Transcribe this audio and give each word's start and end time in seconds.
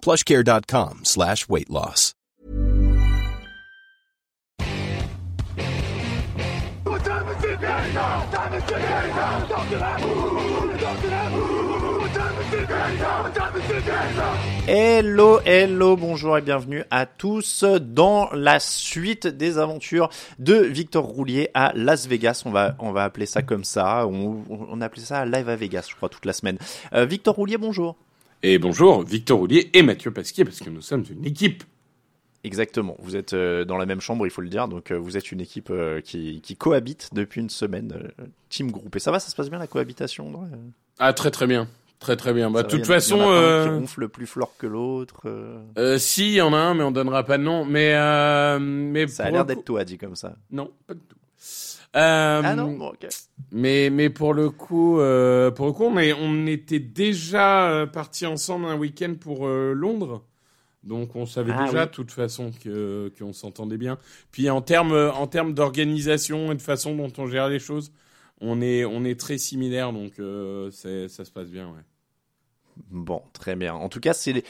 plushcare.com 0.00 1.00
slash 1.04 1.48
weight 1.48 1.70
loss. 1.70 2.14
Hello, 14.66 15.40
hello, 15.44 15.96
bonjour 15.96 16.38
et 16.38 16.40
bienvenue 16.40 16.84
à 16.90 17.06
tous 17.06 17.64
dans 17.64 18.28
la 18.32 18.60
suite 18.60 19.26
des 19.26 19.58
aventures 19.58 20.08
de 20.38 20.54
Victor 20.54 21.04
Roulier 21.04 21.50
à 21.54 21.72
Las 21.74 22.06
Vegas. 22.06 22.42
On 22.44 22.50
va, 22.50 22.74
on 22.78 22.92
va 22.92 23.04
appeler 23.04 23.26
ça 23.26 23.42
comme 23.42 23.64
ça. 23.64 24.06
On, 24.06 24.42
on 24.48 24.80
appelait 24.80 25.02
ça 25.02 25.24
Live 25.26 25.48
à 25.48 25.56
Vegas, 25.56 25.86
je 25.90 25.96
crois, 25.96 26.08
toute 26.08 26.24
la 26.24 26.32
semaine. 26.32 26.58
Euh, 26.92 27.04
Victor 27.04 27.34
Roulier, 27.34 27.58
bonjour. 27.58 27.96
Et 28.42 28.58
bonjour, 28.58 29.02
Victor 29.02 29.38
Roulier 29.38 29.70
et 29.74 29.82
Mathieu 29.82 30.12
Pasquier, 30.12 30.44
parce 30.44 30.60
que 30.60 30.70
nous 30.70 30.80
sommes 30.80 31.04
une 31.10 31.24
équipe. 31.24 31.64
Exactement. 32.44 32.96
Vous 33.00 33.16
êtes 33.16 33.32
euh, 33.32 33.64
dans 33.64 33.76
la 33.76 33.84
même 33.84 34.00
chambre, 34.00 34.26
il 34.26 34.30
faut 34.30 34.42
le 34.42 34.48
dire. 34.48 34.68
Donc, 34.68 34.92
euh, 34.92 34.96
vous 34.96 35.16
êtes 35.16 35.32
une 35.32 35.40
équipe 35.40 35.70
euh, 35.70 36.00
qui, 36.00 36.40
qui 36.40 36.54
cohabite 36.56 37.08
depuis 37.12 37.40
une 37.40 37.50
semaine. 37.50 37.92
team 38.48 38.70
groupe. 38.70 38.94
Et 38.94 39.00
ça 39.00 39.10
va, 39.10 39.18
ça 39.18 39.28
se 39.28 39.34
passe 39.36 39.50
bien 39.50 39.58
la 39.58 39.66
cohabitation 39.66 40.32
Ah, 40.98 41.12
très 41.12 41.32
très 41.32 41.46
bien. 41.48 41.68
Très 41.98 42.14
très 42.16 42.32
bien. 42.32 42.48
Bah, 42.48 42.62
de 42.62 42.68
toute 42.68 42.86
façon, 42.86 43.16
y 43.16 43.22
en 43.22 43.30
a 43.32 43.34
un 43.34 43.64
qui 43.64 43.70
ronfle 43.70 44.08
plus 44.08 44.26
fort 44.26 44.52
que 44.56 44.68
l'autre. 44.68 45.22
euh, 45.24 45.58
euh, 45.78 45.98
si, 45.98 46.28
il 46.28 46.34
y 46.34 46.40
en 46.40 46.52
a 46.52 46.58
un, 46.58 46.74
mais 46.74 46.84
on 46.84 46.92
donnera 46.92 47.24
pas 47.24 47.38
de 47.38 47.42
nom. 47.42 47.64
Mais, 47.64 47.90
mais 48.60 49.08
Ça 49.08 49.24
a 49.24 49.30
l'air 49.32 49.44
d'être 49.44 49.64
toi, 49.64 49.84
dit 49.84 49.98
comme 49.98 50.14
ça. 50.14 50.36
Non, 50.52 50.70
pas 50.86 50.94
du 50.94 51.00
tout. 51.00 51.16
Euh, 51.96 52.42
Ah 52.44 52.54
non, 52.54 52.76
bon, 52.76 52.88
ok. 52.88 53.06
Mais, 53.50 53.90
mais 53.90 54.10
pour 54.10 54.34
le 54.34 54.50
coup, 54.50 55.00
euh, 55.00 55.50
pour 55.50 55.66
le 55.66 55.72
coup, 55.72 55.84
on, 55.84 55.98
est- 55.98 56.12
on 56.12 56.46
était 56.46 56.80
déjà 56.80 57.70
euh, 57.70 57.86
partis 57.86 58.26
ensemble 58.26 58.66
un 58.66 58.76
week-end 58.76 59.14
pour 59.18 59.46
euh, 59.46 59.72
Londres. 59.72 60.24
Donc 60.84 61.16
on 61.16 61.26
savait 61.26 61.52
Ah 61.52 61.64
déjà 61.64 61.82
oui. 61.82 61.86
de 61.86 61.92
toute 61.92 62.12
façon 62.12 62.52
que 62.52 63.12
qu'on 63.18 63.32
s'entendait 63.32 63.78
bien. 63.78 63.98
Puis 64.32 64.50
en 64.50 64.62
termes 64.62 64.94
en 65.14 65.26
termes 65.26 65.54
d'organisation 65.54 66.52
et 66.52 66.56
de 66.56 66.62
façon 66.62 66.96
dont 66.96 67.12
on 67.18 67.26
gère 67.26 67.48
les 67.48 67.58
choses, 67.58 67.92
on 68.40 68.60
est 68.62 68.84
on 68.84 69.04
est 69.04 69.18
très 69.18 69.38
similaires 69.38 69.92
donc 69.92 70.14
ça 70.72 71.08
se 71.24 71.30
passe 71.32 71.48
bien 71.50 71.68
ouais. 71.68 71.82
Bon, 72.90 73.22
très 73.32 73.56
bien. 73.56 73.74
En 73.74 73.88
tout 73.88 74.00
cas, 74.00 74.12
c'est 74.14 74.42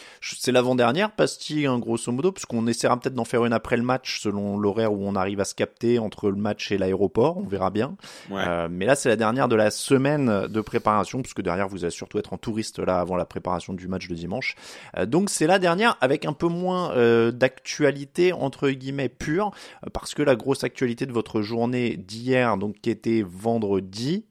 l'avant-dernière 0.52 1.10
pastille, 1.10 1.66
hein, 1.66 1.78
grosso 1.78 2.12
modo, 2.12 2.32
puisqu'on 2.32 2.66
essaiera 2.66 2.98
peut-être 2.98 3.14
d'en 3.14 3.24
faire 3.24 3.44
une 3.44 3.52
après 3.52 3.76
le 3.76 3.82
match, 3.82 4.20
selon 4.20 4.58
l'horaire 4.58 4.92
où 4.92 5.06
on 5.06 5.14
arrive 5.14 5.40
à 5.40 5.44
se 5.44 5.54
capter 5.54 5.98
entre 5.98 6.30
le 6.30 6.36
match 6.36 6.70
et 6.72 6.78
l'aéroport. 6.78 7.38
On 7.38 7.46
verra 7.46 7.70
bien. 7.70 7.96
Ouais. 8.30 8.42
Euh, 8.46 8.68
mais 8.70 8.86
là, 8.86 8.94
c'est 8.94 9.08
la 9.08 9.16
dernière 9.16 9.48
de 9.48 9.56
la 9.56 9.70
semaine 9.70 10.46
de 10.46 10.60
préparation, 10.60 11.22
puisque 11.22 11.42
derrière, 11.42 11.68
vous 11.68 11.84
allez 11.84 11.90
surtout 11.90 12.18
être 12.18 12.32
en 12.32 12.38
touriste 12.38 12.78
là 12.78 13.00
avant 13.00 13.16
la 13.16 13.24
préparation 13.24 13.72
du 13.72 13.88
match 13.88 14.08
de 14.08 14.14
dimanche. 14.14 14.56
Euh, 14.96 15.06
donc, 15.06 15.30
c'est 15.30 15.46
la 15.46 15.58
dernière 15.58 15.96
avec 16.00 16.24
un 16.24 16.32
peu 16.32 16.48
moins 16.48 16.92
euh, 16.92 17.30
d'actualité 17.30 18.32
entre 18.32 18.70
guillemets 18.70 19.08
pure, 19.08 19.50
parce 19.92 20.14
que 20.14 20.22
la 20.22 20.36
grosse 20.36 20.64
actualité 20.64 21.06
de 21.06 21.12
votre 21.12 21.42
journée 21.42 21.96
d'hier, 21.96 22.56
donc 22.56 22.76
qui 22.80 22.90
était 22.90 23.24
vendredi. 23.26 24.24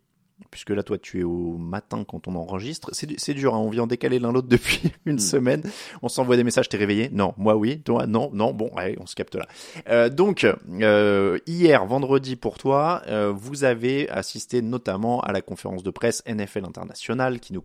Puisque 0.51 0.69
là, 0.69 0.83
toi, 0.83 0.97
tu 0.97 1.19
es 1.19 1.23
au 1.23 1.57
matin 1.57 2.03
quand 2.07 2.27
on 2.27 2.35
enregistre. 2.35 2.89
C'est 2.93 3.07
du- 3.07 3.15
c'est 3.17 3.33
dur, 3.33 3.55
hein, 3.55 3.57
on 3.59 3.69
vient 3.69 3.83
en 3.83 3.87
décaler 3.87 4.19
l'un 4.19 4.31
l'autre 4.31 4.47
depuis 4.47 4.91
une 5.05 5.19
semaine. 5.19 5.63
On 6.03 6.09
s'envoie 6.09 6.37
des 6.37 6.43
messages, 6.43 6.69
t'es 6.69 6.77
réveillé 6.77 7.09
Non, 7.11 7.33
moi 7.37 7.55
oui, 7.55 7.79
toi 7.81 8.05
non, 8.07 8.29
non, 8.33 8.53
bon, 8.53 8.69
allez, 8.77 8.95
on 9.01 9.07
se 9.07 9.15
capte 9.15 9.35
là. 9.35 9.47
Euh, 9.89 10.09
donc, 10.09 10.45
euh, 10.81 11.39
hier, 11.47 11.85
vendredi 11.85 12.35
pour 12.35 12.57
toi, 12.59 13.01
euh, 13.07 13.33
vous 13.35 13.63
avez 13.63 14.09
assisté 14.09 14.61
notamment 14.61 15.21
à 15.21 15.31
la 15.31 15.41
conférence 15.41 15.81
de 15.83 15.89
presse 15.89 16.23
NFL 16.27 16.65
International 16.65 17.39
qui 17.39 17.53
nous, 17.53 17.63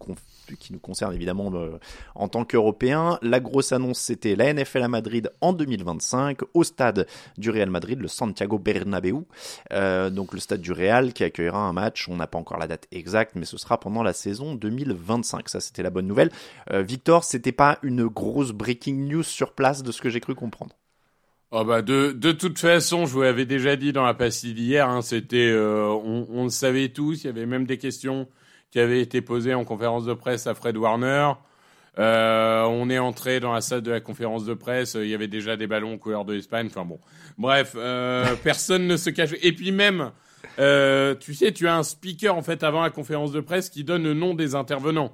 qui 0.59 0.73
nous 0.73 0.79
concerne 0.81 1.15
évidemment 1.15 1.51
euh, 1.55 1.79
en 2.15 2.29
tant 2.29 2.45
qu'Européens. 2.45 3.19
La 3.23 3.41
grosse 3.41 3.73
annonce, 3.73 3.99
c'était 3.99 4.35
la 4.35 4.53
NFL 4.53 4.83
à 4.83 4.89
Madrid 4.89 5.31
en 5.41 5.53
2025 5.53 6.39
au 6.55 6.65
stade 6.65 7.07
du 7.39 7.51
Real 7.51 7.69
Madrid, 7.71 8.01
le 8.01 8.09
Santiago 8.09 8.59
Bernabéu. 8.59 9.25
Euh, 9.73 10.11
donc 10.11 10.33
le 10.33 10.41
stade 10.41 10.61
du 10.63 10.73
Real 10.73 11.13
qui 11.13 11.23
accueillera 11.23 11.59
un 11.61 11.73
match, 11.75 12.09
on 12.09 12.17
n'a 12.17 12.27
pas 12.27 12.39
encore 12.39 12.59
la 12.63 12.67
date 12.69 12.87
exacte, 12.93 13.33
mais 13.35 13.45
ce 13.45 13.57
sera 13.59 13.79
pendant 13.79 14.03
la 14.03 14.13
saison 14.13 14.55
2025. 14.55 15.49
Ça, 15.49 15.61
c'était 15.61 15.83
la 15.83 15.91
bonne 15.91 16.07
nouvelle. 16.07 16.31
Euh, 16.71 16.83
Victor, 16.83 17.25
c'était 17.25 17.53
pas 17.53 17.79
une 17.83 18.07
grosse 18.07 18.53
breaking 18.53 19.09
news 19.09 19.23
sur 19.23 19.53
place 19.53 19.83
de 19.83 19.93
ce 19.93 20.01
que 20.01 20.09
j'ai 20.09 20.21
cru 20.21 20.35
comprendre? 20.35 20.75
Oh 21.55 21.65
bah 21.65 21.83
de, 21.83 22.13
de 22.13 22.33
toute 22.33 22.59
façon, 22.59 23.05
je 23.05 23.13
vous 23.13 23.21
l'avais 23.21 23.45
déjà 23.45 23.77
dit 23.77 23.93
dans 23.93 24.05
la 24.05 24.15
pastille 24.15 24.55
d'hier, 24.55 24.89
hein, 24.89 25.03
c'était, 25.03 25.51
euh, 25.51 25.87
on, 25.89 26.27
on 26.31 26.45
le 26.45 26.51
savait 26.51 26.89
tous, 26.89 27.25
il 27.25 27.27
y 27.27 27.31
avait 27.31 27.45
même 27.45 27.67
des 27.67 27.77
questions 27.77 28.27
qui 28.71 28.81
avaient 28.81 29.03
été 29.03 29.21
posées 29.21 29.53
en 29.53 29.65
conférence 29.65 30.07
de 30.07 30.15
presse 30.15 30.47
à 30.47 30.55
Fred 30.55 30.79
Warner. 30.79 31.33
Euh, 31.99 32.63
on 32.63 32.89
est 32.89 32.99
entré 32.99 33.39
dans 33.39 33.53
la 33.53 33.61
salle 33.61 33.83
de 33.83 33.91
la 33.91 34.01
conférence 34.01 34.47
de 34.47 34.55
presse, 34.55 34.95
il 34.95 35.09
y 35.09 35.15
avait 35.15 35.29
déjà 35.29 35.59
des 35.59 35.67
ballons 35.67 35.99
couleur 35.99 36.25
de 36.25 36.33
l'Espagne, 36.33 36.69
enfin 36.69 36.87
bon. 36.87 36.99
Bref, 37.37 37.75
euh, 37.77 38.35
personne 38.43 38.87
ne 38.87 38.97
se 38.97 39.11
cache. 39.11 39.35
Et 39.43 39.53
puis 39.53 39.73
même, 39.73 40.11
euh, 40.59 41.15
tu 41.15 41.35
sais, 41.35 41.53
tu 41.53 41.67
as 41.69 41.77
un 41.77 41.83
speaker 41.83 42.37
en 42.37 42.43
fait 42.43 42.63
avant 42.63 42.83
la 42.83 42.91
conférence 42.91 43.33
de 43.33 43.41
presse 43.41 43.69
qui 43.71 43.85
donne 43.85 44.03
le 44.05 44.15
nom 44.15 44.35
des 44.35 44.55
intervenants. 44.55 45.13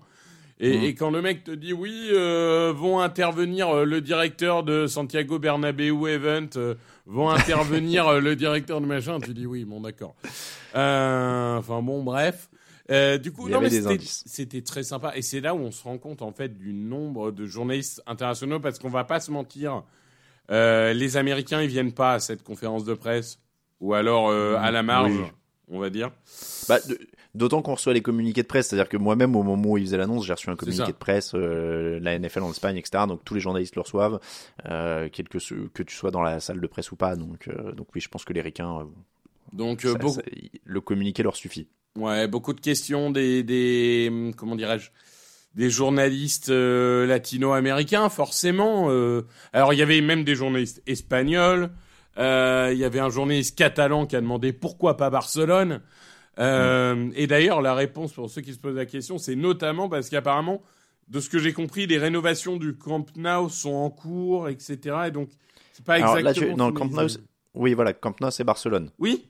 Et, 0.60 0.86
et 0.88 0.94
quand 0.96 1.10
le 1.10 1.22
mec 1.22 1.44
te 1.44 1.52
dit 1.52 1.72
oui, 1.72 2.08
euh, 2.10 2.72
vont 2.76 2.98
intervenir 2.98 3.68
euh, 3.68 3.84
le 3.84 4.00
directeur 4.00 4.64
de 4.64 4.88
Santiago 4.88 5.38
Bernabéu 5.38 6.08
Event, 6.08 6.48
euh, 6.56 6.74
vont 7.06 7.30
intervenir 7.30 8.08
euh, 8.08 8.20
le 8.20 8.34
directeur 8.34 8.80
de 8.80 8.86
machin, 8.86 9.20
tu 9.20 9.34
dis 9.34 9.46
oui, 9.46 9.64
bon 9.64 9.80
d'accord. 9.80 10.16
Euh, 10.74 11.56
Enfin 11.58 11.80
bon, 11.82 12.02
bref. 12.02 12.48
Euh, 12.90 13.18
du 13.18 13.32
coup, 13.32 13.48
c'était- 14.24 14.62
très 14.62 14.82
sympa. 14.82 15.12
Et 15.14 15.22
c'est 15.22 15.40
là 15.40 15.54
où 15.54 15.58
on 15.58 15.70
se 15.70 15.84
rend 15.84 15.98
compte 15.98 16.22
en 16.22 16.32
fait 16.32 16.56
du 16.58 16.72
nombre 16.72 17.30
de 17.30 17.46
journalistes 17.46 18.02
internationaux, 18.06 18.60
parce 18.60 18.78
qu'on 18.78 18.88
va 18.88 19.04
pas 19.04 19.20
se 19.20 19.30
mentir, 19.30 19.82
euh, 20.50 20.92
les 20.94 21.16
Américains 21.18 21.60
ils 21.62 21.68
viennent 21.68 21.92
pas 21.92 22.14
à 22.14 22.18
cette 22.18 22.42
conférence 22.42 22.84
de 22.84 22.94
presse, 22.94 23.38
ou 23.80 23.94
alors 23.94 24.28
euh, 24.28 24.56
à 24.58 24.70
la 24.70 24.82
marge, 24.82 25.12
Oui. 25.12 25.26
on 25.68 25.78
va 25.78 25.90
dire. 25.90 26.10
Bah, 26.68 26.78
de- 26.88 26.98
D'autant 27.34 27.62
qu'on 27.62 27.74
reçoit 27.74 27.92
les 27.92 28.00
communiqués 28.00 28.42
de 28.42 28.46
presse, 28.48 28.68
c'est-à-dire 28.68 28.88
que 28.88 28.96
moi-même, 28.96 29.36
au 29.36 29.42
moment 29.42 29.70
où 29.72 29.78
ils 29.78 29.84
faisaient 29.84 29.98
l'annonce, 29.98 30.24
j'ai 30.26 30.32
reçu 30.32 30.48
un 30.50 30.56
communiqué 30.56 30.86
de 30.92 30.96
presse, 30.96 31.32
euh, 31.34 32.00
la 32.00 32.18
NFL 32.18 32.40
en 32.42 32.50
Espagne, 32.50 32.76
etc. 32.78 33.04
Donc 33.06 33.22
tous 33.24 33.34
les 33.34 33.40
journalistes 33.40 33.76
le 33.76 33.82
reçoivent, 33.82 34.18
euh, 34.66 35.08
quel 35.12 35.28
que, 35.28 35.38
ce- 35.38 35.68
que 35.68 35.82
tu 35.84 35.94
sois 35.94 36.10
dans 36.10 36.22
la 36.22 36.40
salle 36.40 36.60
de 36.60 36.66
presse 36.66 36.90
ou 36.90 36.96
pas. 36.96 37.14
Donc, 37.16 37.46
euh, 37.48 37.72
donc 37.72 37.88
oui, 37.94 38.00
je 38.00 38.08
pense 38.08 38.24
que 38.24 38.32
les 38.32 38.40
ricains, 38.40 38.78
euh, 38.80 38.84
Donc 39.52 39.84
euh, 39.84 39.92
ça- 39.92 39.98
beaucoup, 39.98 40.14
ça- 40.14 40.22
le 40.64 40.80
communiqué 40.80 41.22
leur 41.22 41.36
suffit. 41.36 41.68
Ouais, 41.96 42.26
beaucoup 42.26 42.54
de 42.54 42.60
questions 42.60 43.10
des, 43.10 43.42
des 43.44 44.08
hum, 44.10 44.34
comment 44.34 44.56
dirais-je, 44.56 44.90
des 45.54 45.70
journalistes 45.70 46.48
euh, 46.50 47.06
latino-américains, 47.06 48.08
forcément. 48.08 48.86
euh. 48.90 49.22
Alors, 49.52 49.74
il 49.74 49.78
y 49.78 49.82
avait 49.82 50.00
même 50.00 50.24
des 50.24 50.34
journalistes 50.34 50.82
espagnols. 50.86 51.70
Euh, 52.18 52.70
Il 52.72 52.78
y 52.78 52.84
avait 52.84 53.00
un 53.00 53.10
journaliste 53.10 53.56
catalan 53.56 54.06
qui 54.06 54.16
a 54.16 54.20
demandé 54.20 54.52
pourquoi 54.52 54.96
pas 54.96 55.10
Barcelone. 55.10 55.80
Euh, 56.38 57.10
Et 57.14 57.26
d'ailleurs, 57.26 57.60
la 57.62 57.74
réponse 57.74 58.12
pour 58.12 58.30
ceux 58.30 58.42
qui 58.42 58.52
se 58.52 58.58
posent 58.58 58.76
la 58.76 58.86
question, 58.86 59.18
c'est 59.18 59.34
notamment 59.36 59.88
parce 59.88 60.08
qu'apparemment, 60.08 60.62
de 61.08 61.20
ce 61.20 61.28
que 61.28 61.38
j'ai 61.38 61.52
compris, 61.52 61.86
les 61.86 61.98
rénovations 61.98 62.56
du 62.56 62.76
Camp 62.76 63.06
Nou 63.16 63.48
sont 63.48 63.74
en 63.74 63.90
cours, 63.90 64.48
etc. 64.48 64.78
Et 65.06 65.10
donc, 65.10 65.30
c'est 65.72 65.84
pas 65.84 65.94
Alors 65.94 66.18
exactement. 66.18 66.46
là, 66.46 66.52
tu, 66.52 66.58
non, 66.58 66.66
le 66.68 66.72
Camp 66.74 66.90
Nou, 66.90 67.08
oui, 67.54 67.74
voilà, 67.74 67.92
Camp 67.92 68.20
Nou, 68.20 68.30
c'est 68.30 68.44
Barcelone. 68.44 68.90
Oui. 68.98 69.24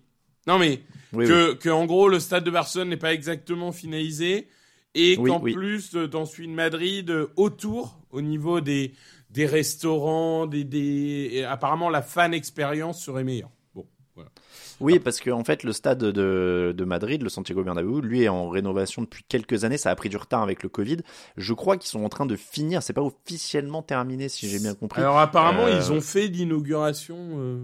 Non 0.47 0.59
mais 0.59 0.81
Oui, 1.13 1.27
oui. 1.31 1.59
que, 1.59 1.69
en 1.69 1.85
gros 1.85 2.09
le 2.09 2.21
stade 2.21 2.43
de 2.45 2.51
Barcelone 2.51 2.89
n'est 2.89 2.97
pas 2.97 3.13
exactement 3.13 3.71
finalisé 3.71 4.49
et 4.95 5.17
Oui, 5.19 5.29
qu'en 5.29 5.41
plus 5.41 5.95
euh, 5.95 6.09
dans 6.09 6.25
celui 6.25 6.49
de 6.49 6.55
Madrid 6.55 7.11
euh, 7.11 7.27
autour 7.37 7.99
au 8.11 8.23
niveau 8.23 8.63
des 8.63 8.93
des 9.31 9.47
restaurants, 9.47 10.47
des, 10.47 10.65
des... 10.65 11.45
apparemment 11.49 11.91
la 11.91 12.03
fan 12.03 12.33
expérience 12.33 13.03
serait 13.03 13.25
meilleure. 13.25 13.51
Bon, 13.75 13.87
voilà. 14.15 14.31
Oui, 14.81 14.99
parce 14.99 15.21
qu'en 15.21 15.41
en 15.41 15.45
fait, 15.45 15.65
le 15.65 15.73
stade 15.73 15.99
de, 15.99 16.75
de, 16.77 16.85
Madrid, 16.85 17.23
le 17.23 17.29
Santiago 17.29 17.65
Bernabéu, 17.65 18.01
lui 18.01 18.23
est 18.23 18.29
en 18.29 18.49
rénovation 18.49 19.03
depuis 19.03 19.25
quelques 19.29 19.65
années. 19.65 19.77
Ça 19.77 19.91
a 19.91 19.97
pris 19.97 20.09
du 20.09 20.17
retard 20.17 20.43
avec 20.43 20.63
le 20.63 20.69
Covid. 20.69 20.99
Je 21.37 21.53
crois 21.53 21.77
qu'ils 21.77 21.91
sont 21.91 22.05
en 22.05 22.09
train 22.09 22.27
de 22.27 22.37
finir. 22.37 22.83
C'est 22.83 22.93
pas 22.93 23.03
officiellement 23.03 23.83
terminé, 23.83 24.29
si 24.29 24.49
j'ai 24.49 24.61
bien 24.61 24.75
compris. 24.75 25.01
Alors 25.01 25.19
apparemment, 25.19 25.67
euh, 25.67 25.77
ils 25.77 25.93
ont 25.93 26.01
fait 26.01 26.29
l'inauguration. 26.29 27.17
Euh, 27.39 27.59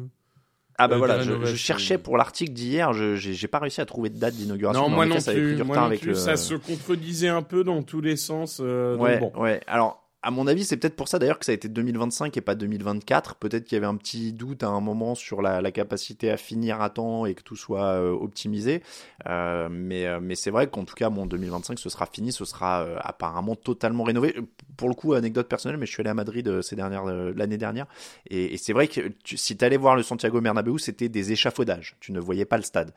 ah 0.76 0.88
bah 0.88 0.99
voilà, 0.99 1.22
je, 1.22 1.55
cherchais 1.55 1.99
pour 1.99 2.17
l'article 2.17 2.52
d'hier, 2.52 2.93
je 2.93 3.14
j'ai 3.14 3.46
pas 3.46 3.60
réussi 3.60 3.81
à 3.81 3.87
trouver 3.87 4.10
de 4.10 4.19
date 4.19 4.34
d'inauguration. 4.34 4.88
Non, 4.88 4.88
moi 4.88 5.06
non, 5.06 5.19
plus, 5.20 5.62
moi 5.62 5.88
non 5.88 5.96
plus, 5.96 6.17
ça 6.17 6.37
se 6.37 6.55
contredisait 6.55 7.28
un 7.28 7.43
peu 7.43 7.62
dans 7.62 7.84
tous 7.84 8.00
les 8.00 8.17
sens. 8.17 8.60
Euh, 8.60 8.96
ouais, 8.96 9.20
bon. 9.20 9.31
ouais. 9.37 9.60
Alors 9.69 10.04
à 10.25 10.31
mon 10.31 10.47
avis, 10.47 10.65
c'est 10.65 10.79
peut-être 10.79 10.97
pour 10.97 11.09
ça 11.09 11.19
d'ailleurs 11.19 11.38
que 11.38 11.44
ça 11.44 11.53
a 11.53 11.55
été 11.55 11.69
2025 11.69 12.35
et 12.35 12.41
pas 12.41 12.55
2024. 12.55 13.35
Peut-être 13.35 13.65
qu'il 13.65 13.76
y 13.76 13.79
avait 13.79 13.87
un 13.87 13.97
petit 13.97 14.32
doute 14.32 14.62
à 14.62 14.69
un 14.69 14.81
moment 14.81 15.15
sur 15.15 15.43
la, 15.43 15.71
capacité 15.71 16.31
à 16.31 16.38
finir 16.38 16.81
à 16.81 16.88
temps 16.88 17.26
et 17.26 17.35
que 17.35 17.43
tout 17.43 17.56
soit 17.56 17.85
euh, 17.85 18.11
optimisé. 18.11 18.82
Euh, 19.29 19.69
mais 19.71 20.06
euh, 20.06 20.21
mais 20.23 20.35
c'est 20.35 20.50
vrai 20.50 20.67
qu'en 20.67 20.85
tout 20.85 20.94
cas, 20.94 21.11
mon 21.11 21.26
2025, 21.26 21.79
ce 21.79 21.91
sera 21.91 22.06
fini, 22.06 22.32
ce 22.32 22.47
sera 22.47 22.87
apparemment 23.00 23.55
totalement 23.55 24.03
rénové. 24.03 24.35
Pour 24.79 24.88
le 24.88 24.94
coup, 24.94 25.12
anecdote 25.12 25.47
personnelle, 25.47 25.76
mais 25.76 25.85
je 25.85 25.93
suis 25.93 26.00
allé 26.00 26.11
à 26.11 26.15
Madrid 26.15 26.62
ces 26.62 26.75
dernières 26.75 27.05
l'année 27.05 27.59
dernière 27.59 27.87
et, 28.31 28.56
c'est 28.56 28.73
vrai 28.73 28.88
que 28.88 29.12
si 29.25 29.56
tu 29.59 29.65
allais 29.65 29.77
voir 29.77 29.94
le 29.94 30.03
Santiago 30.03 30.41
Bernabéu, 30.41 30.79
c'était 30.79 31.11
des 31.11 31.32
échafaudages. 31.32 31.97
Tu 32.00 32.12
ne 32.12 32.20
voyais 32.20 32.47
pas 32.47 32.56
le 32.56 32.62
stade. 32.62 32.94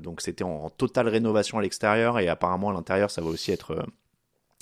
donc 0.00 0.20
c'était 0.20 0.44
en, 0.44 0.68
totale 0.68 1.08
rénovation 1.08 1.58
à 1.58 1.62
l'extérieur 1.62 2.18
et 2.18 2.28
apparemment 2.28 2.68
à 2.68 2.72
l'intérieur, 2.74 3.10
ça 3.10 3.22
va 3.22 3.28
aussi 3.28 3.52
être 3.52 3.86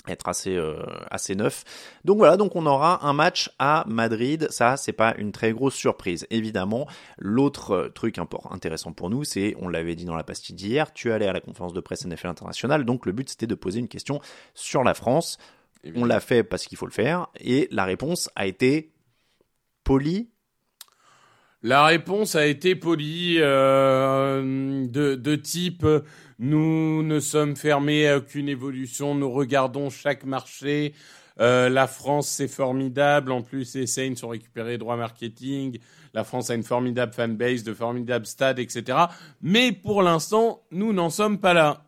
être 0.07 0.27
assez 0.27 0.55
euh, 0.55 0.81
assez 1.09 1.35
neuf. 1.35 1.63
Donc 2.05 2.17
voilà, 2.17 2.37
donc 2.37 2.55
on 2.55 2.65
aura 2.65 3.05
un 3.05 3.13
match 3.13 3.51
à 3.59 3.83
Madrid, 3.87 4.47
ça 4.49 4.77
c'est 4.77 4.93
pas 4.93 5.13
une 5.17 5.31
très 5.31 5.51
grosse 5.51 5.75
surprise. 5.75 6.25
Évidemment, 6.29 6.87
l'autre 7.17 7.71
euh, 7.71 7.89
truc 7.89 8.17
important 8.17 8.51
intéressant 8.51 8.93
pour 8.93 9.09
nous, 9.09 9.23
c'est 9.23 9.55
on 9.59 9.67
l'avait 9.67 9.95
dit 9.95 10.05
dans 10.05 10.15
la 10.15 10.23
pastille 10.23 10.55
d'hier, 10.55 10.93
tu 10.93 11.11
allais 11.11 11.27
à 11.27 11.33
la 11.33 11.41
conférence 11.41 11.73
de 11.73 11.81
presse 11.81 12.05
NFL 12.05 12.27
internationale, 12.27 12.85
donc 12.85 13.05
le 13.05 13.11
but 13.11 13.29
c'était 13.29 13.47
de 13.47 13.55
poser 13.55 13.79
une 13.79 13.87
question 13.87 14.19
sur 14.53 14.83
la 14.83 14.93
France. 14.93 15.37
On 15.95 16.05
l'a 16.05 16.19
fait 16.19 16.43
parce 16.43 16.65
qu'il 16.65 16.77
faut 16.77 16.85
le 16.85 16.91
faire 16.91 17.27
et 17.39 17.67
la 17.71 17.85
réponse 17.85 18.29
a 18.35 18.45
été 18.45 18.93
polie 19.83 20.29
la 21.63 21.85
réponse 21.85 22.35
a 22.35 22.45
été 22.45 22.75
polie, 22.75 23.37
euh, 23.39 24.85
de, 24.87 25.15
de, 25.15 25.35
type 25.35 25.85
nous 26.39 27.03
ne 27.03 27.19
sommes 27.19 27.55
fermés 27.55 28.07
à 28.07 28.17
aucune 28.17 28.49
évolution, 28.49 29.13
nous 29.13 29.29
regardons 29.29 29.91
chaque 29.91 30.25
marché. 30.25 30.93
Euh, 31.39 31.69
la 31.69 31.85
France, 31.85 32.27
c'est 32.27 32.47
formidable. 32.47 33.31
En 33.31 33.43
plus, 33.43 33.75
les 33.75 33.85
Saints 33.85 34.15
ont 34.23 34.29
récupéré 34.29 34.79
droits 34.79 34.97
marketing. 34.97 35.77
La 36.13 36.23
France 36.23 36.49
a 36.49 36.55
une 36.55 36.63
formidable 36.63 37.13
fanbase, 37.13 37.63
de 37.63 37.73
formidables 37.73 38.25
stades, 38.25 38.59
etc. 38.59 38.97
Mais 39.41 39.71
pour 39.71 40.01
l'instant, 40.01 40.63
nous 40.71 40.93
n'en 40.93 41.11
sommes 41.11 41.37
pas 41.37 41.53
là. 41.53 41.83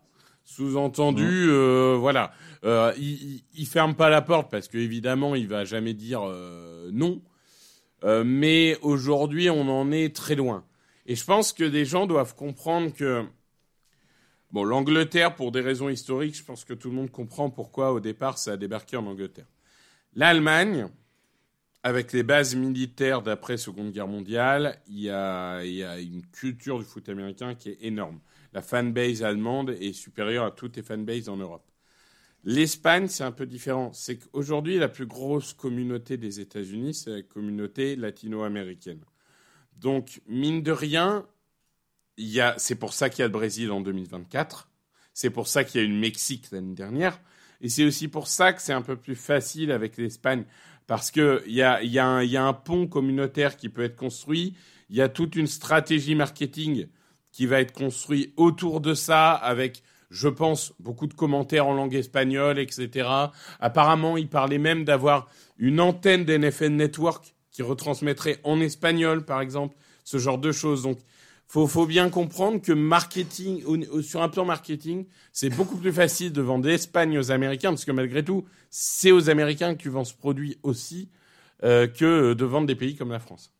Sous-entendu, 0.45 1.23
mmh. 1.23 1.49
euh, 1.49 1.97
voilà. 1.99 2.31
Euh, 2.63 2.93
il, 2.97 3.41
il, 3.55 3.65
ferme 3.65 3.95
pas 3.95 4.09
la 4.09 4.21
porte 4.21 4.51
parce 4.51 4.67
qu'évidemment, 4.67 5.35
il 5.35 5.47
va 5.47 5.65
jamais 5.65 5.93
dire 5.93 6.21
euh, 6.25 6.89
non. 6.93 7.21
Euh, 8.03 8.23
mais 8.25 8.77
aujourd'hui, 8.81 9.49
on 9.49 9.67
en 9.69 9.91
est 9.91 10.15
très 10.15 10.35
loin. 10.35 10.65
Et 11.05 11.15
je 11.15 11.23
pense 11.23 11.53
que 11.53 11.63
des 11.63 11.85
gens 11.85 12.05
doivent 12.05 12.35
comprendre 12.35 12.93
que 12.93 13.25
Bon, 14.53 14.63
l'Angleterre, 14.63 15.35
pour 15.35 15.51
des 15.51 15.61
raisons 15.61 15.89
historiques, 15.89 16.37
je 16.37 16.43
pense 16.43 16.63
que 16.63 16.75
tout 16.75 16.91
le 16.91 16.95
monde 16.95 17.09
comprend 17.09 17.49
pourquoi 17.49 17.91
au 17.91 17.99
départ 17.99 18.37
ça 18.37 18.51
a 18.51 18.57
débarqué 18.57 18.95
en 18.95 19.07
Angleterre. 19.07 19.47
L'Allemagne, 20.13 20.89
avec 21.81 22.13
les 22.13 22.21
bases 22.21 22.53
militaires 22.55 23.23
d'après 23.23 23.57
Seconde 23.57 23.91
Guerre 23.91 24.07
mondiale, 24.07 24.79
il 24.87 24.99
y, 24.99 25.09
a, 25.09 25.63
il 25.63 25.73
y, 25.73 25.83
a, 25.83 25.99
une 25.99 26.23
culture 26.27 26.77
du 26.77 26.85
foot 26.85 27.09
américain 27.09 27.55
qui 27.55 27.69
est 27.69 27.79
énorme. 27.81 28.19
La 28.53 28.61
fanbase 28.61 29.23
allemande 29.23 29.71
est 29.71 29.93
supérieure 29.93 30.45
à 30.45 30.51
toutes 30.51 30.75
les 30.75 30.83
fanbases 30.83 31.29
en 31.29 31.37
Europe. 31.37 31.65
L'Espagne, 32.43 33.07
c'est 33.07 33.23
un 33.23 33.31
peu 33.31 33.45
différent. 33.45 33.91
C'est 33.93 34.17
qu'aujourd'hui, 34.17 34.77
la 34.77 34.89
plus 34.89 35.05
grosse 35.05 35.53
communauté 35.53 36.17
des 36.17 36.39
États-Unis, 36.39 36.93
c'est 36.93 37.09
la 37.09 37.21
communauté 37.21 37.95
latino-américaine. 37.95 38.99
Donc, 39.77 40.21
mine 40.27 40.61
de 40.61 40.71
rien, 40.71 41.25
c'est 42.57 42.75
pour 42.75 42.93
ça 42.93 43.09
qu'il 43.09 43.19
y 43.19 43.23
a 43.23 43.27
le 43.27 43.33
Brésil 43.33 43.71
en 43.71 43.81
2024. 43.81 44.69
C'est 45.13 45.29
pour 45.29 45.47
ça 45.47 45.63
qu'il 45.63 45.81
y 45.81 45.83
a 45.83 45.87
eu 45.87 45.91
le 45.91 45.99
Mexique 45.99 46.47
l'année 46.51 46.75
dernière. 46.75 47.19
Et 47.61 47.69
c'est 47.69 47.85
aussi 47.85 48.09
pour 48.09 48.27
ça 48.27 48.51
que 48.51 48.61
c'est 48.61 48.73
un 48.73 48.81
peu 48.81 48.97
plus 48.97 49.15
facile 49.15 49.71
avec 49.71 49.97
l'Espagne. 49.97 50.43
Parce 50.85 51.11
qu'il 51.11 51.43
y 51.47 51.61
a, 51.61 51.81
y, 51.81 51.97
a 51.97 52.43
un 52.43 52.53
pont 52.53 52.87
communautaire 52.87 53.55
qui 53.55 53.69
peut 53.69 53.83
être 53.83 53.95
construit. 53.95 54.53
Il 54.89 54.97
y 54.97 55.01
a 55.01 55.07
toute 55.07 55.37
une 55.37 55.47
stratégie 55.47 56.13
marketing 56.13 56.87
qui 57.31 57.45
va 57.45 57.61
être 57.61 57.71
construite 57.71 58.33
autour 58.35 58.81
de 58.81 58.93
ça 58.93 59.31
avec, 59.31 59.81
je 60.13 60.27
pense, 60.27 60.73
beaucoup 60.79 61.07
de 61.07 61.13
commentaires 61.15 61.65
en 61.65 61.73
langue 61.73 61.95
espagnole, 61.95 62.59
etc. 62.59 63.09
Apparemment, 63.59 64.15
il 64.15 64.29
parlait 64.29 64.59
même 64.59 64.85
d'avoir 64.85 65.27
une 65.57 65.81
antenne 65.81 66.23
d'NFN 66.23 66.75
Network 66.77 67.33
qui 67.51 67.63
retransmettrait 67.63 68.39
en 68.43 68.61
espagnol, 68.61 69.25
par 69.25 69.41
exemple, 69.41 69.75
ce 70.03 70.19
genre 70.19 70.37
de 70.37 70.51
choses. 70.51 70.83
Donc, 70.83 70.99
faut, 71.47 71.65
faut 71.65 71.87
bien 71.87 72.09
comprendre 72.09 72.61
que 72.61 72.71
marketing, 72.71 73.63
sur 74.03 74.21
un 74.21 74.29
plan 74.29 74.45
marketing, 74.45 75.07
c'est 75.31 75.49
beaucoup 75.49 75.77
plus 75.77 75.91
facile 75.91 76.31
de 76.31 76.41
vendre 76.41 76.67
l'Espagne 76.67 77.17
aux 77.17 77.31
Américains, 77.31 77.69
parce 77.69 77.85
que 77.85 77.91
malgré 77.91 78.23
tout, 78.23 78.45
c'est 78.69 79.11
aux 79.11 79.31
Américains 79.31 79.73
que 79.73 79.81
tu 79.81 79.89
vends 79.89 80.05
ce 80.05 80.13
produit 80.13 80.59
aussi, 80.61 81.09
euh, 81.63 81.87
que 81.87 82.33
de 82.33 82.45
vendre 82.45 82.67
des 82.67 82.75
pays 82.75 82.95
comme 82.95 83.11
la 83.11 83.19
France 83.19 83.51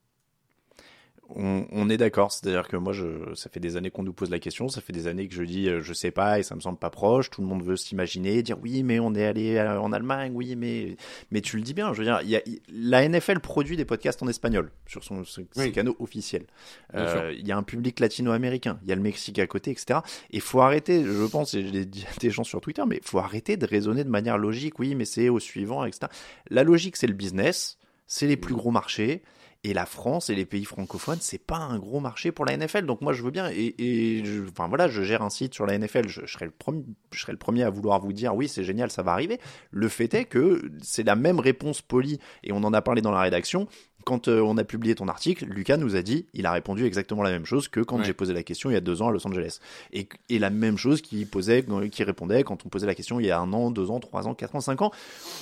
on, 1.35 1.89
est 1.89 1.97
d'accord, 1.97 2.31
c'est-à-dire 2.31 2.68
que 2.68 2.77
moi, 2.77 2.94
je, 2.94 3.33
ça 3.33 3.50
fait 3.50 3.59
des 3.59 3.75
années 3.75 3.89
qu'on 3.89 4.03
nous 4.03 4.13
pose 4.13 4.30
la 4.30 4.39
question, 4.39 4.68
ça 4.68 4.81
fait 4.81 4.94
des 4.94 5.07
années 5.07 5.27
que 5.27 5.33
je 5.33 5.44
dis 5.44 5.68
euh, 5.68 5.81
je 5.81 5.94
sais 5.94 6.12
pas 6.12 6.39
et 6.39 6.44
ça 6.44 6.56
me 6.56 6.59
semble 6.59 6.77
pas 6.77 6.89
proche. 6.89 7.30
Tout 7.30 7.41
le 7.41 7.47
monde 7.47 7.63
veut 7.63 7.75
s'imaginer, 7.75 8.44
dire 8.44 8.57
oui, 8.62 8.83
mais 8.83 9.00
on 9.00 9.15
est 9.15 9.25
allé 9.25 9.56
euh, 9.56 9.80
en 9.80 9.91
Allemagne, 9.91 10.31
oui, 10.35 10.56
mais 10.56 10.95
mais 11.31 11.41
tu 11.41 11.57
le 11.57 11.63
dis 11.63 11.74
bien. 11.74 11.94
Je 11.94 12.00
veux 12.00 12.06
dire, 12.06 12.21
y 12.21 12.35
a, 12.35 12.41
la 12.71 13.07
NFL 13.07 13.39
produit 13.39 13.77
des 13.77 13.85
podcasts 13.85 14.21
en 14.21 14.27
espagnol 14.27 14.71
sur 14.85 15.03
son 15.03 15.24
ses 15.24 15.71
canaux 15.71 15.95
officiels. 16.00 16.45
Euh, 16.94 17.33
il 17.38 17.47
y 17.47 17.51
a 17.51 17.57
un 17.57 17.63
public 17.63 18.00
latino-américain, 18.00 18.79
il 18.83 18.89
y 18.89 18.91
a 18.91 18.95
le 18.95 19.01
Mexique 19.01 19.39
à 19.39 19.47
côté, 19.47 19.71
etc. 19.71 20.01
Et 20.31 20.39
faut 20.39 20.62
arrêter, 20.62 21.03
je 21.03 21.25
pense, 21.25 21.53
et 21.56 21.65
j'ai 21.65 21.86
dit 21.86 22.06
à 22.06 22.19
des 22.19 22.29
gens 22.29 22.44
sur 22.44 22.62
Twitter, 22.62 22.83
mais 22.88 23.00
faut 23.03 23.19
arrêter 23.19 23.57
de 23.57 23.65
raisonner 23.65 24.03
de 24.03 24.09
manière 24.09 24.38
logique. 24.38 24.77
Oui, 24.79 24.94
mais 24.94 25.06
c'est 25.06 25.29
au 25.29 25.39
suivant, 25.39 25.86
etc. 25.86 26.12
La 26.50 26.63
logique, 26.63 26.95
c'est 26.95 27.07
le 27.07 27.13
business, 27.13 27.77
c'est 28.06 28.27
les 28.27 28.38
plus 28.38 28.53
gros 28.53 28.71
marchés. 28.71 29.24
Et 29.65 29.74
la 29.74 29.86
France 29.86 30.30
et 30.30 30.36
les 30.36 30.45
pays 30.45 30.65
francophones, 30.65 31.19
c'est 31.21 31.38
pas 31.38 31.57
un 31.57 31.79
gros 31.79 32.01
marché 32.01 32.34
pour 32.34 32.46
la 32.46 32.58
NFL. 32.58 32.86
Donc 32.86 33.00
moi, 33.00 33.13
je 33.13 33.24
veux 33.24 33.32
bien. 33.32 33.50
Et, 33.50 34.22
je, 34.25 34.43
enfin 34.50 34.67
voilà, 34.67 34.89
je 34.89 35.03
gère 35.03 35.22
un 35.22 35.29
site 35.29 35.53
sur 35.53 35.65
la 35.65 35.77
NFL. 35.77 36.10
Je, 36.10 36.25
serai 36.25 36.46
le 36.46 36.51
premier, 36.51 36.84
je 37.12 37.22
serai 37.22 37.32
le 37.32 37.38
premier 37.38 37.63
à 37.63 37.70
vouloir 37.70 38.01
vous 38.01 38.12
dire 38.12 38.36
oui, 38.36 38.50
c'est 38.50 38.65
génial, 38.65 38.91
ça 38.91 39.03
va 39.03 39.13
arriver. 39.13 39.39
Le 39.72 39.88
fait 39.88 40.13
est 40.13 40.25
que 40.25 40.70
c'est 40.82 41.03
la 41.03 41.15
même 41.15 41.39
réponse 41.39 41.82
polie. 41.82 42.20
Et 42.43 42.51
on 42.51 42.58
en 42.58 42.74
a 42.74 42.82
parlé 42.82 43.01
dans 43.01 43.12
la 43.12 43.22
rédaction. 43.22 43.70
Quand 44.03 44.27
euh, 44.27 44.41
on 44.41 44.58
a 44.58 44.65
publié 44.65 44.96
ton 44.96 45.08
article, 45.08 45.46
Lucas 45.46 45.77
nous 45.77 45.96
a 45.96 46.01
dit, 46.01 46.25
il 46.34 46.46
a 46.46 46.51
répondu 46.51 46.86
exactement 46.86 47.24
la 47.24 47.32
même 47.32 47.46
chose 47.46 47.70
que 47.70 47.79
quand 47.79 48.03
j'ai 48.03 48.12
posé 48.12 48.34
la 48.34 48.43
question 48.43 48.70
il 48.70 48.74
y 48.74 48.75
a 48.75 48.82
deux 48.82 49.01
ans 49.01 49.08
à 49.08 49.12
Los 49.12 49.25
Angeles. 49.25 49.60
Et, 49.93 50.10
et 50.27 50.39
la 50.39 50.50
même 50.50 50.77
chose 50.77 51.01
qu'il 51.01 51.25
posait, 51.25 51.65
qu'il 51.89 52.05
répondait 52.05 52.43
quand 52.43 52.65
on 52.65 52.70
posait 52.70 52.86
la 52.86 52.96
question 52.96 53.22
il 53.22 53.27
y 53.27 53.32
a 53.32 53.39
un 53.39 53.53
an, 53.53 53.72
deux 53.72 53.91
ans, 53.91 54.01
trois 54.01 54.27
ans, 54.27 54.34
quatre 54.34 54.58
ans, 54.58 54.62
cinq 54.62 54.82
ans. 54.82 54.91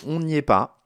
On 0.05 0.19
n'y 0.19 0.35
est 0.35 0.43
pas 0.43 0.80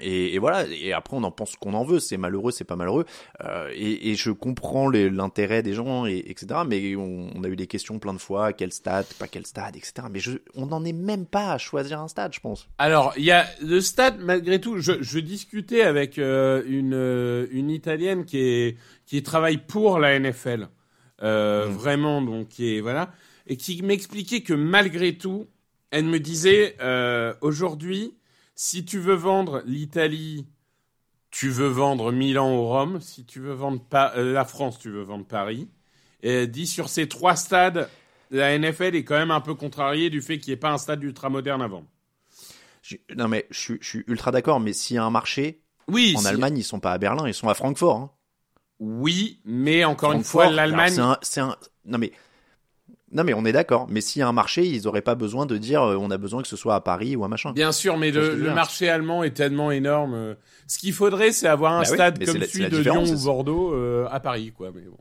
et, 0.00 0.34
et, 0.34 0.38
voilà, 0.38 0.66
et 0.68 0.92
après 0.92 1.16
on 1.16 1.24
en 1.24 1.32
pense 1.32 1.56
qu'on 1.56 1.74
en 1.74 1.84
veut, 1.84 1.98
c'est 1.98 2.16
malheureux, 2.16 2.52
c'est 2.52 2.64
pas 2.64 2.76
malheureux, 2.76 3.06
euh, 3.44 3.68
et, 3.74 4.10
et, 4.10 4.14
je 4.14 4.30
comprends 4.30 4.88
l'intérêt 4.88 5.64
des 5.64 5.74
gens, 5.74 6.06
et, 6.06 6.22
etc. 6.26 6.60
Mais 6.66 6.94
on, 6.94 7.42
a 7.42 7.48
eu 7.48 7.56
des 7.56 7.66
questions 7.66 7.98
plein 7.98 8.14
de 8.14 8.20
fois, 8.20 8.52
quel 8.52 8.72
stade, 8.72 9.06
pas 9.18 9.26
quel 9.26 9.46
stade, 9.46 9.76
etc. 9.76 10.06
Mais 10.08 10.20
je, 10.20 10.32
on 10.54 10.66
n'en 10.66 10.84
est 10.84 10.92
même 10.92 11.26
pas 11.26 11.52
à 11.52 11.58
choisir 11.58 12.00
un 12.00 12.06
stade, 12.06 12.32
je 12.32 12.38
pense. 12.38 12.68
Alors 12.78 13.14
il 13.16 13.24
y 13.24 13.32
a 13.32 13.46
le 13.62 13.80
stade 13.80 14.20
malgré 14.20 14.60
tout. 14.60 14.78
Je, 14.78 15.02
je 15.02 15.18
discutais 15.18 15.82
avec 15.82 16.18
euh, 16.18 16.62
une 16.68 16.94
euh, 16.94 17.48
une 17.50 17.70
italienne 17.70 18.24
qui 18.24 18.38
est 18.38 18.76
qui 19.06 19.24
travaille 19.24 19.58
pour 19.58 19.98
la 19.98 20.18
NFL, 20.20 20.68
euh, 21.22 21.66
mmh. 21.66 21.72
vraiment 21.72 22.22
donc 22.22 22.48
qui 22.48 22.76
est 22.76 22.80
voilà, 22.80 23.10
et 23.48 23.56
qui 23.56 23.82
m'expliquait 23.82 24.42
que 24.42 24.54
malgré 24.54 25.18
tout, 25.18 25.48
elle 25.90 26.04
me 26.04 26.20
disait 26.20 26.76
euh, 26.80 27.34
aujourd'hui 27.40 28.14
si 28.62 28.84
tu 28.84 28.98
veux 28.98 29.14
vendre 29.14 29.62
l'Italie, 29.64 30.46
tu 31.30 31.48
veux 31.48 31.68
vendre 31.68 32.12
Milan 32.12 32.54
ou 32.54 32.68
Rome. 32.68 33.00
Si 33.00 33.24
tu 33.24 33.40
veux 33.40 33.54
vendre 33.54 33.80
euh, 33.94 34.34
la 34.34 34.44
France, 34.44 34.78
tu 34.78 34.90
veux 34.90 35.00
vendre 35.00 35.24
Paris. 35.24 35.70
Et 36.22 36.46
dit 36.46 36.66
sur 36.66 36.90
ces 36.90 37.08
trois 37.08 37.36
stades, 37.36 37.88
la 38.30 38.58
NFL 38.58 38.96
est 38.96 39.04
quand 39.04 39.16
même 39.16 39.30
un 39.30 39.40
peu 39.40 39.54
contrariée 39.54 40.10
du 40.10 40.20
fait 40.20 40.38
qu'il 40.38 40.50
n'y 40.50 40.58
ait 40.58 40.60
pas 40.60 40.72
un 40.72 40.76
stade 40.76 41.02
ultra 41.02 41.30
moderne 41.30 41.62
avant. 41.62 41.86
non 43.16 43.28
mais 43.28 43.46
je, 43.48 43.76
suis 43.80 44.04
ultra 44.06 44.30
d'accord, 44.30 44.60
mais 44.60 44.74
s'il 44.74 44.96
y 44.96 44.98
a 44.98 45.04
un 45.04 45.10
marché, 45.10 45.62
oui, 45.88 46.14
en 46.18 46.26
Allemagne 46.26 46.58
ils 46.58 46.62
sont 46.62 46.80
pas 46.80 46.92
à 46.92 46.98
Berlin, 46.98 47.26
ils 47.26 47.32
sont 47.32 47.48
à 47.48 47.54
Francfort. 47.54 47.96
Hein. 47.96 48.10
Oui, 48.78 49.40
mais 49.46 49.86
encore 49.86 50.12
une 50.12 50.22
fois, 50.22 50.50
l'Allemagne. 50.50 50.96
Non 50.96 51.96
mais 51.96 52.12
Non, 53.12 53.24
mais 53.24 53.34
on 53.34 53.44
est 53.44 53.52
d'accord. 53.52 53.86
Mais 53.90 54.00
s'il 54.00 54.20
y 54.20 54.22
a 54.22 54.28
un 54.28 54.32
marché, 54.32 54.64
ils 54.64 54.86
auraient 54.86 55.02
pas 55.02 55.16
besoin 55.16 55.44
de 55.46 55.56
dire 55.58 55.82
euh, 55.82 55.96
on 55.98 56.10
a 56.10 56.18
besoin 56.18 56.42
que 56.42 56.48
ce 56.48 56.56
soit 56.56 56.76
à 56.76 56.80
Paris 56.80 57.16
ou 57.16 57.24
à 57.24 57.28
machin. 57.28 57.52
Bien 57.52 57.72
sûr, 57.72 57.96
mais 57.96 58.12
le, 58.12 58.36
le 58.36 58.54
marché 58.54 58.88
allemand 58.88 59.24
est 59.24 59.32
tellement 59.36 59.70
énorme. 59.72 60.14
euh, 60.14 60.34
Ce 60.68 60.78
qu'il 60.78 60.92
faudrait, 60.92 61.32
c'est 61.32 61.48
avoir 61.48 61.72
un 61.72 61.80
Bah 61.80 61.84
stade 61.86 62.24
comme 62.24 62.40
celui 62.40 62.62
la 62.62 62.70
de 62.70 62.78
Lyon 62.78 63.04
ou 63.04 63.24
Bordeaux 63.24 63.74
euh, 63.74 64.06
à 64.10 64.20
Paris, 64.20 64.52
quoi. 64.56 64.70
Mais 64.74 64.82
bon. 64.82 64.96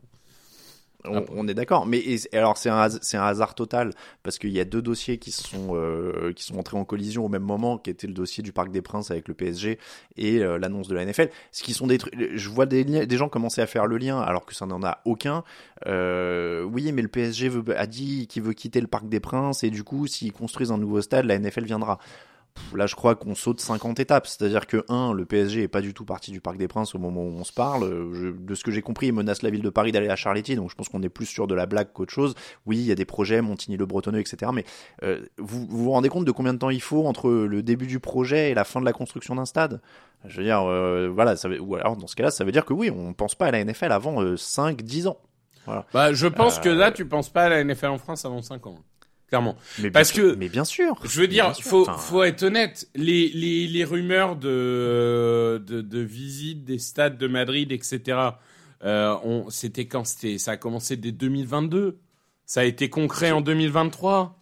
On, 1.05 1.23
on 1.33 1.47
est 1.47 1.53
d'accord, 1.53 1.85
mais 1.85 1.99
et- 1.99 2.35
alors 2.35 2.57
c'est 2.57 2.69
un 2.69 2.81
un 2.89 3.21
hasard 3.21 3.55
total 3.55 3.93
parce 4.21 4.37
qu'il 4.37 4.49
y 4.51 4.59
a 4.59 4.65
deux 4.65 4.81
dossiers 4.81 5.17
qui 5.17 5.31
sont 5.31 5.69
euh, 5.71 6.33
qui 6.33 6.43
sont 6.43 6.57
entrés 6.57 6.77
en 6.77 6.83
collision 6.83 7.25
au 7.25 7.29
même 7.29 7.43
moment, 7.43 7.77
qui 7.77 7.89
était 7.89 8.05
le 8.07 8.13
dossier 8.13 8.43
du 8.43 8.51
Parc 8.51 8.69
des 8.71 8.81
Princes 8.81 9.09
avec 9.09 9.27
le 9.29 9.33
PSG 9.33 9.79
et 10.17 10.39
euh, 10.39 10.57
l'annonce 10.57 10.89
de 10.89 10.95
la 10.95 11.05
NFL. 11.05 11.29
Ce 11.51 11.63
qui 11.63 11.73
sont 11.73 11.87
des 11.87 11.97
trucs, 11.99 12.13
je 12.35 12.49
vois 12.49 12.65
des, 12.65 12.83
des 12.83 13.17
gens 13.17 13.29
commencer 13.29 13.61
à 13.61 13.67
faire 13.67 13.85
le 13.85 13.97
lien 13.97 14.19
alors 14.19 14.45
que 14.45 14.53
ça 14.53 14.65
n'en 14.65 14.83
a 14.83 14.99
aucun. 15.05 15.43
Euh, 15.87 16.63
oui, 16.63 16.91
mais 16.91 17.01
le 17.01 17.07
PSG 17.07 17.47
veut, 17.49 17.63
a 17.79 17.87
dit 17.87 18.27
qu'il 18.27 18.43
veut 18.43 18.53
quitter 18.53 18.81
le 18.81 18.87
Parc 18.87 19.07
des 19.07 19.19
Princes 19.21 19.63
et 19.63 19.69
du 19.69 19.83
coup, 19.83 20.05
s'ils 20.07 20.33
construisent 20.33 20.71
un 20.71 20.77
nouveau 20.77 21.01
stade, 21.01 21.25
la 21.25 21.39
NFL 21.39 21.63
viendra. 21.63 21.99
Là, 22.75 22.85
je 22.87 22.95
crois 22.95 23.15
qu'on 23.15 23.33
saute 23.35 23.59
50 23.61 23.99
étapes. 23.99 24.27
C'est-à-dire 24.27 24.67
que, 24.67 24.83
un, 24.89 25.11
le 25.13 25.25
PSG 25.25 25.63
est 25.63 25.67
pas 25.67 25.81
du 25.81 25.93
tout 25.93 26.05
parti 26.05 26.31
du 26.31 26.39
Parc 26.41 26.57
des 26.57 26.67
Princes 26.67 26.93
au 26.95 26.99
moment 26.99 27.21
où 27.23 27.33
on 27.39 27.43
se 27.43 27.51
parle. 27.53 27.83
Euh, 27.83 28.13
je- 28.13 28.29
de 28.29 28.55
ce 28.55 28.63
que 28.63 28.71
j'ai 28.71 28.81
compris, 28.81 29.07
il 29.07 29.13
menace 29.13 29.41
la 29.41 29.49
ville 29.49 29.61
de 29.63 29.69
Paris 29.69 29.91
d'aller 29.91 30.09
à 30.09 30.15
Charletti, 30.15 30.55
donc 30.55 30.69
je 30.69 30.75
pense 30.75 30.87
qu'on 30.89 31.01
est 31.01 31.09
plus 31.09 31.25
sur 31.25 31.47
de 31.47 31.55
la 31.55 31.65
blague 31.65 31.91
qu'autre 31.93 32.13
chose. 32.13 32.35
Oui, 32.65 32.77
il 32.77 32.83
y 32.85 32.91
a 32.91 32.95
des 32.95 33.05
projets, 33.05 33.41
Montigny-le-Bretonneux, 33.41 34.19
etc. 34.19 34.51
Mais 34.53 34.65
euh, 35.03 35.25
vous, 35.37 35.65
vous 35.67 35.83
vous 35.85 35.91
rendez 35.91 36.09
compte 36.09 36.25
de 36.25 36.31
combien 36.31 36.53
de 36.53 36.59
temps 36.59 36.69
il 36.69 36.81
faut 36.81 37.05
entre 37.07 37.29
le 37.29 37.63
début 37.63 37.87
du 37.87 37.99
projet 37.99 38.51
et 38.51 38.53
la 38.53 38.63
fin 38.63 38.79
de 38.79 38.85
la 38.85 38.93
construction 38.93 39.35
d'un 39.35 39.45
stade? 39.45 39.81
Je 40.25 40.37
veux 40.37 40.43
dire, 40.43 40.61
euh, 40.69 41.09
voilà, 41.13 41.35
ça 41.37 41.47
ou 41.49 41.75
alors 41.75 41.95
dans 41.95 42.07
ce 42.07 42.15
cas-là, 42.15 42.29
ça 42.29 42.43
veut 42.43 42.51
dire 42.51 42.65
que 42.65 42.73
oui, 42.73 42.91
on 42.91 43.13
pense 43.13 43.35
pas 43.35 43.47
à 43.47 43.51
la 43.51 43.63
NFL 43.63 43.91
avant 43.91 44.21
5-10 44.35 45.07
ans. 45.07 45.17
Bah, 45.93 46.13
je 46.13 46.25
pense 46.27 46.59
que 46.59 46.69
Euh, 46.69 46.75
là, 46.75 46.91
tu 46.91 47.05
penses 47.05 47.29
pas 47.29 47.43
à 47.43 47.49
la 47.49 47.63
NFL 47.63 47.87
en 47.87 47.97
France 47.99 48.25
avant 48.25 48.41
5 48.41 48.65
ans. 48.67 48.79
Clairement. 49.29 49.55
Mais 49.79 49.91
Parce 49.91 50.11
sûr- 50.11 50.33
que- 50.33 50.37
mais 50.37 50.49
bien 50.49 50.65
sûr. 50.65 50.95
Je 51.03 51.21
veux 51.21 51.27
dire, 51.27 51.55
sûr. 51.55 51.99
faut, 51.99 52.23
être 52.23 52.43
honnête. 52.43 52.87
Les, 52.95 53.29
les, 53.29 53.67
les 53.67 53.83
rumeurs 53.85 54.35
de, 54.35 55.63
de, 55.65 55.81
de 55.81 55.99
visite 55.99 56.65
des 56.65 56.79
stades 56.79 57.17
de 57.17 57.27
Madrid, 57.27 57.71
etc. 57.71 58.17
Euh, 58.83 59.15
on, 59.23 59.49
c'était 59.49 59.85
quand? 59.85 60.03
C'était, 60.05 60.37
ça 60.37 60.51
a 60.51 60.57
commencé 60.57 60.97
dès 60.97 61.11
2022. 61.11 61.99
Ça 62.45 62.61
a 62.61 62.63
été 62.63 62.89
concret 62.89 63.29
en 63.31 63.41
2023. 63.41 64.38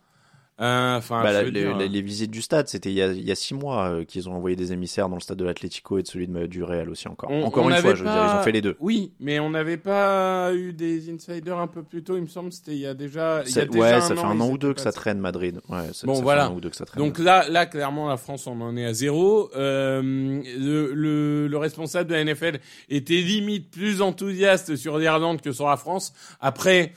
Euh, 0.59 0.97
Enfin, 0.97 1.21
Bah, 1.21 1.43
veux 1.43 1.49
les, 1.51 1.61
dire, 1.65 1.77
les- 1.77 1.87
les 1.87 2.01
visites 2.01 2.31
du 2.31 2.41
stade, 2.41 2.67
c'était 2.67 2.89
il 2.89 2.95
y 2.95 3.01
a, 3.03 3.11
il 3.11 3.23
y 3.23 3.31
a 3.31 3.35
six 3.35 3.53
mois 3.53 3.89
euh, 3.89 4.03
qu'ils 4.05 4.27
ont 4.27 4.33
envoyé 4.33 4.55
des 4.55 4.73
émissaires 4.73 5.07
dans 5.07 5.15
le 5.15 5.21
stade 5.21 5.37
de 5.37 5.45
l'Atlético 5.45 5.99
et 5.99 6.01
de 6.01 6.07
celui 6.07 6.27
de, 6.27 6.47
du 6.47 6.63
Real 6.63 6.89
aussi 6.89 7.07
encore. 7.07 7.29
on- 7.29 7.43
encore 7.43 7.63
on 7.65 7.69
une 7.69 7.75
fois, 7.75 7.83
n'avait 7.83 7.95
je 7.95 8.03
veux 8.03 8.09
dire, 8.09 8.23
ils 8.23 8.27
pas- 8.27 8.39
ont 8.39 8.43
fait 8.43 8.51
les 8.51 8.61
deux. 8.61 8.75
Oui, 8.79 9.13
mais 9.19 9.39
on 9.39 9.51
n'avait 9.51 9.77
pas 9.77 10.51
eu 10.55 10.73
des 10.73 11.11
insiders 11.11 11.59
un 11.59 11.67
peu 11.67 11.83
plus 11.83 12.01
tôt. 12.03 12.15
Il 12.17 12.23
me 12.23 12.27
semble, 12.27 12.51
c'était 12.51 12.71
il 12.71 12.79
y 12.79 12.87
a 12.87 12.95
déjà. 12.95 13.43
il 13.45 13.55
y 13.55 13.59
a 13.59 13.65
déjà 13.65 13.79
ouais, 13.83 13.93
un 13.93 14.01
ça 14.01 14.15
fait 14.15 14.21
un 14.23 14.39
an 14.41 14.49
ou 14.49 14.57
deux 14.57 14.73
que 14.73 14.81
ça 14.81 14.91
traîne 14.91 15.19
Madrid. 15.19 15.59
Ouais, 15.69 15.93
ça, 15.93 16.07
Bon, 16.07 16.13
ça 16.13 16.19
fait 16.19 16.23
voilà. 16.23 16.45
un 16.45 16.49
an 16.49 16.55
ou 16.55 16.59
deux 16.61 16.69
que 16.71 16.75
ça 16.75 16.85
traîne. 16.85 17.03
Donc 17.03 17.19
là, 17.19 17.47
là, 17.49 17.67
clairement, 17.67 18.07
la 18.09 18.17
France, 18.17 18.47
on 18.47 18.59
en 18.61 18.75
est 18.75 18.85
à 18.85 18.93
zéro. 18.93 19.51
Euh, 19.55 20.01
le, 20.01 20.91
le, 20.95 21.47
le 21.47 21.57
responsable 21.57 22.09
de 22.09 22.15
la 22.15 22.23
NFL 22.23 22.59
était 22.89 23.21
limite 23.21 23.69
plus 23.69 24.01
enthousiaste 24.01 24.75
sur 24.75 24.97
l'Irlande 24.97 25.39
que 25.41 25.51
sur 25.51 25.67
la 25.67 25.77
France. 25.77 26.13
Après, 26.41 26.93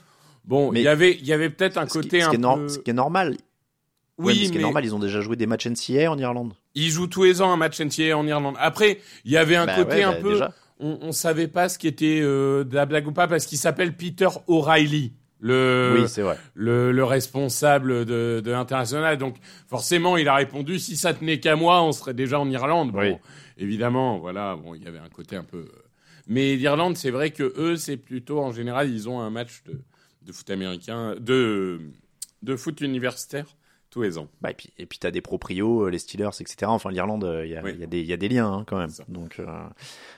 bon, 0.46 0.72
il 0.72 0.80
y 0.80 0.88
avait, 0.88 1.12
il 1.12 1.26
y 1.26 1.34
avait 1.34 1.50
peut-être 1.50 1.76
un 1.76 1.84
qui, 1.84 1.92
côté 1.92 2.20
ce 2.22 2.26
un 2.26 2.30
qui 2.30 2.36
est 2.36 2.38
nor- 2.38 2.56
peu. 2.56 2.68
ce 2.68 2.78
qui 2.78 2.88
est 2.90 2.94
normal. 2.94 3.36
Ouais, 4.20 4.32
Oui, 4.32 4.38
mais 4.40 4.46
ce 4.46 4.50
qui 4.52 4.54
mais 4.56 4.60
est 4.60 4.62
normal, 4.64 4.84
ils 4.84 4.94
ont 4.94 4.98
déjà 4.98 5.20
joué 5.20 5.36
des 5.36 5.46
matchs 5.46 5.66
NCA 5.66 6.10
en 6.10 6.18
Irlande. 6.18 6.52
ils 6.74 6.90
jouent 6.90 7.06
tous 7.06 7.24
les 7.24 7.40
ans 7.42 7.50
un 7.52 7.56
match 7.56 7.80
NCAA 7.80 8.16
en 8.16 8.26
Irlande. 8.26 8.54
Après, 8.58 9.00
il 9.24 9.32
y 9.32 9.36
avait 9.36 9.56
un 9.56 9.66
Bah 9.66 9.76
côté 9.76 9.96
ouais, 9.96 10.02
un 10.02 10.12
bah, 10.12 10.18
peu. 10.20 10.32
déjà. 10.32 10.54
On, 10.78 10.98
on 11.02 11.12
savait 11.12 11.48
pas 11.48 11.68
ce 11.68 11.78
qui 11.78 11.86
était 11.88 12.20
euh, 12.22 12.64
de 12.64 12.74
la 12.74 12.86
blague 12.86 13.06
ou 13.06 13.12
pas 13.12 13.28
parce 13.28 13.44
qu'il 13.46 13.58
s'appelle 13.58 13.96
Peter 13.96 14.28
O'Reilly. 14.46 15.12
Le, 15.42 15.96
oui, 15.98 16.08
c'est 16.08 16.20
vrai. 16.20 16.36
le, 16.54 16.92
le 16.92 17.04
responsable 17.04 18.04
de, 18.04 18.42
de 18.44 18.50
l'international. 18.50 19.16
Donc 19.16 19.36
forcément, 19.68 20.16
il 20.18 20.28
a 20.28 20.34
répondu 20.34 20.78
si 20.78 20.96
ça 20.96 21.14
tenait 21.14 21.40
qu'à 21.40 21.56
moi, 21.56 21.82
on 21.82 21.92
serait 21.92 22.12
déjà 22.14 22.38
en 22.38 22.50
Irlande. 22.50 22.92
Bon, 22.92 22.98
Oui. 23.00 23.14
évidemment, 23.56 24.18
voilà, 24.18 24.56
bon, 24.56 24.74
il 24.74 24.82
y 24.82 24.86
avait 24.86 24.98
un 24.98 25.08
côté 25.08 25.36
un 25.36 25.44
peu. 25.44 25.66
Mais 26.26 26.56
l'Irlande, 26.56 26.96
c'est 26.96 27.10
vrai 27.10 27.30
que 27.30 27.54
eux, 27.56 27.76
c'est 27.76 27.96
plutôt 27.96 28.40
en 28.40 28.52
général, 28.52 28.90
ils 28.90 29.08
ont 29.08 29.20
un 29.20 29.30
match 29.30 29.62
de, 29.66 29.80
de 30.26 30.32
foot 30.32 30.48
américain, 30.50 31.14
de 31.18 31.80
de 32.42 32.56
foot 32.56 32.80
universitaire 32.80 33.46
tous 33.90 34.02
les 34.02 34.18
ans. 34.18 34.28
Bah, 34.40 34.50
et 34.52 34.54
puis, 34.54 34.70
et 34.78 34.86
puis 34.86 34.98
t'as 34.98 35.10
des 35.10 35.20
proprios, 35.20 35.86
euh, 35.86 35.90
les 35.90 35.98
Steelers, 35.98 36.30
etc. 36.40 36.56
Enfin, 36.66 36.90
l'Irlande, 36.90 37.24
euh, 37.24 37.44
il 37.44 37.50
y, 37.52 37.56
a, 37.56 37.62
Oui. 37.62 37.74
y, 37.78 37.82
a 37.82 37.86
des- 37.86 38.00
il 38.00 38.06
y 38.06 38.12
a 38.12 38.16
des 38.16 38.28
liens 38.28 38.50
hein, 38.52 38.64
quand 38.66 38.78
même. 38.78 38.90
Donc, 39.08 39.38
euh, 39.40 39.44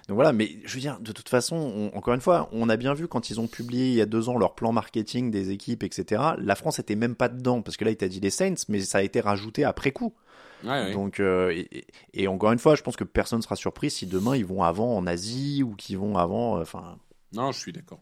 donc 0.09 0.15
voilà. 0.17 0.33
Mais 0.33 0.51
je 0.65 0.75
veux 0.75 0.81
dire, 0.81 0.99
de 1.01 1.11
toute 1.13 1.29
façon, 1.31 1.57
on- 1.57 1.97
encore 1.97 2.13
une 2.15 2.21
fois, 2.21 2.49
on 2.53 2.69
a 2.69 2.77
bien 2.77 2.93
vu 2.95 3.09
quand 3.09 3.31
ils 3.31 3.41
ont 3.41 3.47
publié 3.49 3.89
il 3.89 3.95
y 3.95 4.01
a 4.03 4.07
deux 4.07 4.29
ans 4.29 4.37
leur 4.39 4.55
plan 4.55 4.73
marketing 4.73 5.31
des 5.31 5.51
équipes, 5.51 5.83
etc. 5.85 6.23
La 6.39 6.55
France 6.55 6.79
était 6.79 6.97
même 6.97 7.15
pas 7.15 7.29
dedans 7.29 7.63
parce 7.63 7.77
que 7.77 7.85
là, 7.85 7.91
il 7.91 7.97
t'a 7.97 8.09
dit 8.09 8.21
les 8.21 8.31
Saints, 8.31 8.55
mais 8.69 8.81
ça 8.81 8.99
a 8.99 9.03
été 9.03 9.21
rajouté 9.21 9.65
après 9.65 9.91
coup. 9.93 10.13
Ouais, 10.65 10.71
ouais. 10.71 10.93
Donc, 10.93 11.19
euh, 11.19 11.51
et, 11.51 11.67
et- 11.79 11.85
et 12.23 12.29
encore 12.29 12.53
une 12.53 12.59
fois, 12.61 12.77
je 12.77 12.83
pense 12.83 12.97
que 12.97 13.03
personne 13.05 13.43
sera 13.43 13.57
surpris 13.57 13.91
si 13.91 14.07
demain 14.07 14.37
ils 14.37 14.45
vont 14.47 14.63
avant 14.63 14.97
en 14.97 15.07
Asie 15.09 15.63
ou 15.65 15.75
qu'ils 15.75 15.99
vont 15.99 16.17
avant. 16.19 16.59
euh, 16.59 16.63
Enfin, 16.63 16.99
Non, 17.35 17.51
je 17.53 17.59
suis 17.59 17.73
d'accord. 17.73 17.99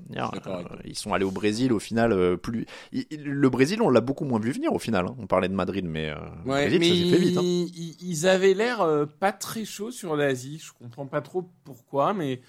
Euh, 0.72 0.76
ils 0.84 0.96
sont 0.96 1.12
allés 1.14 1.24
au 1.24 1.30
Brésil 1.30 1.72
au 1.72 1.78
final. 1.78 2.12
euh, 2.12 2.36
plus 2.36 2.66
il- 2.92 3.06
il- 3.10 3.22
le 3.24 3.48
Brésil, 3.50 3.80
on 3.82 3.90
l'a 3.90 4.00
beaucoup 4.00 4.24
moins 4.24 4.40
vu 4.40 4.50
venir 4.52 4.72
au 4.72 4.78
final. 4.78 5.06
hein. 5.06 5.14
On 5.18 5.26
parlait 5.26 5.48
de 5.48 5.54
Madrid, 5.54 5.84
mais 5.84 6.10
euh, 6.10 6.16
le 6.44 6.50
Ouais, 6.50 6.60
Brésil, 6.62 6.78
mais 6.80 6.86
ça 6.86 6.96
s'est 6.96 7.04
fait 7.04 7.18
vite. 7.18 7.36
hein. 7.38 7.42
ils, 7.42 7.96
ils 8.02 8.26
avaient 8.26 8.54
l'air 8.54 8.80
euh, 8.80 9.06
pas 9.06 9.32
très 9.32 9.64
chauds 9.64 9.90
sur 9.92 10.16
l'Asie. 10.16 10.58
Je 10.58 10.72
comprends 10.72 11.06
pas 11.06 11.20
trop 11.20 11.48
pourquoi, 11.64 12.12
mais 12.12 12.40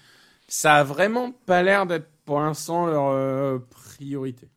ça 0.48 0.76
a 0.76 0.84
vraiment 0.84 1.32
pas 1.32 1.62
l'air 1.62 1.86
d'être 1.86 2.08
pour 2.24 2.40
l'instant 2.40 2.86
leur 2.86 3.08
euh, 3.08 3.58
priorité. 3.70 4.48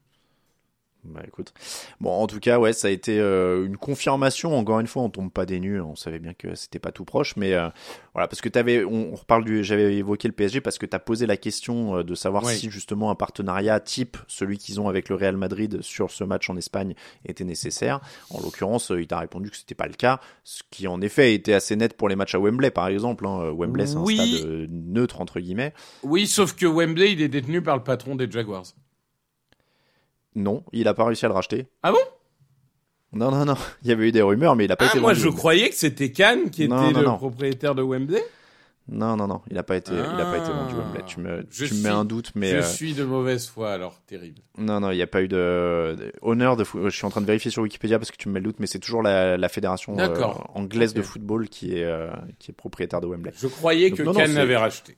Bah 1.07 1.21
écoute, 1.27 1.53
bon 2.01 2.09
en 2.11 2.25
tout 2.27 2.39
cas 2.39 2.57
ouais 2.59 2.73
ça 2.73 2.87
a 2.87 2.91
été 2.91 3.19
euh, 3.19 3.65
une 3.65 3.77
confirmation 3.77 4.57
encore 4.57 4.79
une 4.79 4.87
fois 4.87 5.03
on 5.03 5.09
tombe 5.09 5.31
pas 5.31 5.45
des 5.45 5.59
nues 5.59 5.79
on 5.79 5.95
savait 5.95 6.19
bien 6.19 6.33
que 6.33 6.55
c'était 6.55 6.79
pas 6.79 6.91
tout 6.91 7.05
proche 7.05 7.35
mais 7.37 7.53
euh, 7.53 7.69
voilà 8.13 8.27
parce 8.27 8.41
que 8.41 8.49
t'avais 8.49 8.83
on, 8.83 9.13
on 9.13 9.15
reparle 9.15 9.45
du 9.45 9.63
j'avais 9.63 9.95
évoqué 9.95 10.27
le 10.27 10.33
PSG 10.33 10.61
parce 10.61 10.77
que 10.79 10.85
t'as 10.85 10.99
posé 10.99 11.25
la 11.27 11.37
question 11.37 11.97
euh, 11.97 12.03
de 12.03 12.15
savoir 12.15 12.43
Oui. 12.43 12.57
si 12.57 12.69
justement 12.71 13.11
un 13.11 13.15
partenariat 13.15 13.79
type 13.79 14.17
celui 14.27 14.57
qu'ils 14.57 14.81
ont 14.81 14.89
avec 14.89 15.07
le 15.09 15.15
Real 15.15 15.37
Madrid 15.37 15.81
sur 15.81 16.09
ce 16.11 16.23
match 16.23 16.49
en 16.49 16.57
Espagne 16.57 16.95
était 17.25 17.43
nécessaire 17.43 18.01
en 18.31 18.41
l'occurrence 18.41 18.91
euh, 18.91 18.99
il 18.99 19.07
t'a 19.07 19.19
répondu 19.19 19.51
que 19.51 19.57
c'était 19.57 19.75
pas 19.75 19.87
le 19.87 19.93
cas 19.93 20.19
ce 20.43 20.63
qui 20.71 20.87
en 20.87 20.99
effet 21.01 21.33
était 21.35 21.53
assez 21.53 21.75
net 21.75 21.95
pour 21.95 22.09
les 22.09 22.15
matchs 22.15 22.35
à 22.35 22.39
Wembley 22.39 22.71
par 22.71 22.87
exemple 22.87 23.27
hein. 23.27 23.51
Wembley 23.55 23.85
c'est 23.85 23.97
un 23.97 24.01
Oui. 24.03 24.15
stade 24.15 24.33
euh, 24.45 24.67
neutre 24.69 25.21
entre 25.21 25.39
guillemets 25.39 25.73
Oui, 26.03 26.25
sauf 26.27 26.55
que 26.55 26.65
Wembley, 26.65 27.13
il 27.13 27.21
est 27.21 27.27
détenu 27.29 27.61
par 27.61 27.77
le 27.77 27.83
patron 27.83 28.15
des 28.15 28.29
Jaguars. 28.29 28.65
Non 30.35 30.63
il 30.73 30.87
a 30.87 30.93
pas 30.93 31.05
réussi 31.05 31.25
à 31.25 31.29
le 31.29 31.33
racheter 31.33 31.67
Ah 31.83 31.91
bon? 31.91 31.97
Non 33.13 33.31
non 33.31 33.45
non 33.45 33.55
il 33.83 33.89
y 33.89 33.91
avait 33.91 34.07
eu 34.09 34.11
des 34.11 34.21
rumeurs 34.21 34.55
mais 34.55 34.65
il 34.65 34.71
a 34.71 34.75
pas 34.75 34.85
Ah, 34.85 34.89
été 34.89 34.99
moi, 34.99 35.13
vendu, 35.13 35.23
je 35.25 35.29
croyais 35.29 35.69
que 35.69 35.75
c'était 35.75 36.11
Cannes 36.11 36.49
qui 36.49 36.67
Non, 36.67 36.83
était 36.85 36.93
non, 36.93 36.99
le 36.99 37.05
non. 37.05 37.17
propriétaire 37.17 37.75
de 37.75 37.81
Wembley. 37.81 38.21
Non, 38.87 39.15
non, 39.17 39.25
non, 39.25 39.41
il 39.49 39.57
a 39.57 39.63
pas 39.63 39.77
été, 39.77 39.93
il 39.93 39.97
a 39.99 40.25
pas 40.25 40.37
été 40.37 40.45
Ah. 40.47 40.61
vendu 40.63 40.75
Wembley. 40.75 41.01
Tu 41.07 41.19
me, 41.19 41.43
tu 41.47 41.73
me 41.73 41.81
mets 41.81 41.89
un 41.89 42.05
doute, 42.05 42.33
mais 42.35 42.51
je 42.51 42.55
euh, 42.57 42.61
suis 42.61 42.93
de 42.93 43.03
mauvaise 43.03 43.47
foi, 43.47 43.71
alors 43.71 43.99
terrible. 44.05 44.41
non, 44.59 44.79
non, 44.79 44.91
il 44.91 44.95
n'y 44.97 45.01
a 45.01 45.07
pas 45.07 45.23
eu 45.23 45.27
de, 45.27 45.95
de- 45.97 46.13
honneur 46.21 46.55
de. 46.55 46.63
fou- 46.63 46.83
Je 46.83 46.95
suis 46.95 47.03
en 47.03 47.09
train 47.09 47.21
de 47.21 47.25
vérifier 47.25 47.49
sur 47.49 47.63
Wikipédia 47.63 47.97
parce 47.97 48.11
que 48.11 48.17
tu 48.17 48.29
me 48.29 48.35
mets 48.35 48.41
le 48.41 48.43
doute, 48.45 48.59
mais 48.59 48.67
c'est 48.67 48.77
toujours 48.77 49.01
la, 49.01 49.37
la 49.37 49.49
fédération 49.49 49.97
euh, 49.97 50.23
anglaise 50.53 50.93
de 50.93 51.01
football 51.01 51.49
qui 51.49 51.75
est, 51.79 51.83
euh, 51.83 52.11
qui 52.37 52.51
est 52.51 52.53
propriétaire 52.53 53.01
de 53.01 53.07
Wembley. 53.07 53.31
Je 53.35 53.47
croyais 53.47 53.89
Donc, 53.89 53.97
que 53.97 54.03
Cannes 54.19 54.35
l'avait 54.35 54.55
racheté. 54.57 54.97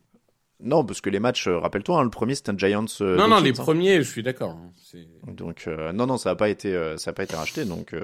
Non, 0.60 0.84
parce 0.84 1.02
que 1.02 1.10
les 1.12 1.20
matchs, 1.20 1.48
euh, 1.48 1.60
rappelle-toi, 1.60 2.00
hein, 2.00 2.04
le 2.04 2.10
premier 2.10 2.34
c'était 2.34 2.50
un 2.50 2.58
Giants. 2.58 2.86
euh, 3.02 3.16
non, 3.16 3.28
non, 3.28 3.40
les 3.40 3.52
hein. 3.52 3.54
premiers, 3.54 3.98
je 3.98 4.10
suis 4.10 4.24
d'accord. 4.24 4.52
hein. 4.52 4.72
Donc 5.32 5.66
euh, 5.68 5.92
non, 5.94 6.08
non, 6.08 6.18
ça 6.18 6.32
n'a 6.32 6.36
pas 6.36 6.50
été, 6.50 6.74
euh, 6.74 6.98
ça 6.98 7.12
a 7.12 7.14
pas 7.14 7.24
été 7.24 7.36
racheté. 7.36 7.64
Donc 7.66 7.94
euh, 7.94 8.04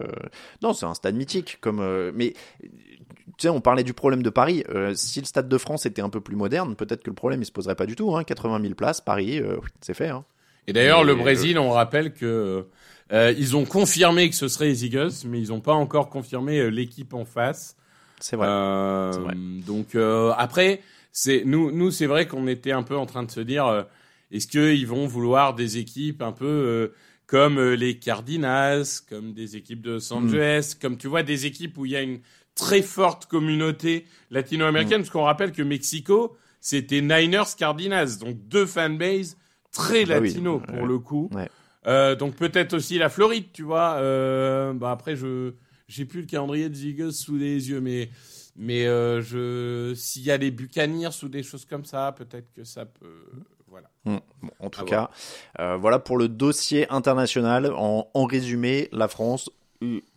non, 0.61 0.73
c'est 0.73 0.85
un 0.85 0.93
stade 0.93 1.15
mythique. 1.15 1.57
Comme 1.61 1.79
euh, 1.79 2.11
mais 2.13 2.33
tu 2.61 3.33
sais, 3.39 3.49
on 3.49 3.59
parlait 3.59 3.83
du 3.83 3.93
problème 3.93 4.21
de 4.21 4.29
Paris. 4.29 4.63
Euh, 4.69 4.93
si 4.93 5.19
le 5.19 5.25
stade 5.25 5.49
de 5.49 5.57
France 5.57 5.87
était 5.87 6.01
un 6.03 6.09
peu 6.09 6.21
plus 6.21 6.35
moderne, 6.35 6.75
peut-être 6.75 7.01
que 7.01 7.09
le 7.09 7.15
problème 7.15 7.41
il 7.41 7.45
se 7.45 7.51
poserait 7.51 7.75
pas 7.75 7.87
du 7.87 7.95
tout. 7.95 8.15
Hein. 8.15 8.23
80 8.23 8.61
000 8.61 8.73
places, 8.75 9.01
Paris, 9.01 9.39
euh, 9.39 9.57
c'est 9.81 9.95
fait. 9.95 10.09
Hein. 10.09 10.23
Et 10.67 10.73
d'ailleurs, 10.73 11.03
le 11.03 11.15
Brésil, 11.15 11.57
on 11.57 11.71
rappelle 11.71 12.13
que 12.13 12.67
euh, 13.11 13.33
ils 13.37 13.57
ont 13.57 13.65
confirmé 13.65 14.29
que 14.29 14.35
ce 14.35 14.47
serait 14.47 14.67
les 14.67 14.85
Eagles, 14.85 15.11
mais 15.25 15.41
ils 15.41 15.49
n'ont 15.49 15.59
pas 15.59 15.73
encore 15.73 16.09
confirmé 16.09 16.59
euh, 16.59 16.67
l'équipe 16.69 17.13
en 17.15 17.25
face. 17.25 17.75
C'est 18.19 18.35
vrai. 18.37 18.47
Euh, 18.47 19.11
C'est 19.11 19.19
vrai. 19.19 19.33
Donc 19.35 19.95
euh, 19.95 20.31
après, 20.37 20.81
c'est 21.13 21.43
nous, 21.45 21.71
nous 21.71 21.89
c'est 21.91 22.07
vrai 22.07 22.27
qu'on 22.27 22.47
était 22.47 22.71
un 22.73 22.83
peu 22.83 22.97
en 22.97 23.05
train 23.05 23.23
de 23.23 23.31
se 23.31 23.39
dire, 23.39 23.65
euh, 23.67 23.83
est-ce 24.31 24.47
qu'ils 24.47 24.85
vont 24.87 25.05
vouloir 25.07 25.53
des 25.55 25.77
équipes 25.77 26.21
un 26.21 26.33
peu 26.33 26.45
euh, 26.45 26.87
comme 27.27 27.57
euh, 27.57 27.75
les 27.75 27.97
Cardinals, 27.99 28.83
comme 29.09 29.33
des 29.33 29.55
équipes 29.55 29.81
de 29.81 29.91
Los 29.91 30.11
Hmm. 30.13 30.25
Angeles, 30.25 30.75
comme 30.81 30.97
tu 30.97 31.07
vois 31.07 31.23
des 31.23 31.45
équipes 31.45 31.77
où 31.77 31.85
il 31.85 31.91
y 31.93 31.95
a 31.95 32.01
une 32.01 32.19
très 32.55 32.81
forte 32.81 33.27
communauté 33.27 34.05
latino-américaine, 34.31 34.97
Hmm. 34.99 35.03
parce 35.03 35.09
qu'on 35.11 35.23
rappelle 35.23 35.51
que 35.53 35.61
Mexico, 35.63 36.35
c'était 36.59 37.01
Niners 37.01 37.55
Cardinals, 37.57 38.17
donc 38.19 38.37
deux 38.47 38.65
fanbases 38.65 39.37
très 39.71 40.03
Ah 40.03 40.05
bah 40.07 40.19
oui, 40.19 40.27
latino 40.29 40.59
ouais. 40.59 40.65
pour 40.77 40.85
le 40.85 40.99
coup. 40.99 41.29
Ouais. 41.33 41.49
Euh, 41.87 42.15
donc 42.15 42.35
peut-être 42.35 42.73
aussi 42.75 42.97
la 42.97 43.09
Floride, 43.09 43.45
tu 43.53 43.63
vois. 43.63 43.95
Euh, 43.99 44.73
bah 44.73 44.91
après, 44.91 45.15
je 45.15 45.53
j'ai 45.87 46.05
plus 46.05 46.21
le 46.21 46.27
calendrier 46.27 46.69
des 46.69 46.87
Eagles 46.87 47.11
sous 47.11 47.35
les 47.37 47.69
yeux, 47.69 47.81
mais 47.81 48.09
mais 48.55 48.85
euh, 48.85 49.21
je 49.21 49.93
s'il 49.95 50.23
y 50.23 50.31
a 50.31 50.37
les 50.37 50.51
Buccaneers 50.51 51.23
ou 51.23 51.29
des 51.29 51.43
choses 51.43 51.65
comme 51.65 51.85
ça, 51.85 52.13
peut-être 52.17 52.51
que 52.53 52.63
ça 52.63 52.85
peut. 52.85 53.25
Voilà. 53.67 53.89
Hmm. 54.05 54.17
en 54.59 54.69
tout 54.69 54.85
cas, 54.85 55.09
voilà 55.57 55.97
pour 55.97 56.17
le 56.17 56.27
dossier 56.27 56.87
international. 56.91 57.73
En, 57.75 58.07
en 58.13 58.25
résumé, 58.25 58.87
la 58.91 59.07
France 59.07 59.49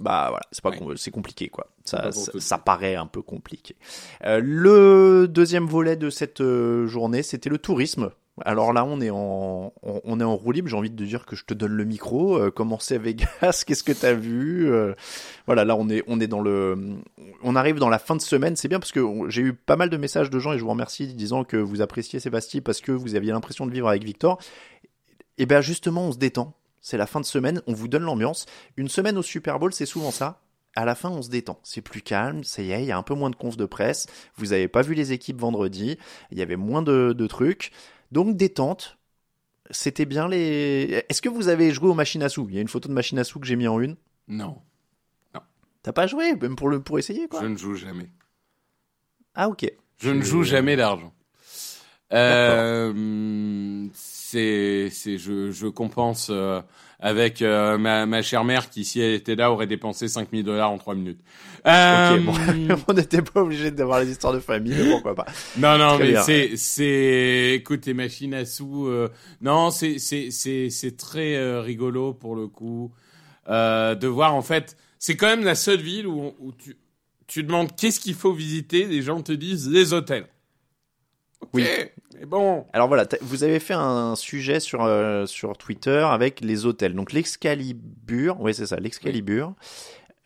bah 0.01 0.27
voilà, 0.31 0.47
c'est 0.53 0.63
pas 0.63 0.71
c'est 0.97 1.11
compliqué 1.11 1.49
quoi. 1.49 1.69
Ça, 1.85 2.11
ça, 2.13 2.59
paraît 2.59 2.97
un 2.97 3.07
peu 3.07 3.23
compliqué. 3.23 3.77
Euh, 4.25 4.41
le 4.43 5.29
deuxième 5.29 5.67
volet 5.67 5.97
de 5.97 6.11
cette 6.11 6.41
euh, 6.41 6.87
journée, 6.89 7.23
c'était 7.23 7.49
le 7.49 7.59
tourisme. 7.59 8.11
Alors 8.45 8.75
là, 8.75 8.85
on 8.85 9.01
est 9.01 9.09
en 9.09 9.73
on, 9.83 10.21
est 10.21 10.25
en 10.25 10.37
roue 10.37 10.53
libre. 10.53 10.69
J'ai 10.69 10.77
envie 10.77 10.91
de 10.91 11.05
dire 11.05 11.25
que 11.25 11.35
je 11.35 11.45
te 11.47 11.55
donne 11.55 11.73
le 11.73 11.85
micro. 11.85 12.37
Euh, 12.37 12.51
comment 12.51 12.79
c'est 12.79 12.97
à 12.97 12.99
Vegas? 13.03 13.65
Qu'est-ce 13.67 13.83
que 13.83 13.93
t'as 13.93 14.13
vu? 14.13 14.71
Euh, 14.71 14.95
Voilà, 15.47 15.65
là 15.65 15.75
on 15.77 15.89
est 15.89 16.03
on 16.07 16.21
est 16.21 16.27
dans 16.27 16.41
le 16.41 16.97
on 17.43 17.57
arrive 17.57 17.79
dans 17.79 17.89
la 17.89 17.99
fin 17.99 18.15
de 18.15 18.21
semaine. 18.21 18.55
C'est 18.55 18.69
bien 18.69 18.79
parce 18.79 18.93
que 18.93 19.01
j'ai 19.29 19.43
eu 19.43 19.55
pas 19.55 19.77
mal 19.77 19.89
de 19.89 19.97
messages 19.97 20.29
de 20.29 20.39
gens 20.39 20.53
et 20.53 20.59
je 20.59 20.65
vous 20.65 20.71
remercie 20.71 21.15
disant 21.15 21.45
que 21.45 21.57
vous 21.57 21.81
appréciez 21.81 22.21
Sébastien 22.21 22.61
parce 22.61 22.81
que 22.83 22.93
vous 22.93 23.15
aviez 23.15 23.33
l'impression 23.33 23.67
de 23.67 23.73
vivre 23.73 23.89
avec 23.89 24.05
Victor. 24.05 24.39
Et 25.39 25.43
eh 25.43 25.47
bien 25.47 25.61
justement, 25.63 26.09
on 26.09 26.13
se 26.13 26.19
détend 26.19 26.55
c'est 26.87 26.97
la 26.97 27.09
fin 27.09 27.19
de 27.19 27.27
semaine, 27.27 27.63
on 27.67 27.73
vous 27.73 27.89
donne 27.89 28.05
l'ambiance. 28.05 28.47
Une 28.77 28.89
semaine 28.89 29.19
au 29.19 29.23
Super 29.23 29.59
Bowl, 29.59 29.73
c'est 29.73 29.87
souvent 29.87 30.13
ça. 30.13 30.41
À 30.77 30.85
la 30.85 30.95
fin, 30.95 31.11
on 31.11 31.21
se 31.21 31.29
détend. 31.29 31.59
C'est 31.65 31.81
plus 31.81 32.01
calme, 32.01 32.45
ça 32.45 32.63
y 32.63 32.71
est, 32.71 32.81
il 32.81 32.87
y 32.87 32.93
a 32.93 32.97
un 32.97 33.03
peu 33.03 33.15
moins 33.15 33.29
de 33.29 33.35
confs 33.35 33.57
de 33.57 33.67
presse. 33.67 34.07
Vous 34.37 34.47
n'avez 34.47 34.69
pas 34.69 34.83
vu 34.83 34.95
les 34.95 35.11
équipes 35.11 35.41
vendredi, 35.41 35.99
il 36.31 36.39
y 36.39 36.43
avait 36.43 36.55
moins 36.55 36.83
de, 36.83 37.27
trucs. 37.27 37.73
Donc 38.13 38.37
détente. 38.37 38.99
C'était 39.71 40.05
bien 40.05 40.29
les. 40.29 41.05
Est-ce 41.09 41.21
que 41.21 41.29
vous 41.29 41.49
avez 41.49 41.73
joué 41.73 41.89
aux 41.89 41.95
machines 41.95 42.23
à 42.23 42.29
sous? 42.29 42.47
Il 42.51 42.55
y 42.55 42.59
a 42.59 42.63
une 42.63 42.69
photo 42.69 42.89
de 42.89 42.95
machine 42.95 43.19
à 43.19 43.25
sous 43.25 43.41
que 43.41 43.49
j'ai 43.49 43.57
mis 43.57 43.67
en 43.67 43.81
une. 43.81 43.97
Non. 44.29 44.57
Non. 45.35 45.41
T'as 45.83 45.93
pas 45.93 46.07
joué, 46.07 46.37
même 46.37 46.55
pour 46.55 46.69
le 46.69 46.81
pour 46.81 47.01
essayer 47.01 47.27
quoi? 47.27 47.43
Je 47.43 47.47
ne 47.47 47.57
joue 47.57 47.75
jamais. 47.75 48.13
Ah 49.35 49.49
ok. 49.49 49.69
Je 49.99 50.11
ne 50.11 50.23
joue 50.23 50.45
jamais 50.45 50.77
d'argent. 50.77 51.13
Euh, 52.13 53.89
c'est, 54.37 54.91
c'est, 54.91 55.17
je, 55.17 55.51
je 55.51 55.67
compense 55.67 56.29
euh, 56.31 56.61
avec 57.01 57.41
euh, 57.41 57.79
ma, 57.79 58.05
ma 58.05 58.21
chère 58.21 58.45
mère 58.45 58.69
qui, 58.69 58.85
si 58.85 59.01
elle 59.01 59.15
était 59.15 59.35
là, 59.35 59.51
aurait 59.51 59.67
dépensé 59.67 60.09
5000 60.09 60.45
dollars 60.45 60.71
en 60.71 60.77
3 60.77 60.95
minutes. 60.95 61.21
Euh... 61.67 62.19
bon, 62.19 62.35
on 62.89 62.93
n'était 62.93 63.23
pas 63.23 63.41
obligé 63.41 63.71
d'avoir 63.71 64.01
les 64.01 64.11
histoires 64.11 64.35
de 64.35 64.41
famille, 64.41 64.77
pourquoi 64.91 65.15
pas. 65.15 65.25
Non, 65.57 65.79
non, 65.79 65.99
mais 65.99 66.17
c'est, 66.23 66.57
c'est, 66.57 67.55
écoute, 67.55 67.87
les 67.87 67.95
machines 67.95 68.35
à 68.35 68.45
sous, 68.45 68.91
non, 69.41 69.71
c'est, 69.71 69.99
c'est, 69.99 70.31
c'est, 70.31 70.69
c'est 70.69 70.97
très 70.99 71.61
rigolo 71.61 72.13
pour 72.13 72.37
le 72.37 72.47
coup 72.47 72.93
de 73.49 74.07
voir 74.07 74.35
en 74.35 74.43
fait, 74.43 74.77
c'est 74.99 75.17
quand 75.17 75.29
même 75.29 75.45
la 75.45 75.55
seule 75.55 75.81
ville 75.81 76.07
où, 76.07 76.35
où 76.41 76.53
tu, 76.53 76.77
tu 77.27 77.43
demandes 77.43 77.75
qu'est-ce 77.75 78.01
qu'il 78.01 78.15
faut 78.15 78.33
visiter, 78.33 78.85
les 78.85 79.01
gens 79.01 79.23
te 79.23 79.33
disent 79.33 79.69
les 79.71 79.95
hôtels. 79.95 80.27
oui. 81.55 81.65
Mais 82.19 82.27
bon. 82.27 82.67
Alors 82.73 82.89
voilà, 82.89 83.07
vous 83.21 83.45
avez 83.45 83.59
fait 83.59 83.75
un 83.75 84.17
sujet 84.17 84.61
sur, 84.61 84.85
euh, 84.85 85.27
sur 85.27 85.57
Twitter 85.57 86.07
avec 86.09 86.41
les 86.41 86.67
hôtels. 86.67 86.95
Donc 86.95 87.13
l'Excalibur, 87.13 88.41
oui 88.41 88.55
c'est 88.55 88.67
ça, 88.67 88.77
l'Excalibur. 88.77 89.55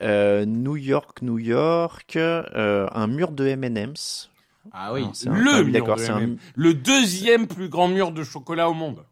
Euh, 0.02 0.46
New 0.46 0.76
York, 0.76 1.20
New 1.22 1.38
York, 1.38 2.16
euh, 2.16 2.88
un 2.92 3.06
mur 3.06 3.32
de 3.32 3.46
M&M's. 3.46 4.30
Ah 4.72 4.92
oui, 4.92 5.06
le 5.26 5.64
mur 5.64 5.96
de 5.96 6.10
un... 6.10 6.36
le 6.54 6.74
deuxième 6.74 7.46
plus 7.46 7.68
grand 7.68 7.88
mur 7.88 8.12
de 8.12 8.22
chocolat 8.22 8.68
au 8.70 8.74
monde. 8.74 9.04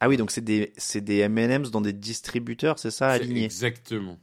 Ah 0.00 0.08
oui, 0.08 0.16
donc 0.16 0.30
c'est 0.30 0.40
des 0.40 0.72
c'est 0.76 1.00
des 1.00 1.18
M&M's 1.18 1.70
dans 1.70 1.80
des 1.80 1.92
distributeurs, 1.92 2.78
c'est 2.78 2.90
ça, 2.90 3.08
alignés. 3.08 3.44
Exactement. 3.44 4.18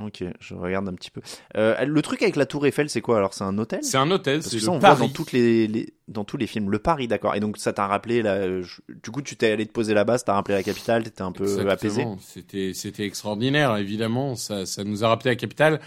Ok, 0.00 0.22
je 0.38 0.54
regarde 0.54 0.88
un 0.88 0.94
petit 0.94 1.10
peu. 1.10 1.20
Euh, 1.56 1.84
le 1.84 2.02
truc 2.02 2.22
avec 2.22 2.36
la 2.36 2.46
Tour 2.46 2.64
Eiffel, 2.64 2.88
c'est 2.88 3.00
quoi 3.00 3.18
alors? 3.18 3.34
C'est 3.34 3.44
un 3.44 3.58
hôtel? 3.58 3.80
C'est 3.82 3.96
un 3.96 4.10
hôtel, 4.10 4.42
c'est 4.42 4.60
ça 4.60 4.70
on 4.70 4.78
voit 4.78 4.94
dans 4.94 5.08
toutes 5.08 5.32
les, 5.32 5.92
dans 6.06 6.24
tous 6.24 6.36
les 6.36 6.46
films. 6.46 6.70
Le 6.70 6.78
Paris, 6.78 7.08
d'accord. 7.08 7.34
Et 7.34 7.40
donc 7.40 7.58
ça 7.58 7.72
t'a 7.72 7.86
rappelé 7.86 8.22
là, 8.22 8.46
du 8.48 9.10
coup 9.10 9.20
tu 9.20 9.36
t'es 9.36 9.50
allé 9.50 9.66
te 9.66 9.72
poser 9.72 9.92
là-bas, 9.92 10.18
ça 10.18 10.24
t'a 10.26 10.34
rappelé 10.34 10.54
la 10.54 10.62
capitale, 10.62 11.02
t'étais 11.02 11.22
un 11.22 11.32
peu 11.32 11.44
Exactement. 11.44 11.72
apaisé? 11.72 12.06
C'était 12.20 12.72
c'était 12.72 13.04
extraordinaire, 13.04 13.76
évidemment. 13.76 14.36
Ça 14.36 14.64
ça 14.64 14.84
nous 14.84 15.04
a 15.04 15.08
rappelé 15.08 15.30
la 15.30 15.36
capitale. 15.36 15.80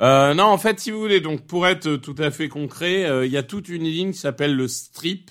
Euh, 0.00 0.32
non, 0.32 0.44
en 0.44 0.58
fait, 0.58 0.80
si 0.80 0.90
vous 0.90 0.98
voulez, 0.98 1.20
donc 1.20 1.42
pour 1.42 1.66
être 1.66 1.96
tout 1.96 2.16
à 2.18 2.30
fait 2.30 2.48
concret, 2.48 3.04
euh, 3.04 3.26
il 3.26 3.32
y 3.32 3.36
a 3.36 3.42
toute 3.42 3.68
une 3.68 3.84
ligne 3.84 4.12
qui 4.12 4.18
s'appelle 4.18 4.56
le 4.56 4.66
Strip, 4.68 5.30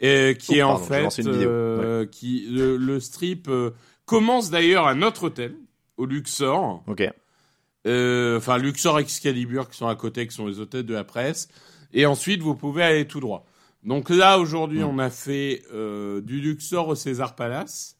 et 0.00 0.36
qui 0.38 0.54
oh, 0.54 0.56
est 0.56 0.62
en 0.62 0.78
fait 0.78 1.08
euh, 1.24 2.04
qui 2.06 2.48
le, 2.50 2.76
le 2.76 3.00
Strip 3.00 3.48
euh, 3.48 3.70
commence 4.04 4.50
d'ailleurs 4.50 4.86
à 4.86 4.94
notre 4.94 5.24
hôtel 5.24 5.54
au 5.96 6.04
Luxor. 6.04 6.82
Ok 6.86 7.08
euh, 7.86 8.38
enfin 8.38 8.58
Luxor 8.58 8.98
Excalibur 8.98 9.68
qui 9.68 9.76
sont 9.76 9.86
à 9.86 9.94
côté, 9.94 10.26
qui 10.26 10.34
sont 10.34 10.46
les 10.46 10.60
hôtels 10.60 10.84
de 10.84 10.94
la 10.94 11.04
presse. 11.04 11.48
Et 11.92 12.06
ensuite, 12.06 12.42
vous 12.42 12.54
pouvez 12.54 12.82
aller 12.82 13.06
tout 13.06 13.20
droit. 13.20 13.46
Donc 13.86 14.10
là, 14.10 14.38
aujourd'hui, 14.38 14.80
hmm. 14.80 14.88
on 14.88 14.98
a 14.98 15.10
fait 15.10 15.62
euh, 15.72 16.20
du 16.20 16.40
Luxor 16.40 16.88
au 16.88 16.94
César 16.94 17.36
Palace. 17.36 17.96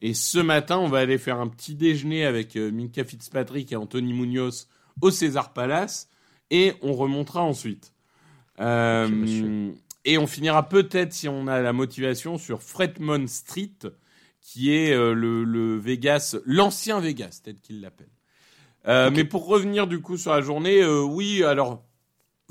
Et 0.00 0.14
ce 0.14 0.38
matin, 0.38 0.78
on 0.78 0.88
va 0.88 0.98
aller 0.98 1.18
faire 1.18 1.38
un 1.38 1.48
petit 1.48 1.74
déjeuner 1.74 2.24
avec 2.24 2.56
euh, 2.56 2.70
Minka 2.70 3.04
Fitzpatrick 3.04 3.72
et 3.72 3.76
Anthony 3.76 4.12
Munoz 4.12 4.68
au 5.02 5.10
César 5.10 5.52
Palace. 5.52 6.08
Et 6.50 6.72
on 6.82 6.94
remontera 6.94 7.42
ensuite. 7.42 7.92
Euh, 8.58 9.70
et 10.04 10.16
on 10.16 10.26
finira 10.26 10.68
peut-être, 10.68 11.12
si 11.12 11.28
on 11.28 11.46
a 11.46 11.60
la 11.60 11.72
motivation, 11.74 12.38
sur 12.38 12.62
Fredmont 12.62 13.26
Street, 13.26 13.76
qui 14.40 14.72
est 14.74 14.94
le, 14.94 15.44
le 15.44 15.76
Vegas, 15.76 16.36
l'ancien 16.46 17.00
Vegas, 17.00 17.42
tel 17.44 17.60
qu'il 17.60 17.82
l'appelle. 17.82 18.08
Euh, 18.86 19.10
mais 19.12 19.24
pour 19.24 19.46
revenir 19.46 19.86
du 19.86 20.00
coup 20.00 20.16
sur 20.16 20.32
la 20.32 20.40
journée, 20.40 20.80
euh, 20.80 21.02
oui, 21.02 21.42
alors 21.44 21.82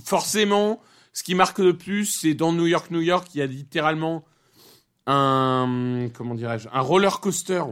forcément, 0.04 0.82
ce 1.14 1.24
qui 1.24 1.36
marque 1.36 1.60
le 1.60 1.76
plus, 1.76 2.06
c'est 2.06 2.34
dans 2.34 2.54
New 2.54 2.68
York, 2.68 2.92
New 2.92 3.02
York, 3.02 3.28
il 3.34 3.40
y 3.40 3.42
a 3.42 3.46
littéralement 3.48 4.26
un 5.08 6.10
comment 6.14 6.36
dirais-je, 6.36 6.68
un 6.72 6.82
roller 6.82 7.20
coaster. 7.20 7.64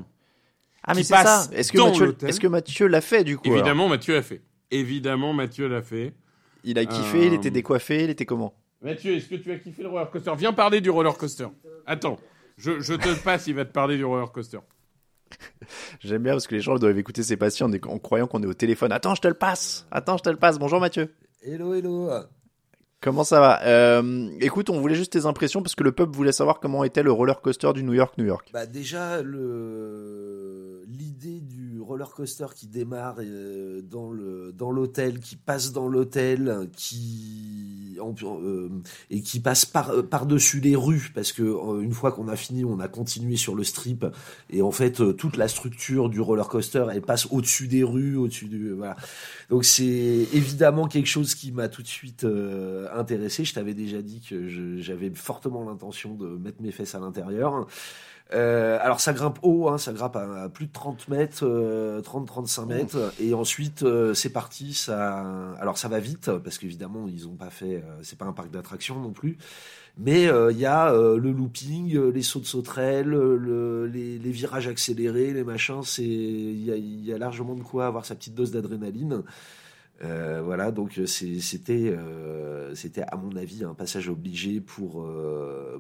Ah 0.83 0.93
mais 0.95 1.03
c'est 1.03 1.15
ça. 1.15 1.47
Est-ce 1.51 1.71
que 1.71 1.81
Mathieu, 1.81 2.17
est-ce 2.27 2.39
que 2.39 2.47
Mathieu 2.47 2.87
l'a 2.87 3.01
fait 3.01 3.23
du 3.23 3.37
coup 3.37 3.51
Évidemment, 3.51 3.89
Mathieu 3.89 4.15
l'a 4.15 4.21
fait. 4.21 4.41
Évidemment, 4.71 5.33
Mathieu 5.33 5.67
l'a 5.67 5.81
fait. 5.81 6.13
Il 6.63 6.79
a 6.79 6.85
kiffé, 6.85 7.27
il 7.27 7.33
était 7.33 7.49
euh, 7.49 7.51
décoiffé, 7.51 8.05
il 8.05 8.09
était 8.09 8.25
comment? 8.25 8.55
Mathieu, 8.81 9.15
est-ce 9.15 9.27
que 9.27 9.35
tu 9.35 9.51
as 9.51 9.57
kiffé 9.57 9.83
le 9.83 9.89
roller 9.89 10.09
coaster? 10.09 10.31
Viens 10.37 10.53
parler 10.53 10.81
du 10.81 10.89
roller 10.89 11.15
coaster. 11.17 11.47
Attends, 11.85 12.19
je, 12.57 12.79
je 12.79 12.93
te 12.93 13.13
passe, 13.23 13.47
il 13.47 13.53
va 13.55 13.65
te 13.65 13.71
parler 13.71 13.97
du 13.97 14.05
roller 14.05 14.31
coaster. 14.31 14.59
J'aime 15.99 16.23
bien 16.23 16.33
parce 16.33 16.47
que 16.47 16.55
les 16.55 16.61
gens 16.61 16.75
doivent 16.75 16.97
écouter 16.97 17.23
ces 17.23 17.37
patients 17.37 17.69
en, 17.87 17.99
croyant 17.99 18.27
qu'on 18.27 18.43
est 18.43 18.47
au 18.47 18.53
téléphone. 18.53 18.91
Attends, 18.91 19.15
je 19.15 19.21
te 19.21 19.27
le 19.27 19.33
passe. 19.33 19.87
Attends, 19.91 20.17
je 20.17 20.23
te 20.23 20.29
le 20.29 20.37
passe. 20.37 20.59
Bonjour 20.59 20.79
Mathieu. 20.79 21.13
Hello, 21.43 21.73
hello. 21.73 22.09
Comment 23.01 23.23
ça 23.23 23.39
va? 23.39 23.61
Euh, 23.63 24.29
Écoute, 24.41 24.71
on 24.71 24.81
voulait 24.81 24.95
juste 24.95 25.13
tes 25.13 25.27
impressions 25.27 25.61
parce 25.61 25.75
que 25.75 25.83
le 25.83 25.91
peuple 25.91 26.15
voulait 26.15 26.31
savoir 26.31 26.59
comment 26.59 26.83
était 26.83 27.03
le 27.03 27.11
roller 27.11 27.39
coaster 27.39 27.71
du 27.73 27.83
New 27.83 27.93
York, 27.93 28.15
New 28.17 28.25
York. 28.25 28.49
Bah 28.51 28.65
déjà, 28.65 29.21
l'idée 29.21 29.29
du 31.41 31.54
roller 31.81 32.11
coaster 32.11 32.47
qui 32.55 32.67
démarre 32.67 33.17
euh, 33.19 33.81
dans 33.81 34.11
le 34.11 34.53
dans 34.57 34.71
l'hôtel, 34.71 35.19
qui 35.19 35.35
passe 35.35 35.71
dans 35.71 35.87
l'hôtel, 35.87 36.69
qui 36.75 37.97
euh, 37.99 38.69
et 39.09 39.21
qui 39.21 39.39
passe 39.39 39.65
par 39.65 39.91
euh, 39.91 40.03
par 40.03 40.25
dessus 40.25 40.59
les 40.59 40.75
rues 40.75 41.11
parce 41.13 41.31
que 41.31 41.81
une 41.81 41.93
fois 41.93 42.11
qu'on 42.11 42.27
a 42.27 42.35
fini, 42.35 42.65
on 42.65 42.79
a 42.79 42.87
continué 42.87 43.35
sur 43.37 43.55
le 43.55 43.63
strip 43.63 44.05
et 44.49 44.61
en 44.61 44.71
fait 44.71 45.15
toute 45.15 45.37
la 45.37 45.47
structure 45.47 46.09
du 46.09 46.19
roller 46.19 46.47
coaster 46.47 46.85
elle 46.91 47.01
passe 47.01 47.27
au-dessus 47.31 47.67
des 47.67 47.83
rues, 47.83 48.17
au-dessus 48.17 48.47
du 48.47 48.73
voilà. 48.73 48.95
Donc 49.49 49.65
c'est 49.65 49.83
évidemment 50.33 50.87
quelque 50.87 51.07
chose 51.07 51.35
qui 51.35 51.51
m'a 51.51 51.69
tout 51.69 51.81
de 51.81 51.87
suite 51.87 52.25
intéressé. 52.93 53.45
Je 53.45 53.53
t'avais 53.53 53.73
déjà 53.73 54.01
dit 54.01 54.21
que 54.21 54.47
j'avais 54.79 55.11
fortement 55.13 55.63
l'intention 55.63 56.15
de 56.15 56.27
mettre 56.27 56.61
mes 56.61 56.71
fesses 56.71 56.95
à 56.95 56.99
l'intérieur. 56.99 57.67
Euh, 58.33 58.79
alors 58.81 58.99
ça 58.99 59.13
grimpe 59.13 59.37
haut, 59.43 59.69
hein, 59.69 59.77
ça 59.77 59.93
grimpe 59.93 60.15
à, 60.15 60.49
plus 60.49 60.65
de 60.65 60.71
30 60.71 61.07
mètres, 61.09 61.45
30-35 61.45 62.61
euh, 62.61 62.65
mètres, 62.65 63.13
et 63.19 63.33
ensuite 63.35 63.83
euh, 63.83 64.13
c'est 64.15 64.31
parti. 64.31 64.73
Ça, 64.73 65.23
alors 65.59 65.77
ça 65.77 65.87
va 65.87 65.99
vite 65.99 66.31
parce 66.43 66.57
qu'évidemment 66.57 67.07
ils 67.07 67.27
ont 67.27 67.35
pas 67.35 67.51
fait, 67.51 67.83
c'est 68.01 68.17
pas 68.17 68.25
un 68.25 68.33
parc 68.33 68.49
d'attractions 68.49 68.99
non 68.99 69.11
plus, 69.11 69.37
mais 69.97 70.23
il 70.23 70.57
y 70.57 70.65
a 70.65 70.91
le 70.91 71.31
looping, 71.31 71.97
les 72.11 72.21
sauts 72.21 72.39
de 72.39 72.45
sauterelles, 72.45 73.07
le, 73.07 73.87
les, 73.87 74.17
les, 74.17 74.31
virages 74.31 74.67
accélérés, 74.67 75.31
les 75.33 75.43
machins. 75.43 75.83
C'est 75.83 76.03
il 76.03 76.63
y 76.63 77.05
y 77.05 77.13
a 77.13 77.17
largement 77.17 77.55
de 77.55 77.63
quoi 77.63 77.87
avoir 77.87 78.05
sa 78.05 78.15
petite 78.15 78.35
dose 78.35 78.51
d'adrénaline. 78.51 79.23
Euh, 80.03 80.41
voilà, 80.43 80.71
donc 80.71 80.97
euh, 80.97 81.05
c'était 81.05 81.95
euh, 81.97 82.75
c'était 82.75 83.03
à 83.03 83.15
mon 83.15 83.33
avis 83.37 83.63
un 83.63 83.73
passage 83.73 84.09
obligé 84.09 84.59
pour 84.59 85.07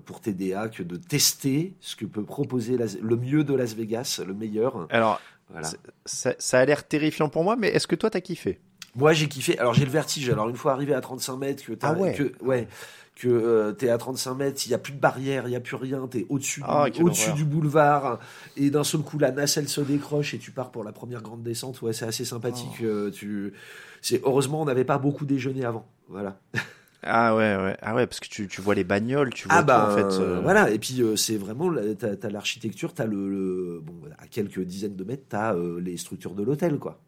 pour 0.05 0.21
TDA 0.21 0.69
que 0.69 0.83
de 0.83 0.95
tester 0.95 1.73
ce 1.81 1.95
que 1.95 2.05
peut 2.05 2.23
proposer 2.23 2.77
le 2.77 3.17
mieux 3.17 3.43
de 3.43 3.53
Las 3.53 3.75
Vegas, 3.75 4.21
le 4.25 4.33
meilleur. 4.33 4.87
Alors 4.89 5.19
voilà. 5.49 5.67
ça, 6.05 6.33
ça, 6.39 6.59
a 6.59 6.65
l'air 6.65 6.87
terrifiant 6.87 7.29
pour 7.29 7.43
moi, 7.43 7.55
mais 7.55 7.67
est-ce 7.67 7.87
que 7.87 7.95
toi 7.95 8.09
t'as 8.09 8.21
kiffé? 8.21 8.59
Moi 8.95 9.11
j'ai 9.11 9.27
kiffé. 9.27 9.59
Alors 9.59 9.73
j'ai 9.73 9.83
le 9.83 9.91
vertige. 9.91 10.29
Alors 10.29 10.47
une 10.47 10.55
fois 10.55 10.71
arrivé 10.71 10.93
à 10.93 11.01
35 11.01 11.35
mètres, 11.35 11.65
que 11.65 11.73
ah 11.81 11.93
ouais. 11.93 12.13
que 12.13 12.31
ouais 12.41 12.69
que 13.15 13.71
t'es 13.71 13.89
à 13.89 13.97
35 13.97 14.33
mètres, 14.35 14.61
il 14.65 14.71
y 14.71 14.73
a 14.73 14.77
plus 14.77 14.91
de 14.93 14.99
barrière, 14.99 15.47
il 15.47 15.51
y 15.51 15.55
a 15.55 15.59
plus 15.61 15.75
rien, 15.77 16.05
t'es 16.07 16.25
au-dessus 16.29 16.61
ah, 16.65 16.85
au-dessus 17.01 17.31
du 17.33 17.45
boulevard 17.45 18.19
et 18.57 18.69
d'un 18.69 18.83
seul 18.83 19.01
coup 19.01 19.17
la 19.17 19.31
nacelle 19.31 19.69
se 19.69 19.79
décroche 19.81 20.33
et 20.33 20.37
tu 20.37 20.51
pars 20.51 20.69
pour 20.71 20.83
la 20.83 20.91
première 20.91 21.21
grande 21.21 21.41
descente. 21.41 21.81
Ouais, 21.81 21.93
c'est 21.93 22.05
assez 22.05 22.25
sympathique. 22.25 22.83
Oh. 22.83 23.09
tu 23.11 23.53
c'est 24.01 24.21
heureusement 24.25 24.61
on 24.61 24.65
n'avait 24.65 24.83
pas 24.85 24.97
beaucoup 24.97 25.25
déjeuné 25.25 25.63
avant. 25.65 25.87
Voilà. 26.09 26.39
Ah 27.07 27.35
ouais, 27.35 27.55
ouais, 27.55 27.77
ah 27.83 27.93
ouais, 27.93 28.07
parce 28.07 28.19
que 28.19 28.27
tu, 28.27 28.47
tu 28.47 28.61
vois 28.61 28.73
les 28.73 28.83
bagnoles, 28.83 29.31
tu 29.31 29.47
vois 29.47 29.57
Ah 29.57 29.61
bah 29.61 29.85
tout, 29.85 29.91
en 29.91 29.95
fait. 30.09 30.19
euh, 30.23 30.37
euh, 30.37 30.39
voilà 30.41 30.71
et 30.71 30.79
puis 30.79 31.03
euh, 31.03 31.15
c'est 31.15 31.37
vraiment 31.37 31.71
t'as 31.99 32.15
t'as 32.15 32.29
l'architecture 32.31 32.95
t'as 32.95 33.05
le, 33.05 33.29
le- 33.29 33.79
bon 33.83 33.93
à 34.17 34.25
quelques 34.25 34.61
dizaines 34.61 34.95
de 34.95 35.03
mètres 35.03 35.25
t'as 35.29 35.53
euh, 35.53 35.79
les 35.79 35.97
structures 35.97 36.33
de 36.33 36.41
l'hôtel 36.41 36.79
quoi 36.79 36.99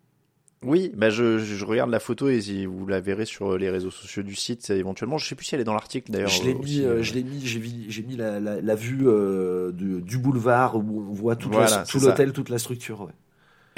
Oui, 0.63 0.91
bah 0.95 1.09
je, 1.11 1.37
je 1.37 1.65
regarde 1.65 1.91
la 1.91 1.99
photo 1.99 2.29
et 2.29 2.41
si 2.41 2.65
vous 2.65 2.87
la 2.87 2.99
verrez 2.99 3.25
sur 3.25 3.57
les 3.59 3.69
réseaux 3.69 3.91
sociaux 3.91 4.23
du 4.23 4.35
site, 4.35 4.69
éventuellement. 4.71 5.17
Je 5.19 5.27
sais 5.27 5.35
plus 5.35 5.45
si 5.45 5.53
elle 5.55 5.61
est 5.61 5.65
dans 5.65 5.73
l'article 5.75 6.11
d'ailleurs. 6.11 6.29
je 6.29 6.43
l'ai 6.43 6.55
euh, 6.55 6.57
mis 6.57 6.81
euh, 6.81 6.87
euh, 6.97 7.03
je 7.03 7.13
l'ai 7.13 7.23
mis 7.23 7.45
j'ai 7.45 7.59
mis 7.59 7.87
mis 8.07 8.15
la, 8.17 8.39
la, 8.39 8.59
la 8.59 8.75
vue 8.75 9.03
euh, 9.07 9.71
du, 9.71 10.01
du 10.01 10.17
boulevard 10.17 10.75
où 10.75 11.05
on 11.09 11.13
voit 11.13 11.35
toute 11.35 11.51
la- 11.53 11.59
Voilà, 11.67 11.83
tout 11.83 11.99
l'hôtel 11.99 12.31
toute 12.31 12.49
la 12.49 12.57
structure 12.57 13.01
ouais. 13.01 13.11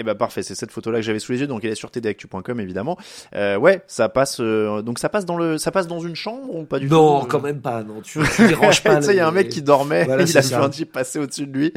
Eh 0.01 0.03
ben 0.03 0.15
parfait, 0.15 0.43
c'est 0.43 0.55
cette 0.55 0.71
photo-là 0.71 0.99
que 0.99 1.01
j'avais 1.05 1.19
sous 1.19 1.33
les 1.33 1.41
yeux, 1.41 1.47
donc 1.47 1.65
elle 1.65 1.71
est 1.71 1.75
sur 1.75 1.91
tdactu.com 1.91 2.57
évidemment. 2.61 2.97
Euh, 3.35 3.57
ouais, 3.57 3.81
ça 3.85 4.07
passe, 4.07 4.37
euh, 4.39 4.81
donc 4.81 4.97
ça 4.97 5.09
passe 5.09 5.25
dans 5.25 5.35
le, 5.35 5.57
ça 5.57 5.71
passe 5.71 5.87
dans 5.87 5.99
une 5.99 6.15
chambre 6.15 6.55
ou 6.55 6.63
pas 6.63 6.79
du 6.79 6.87
non 6.87 7.19
tout 7.19 7.27
quand 7.27 7.41
même 7.41 7.59
pas 7.59 7.83
non 7.83 7.99
tu, 8.01 8.19
tu 8.37 8.47
déranges 8.47 8.81
pas 8.83 8.95
tu 9.01 9.07
sais, 9.07 9.13
il 9.13 9.17
y 9.17 9.19
a 9.19 9.27
un 9.27 9.31
mec 9.31 9.49
qui 9.49 9.61
dormait, 9.61 10.05
Voilà, 10.05 10.23
il 10.23 10.37
a 10.37 10.39
vu 10.41 10.53
un 10.55 10.69
type 10.69 10.93
passer 10.93 11.19
au-dessus 11.19 11.47
de 11.47 11.51
lui. 11.57 11.73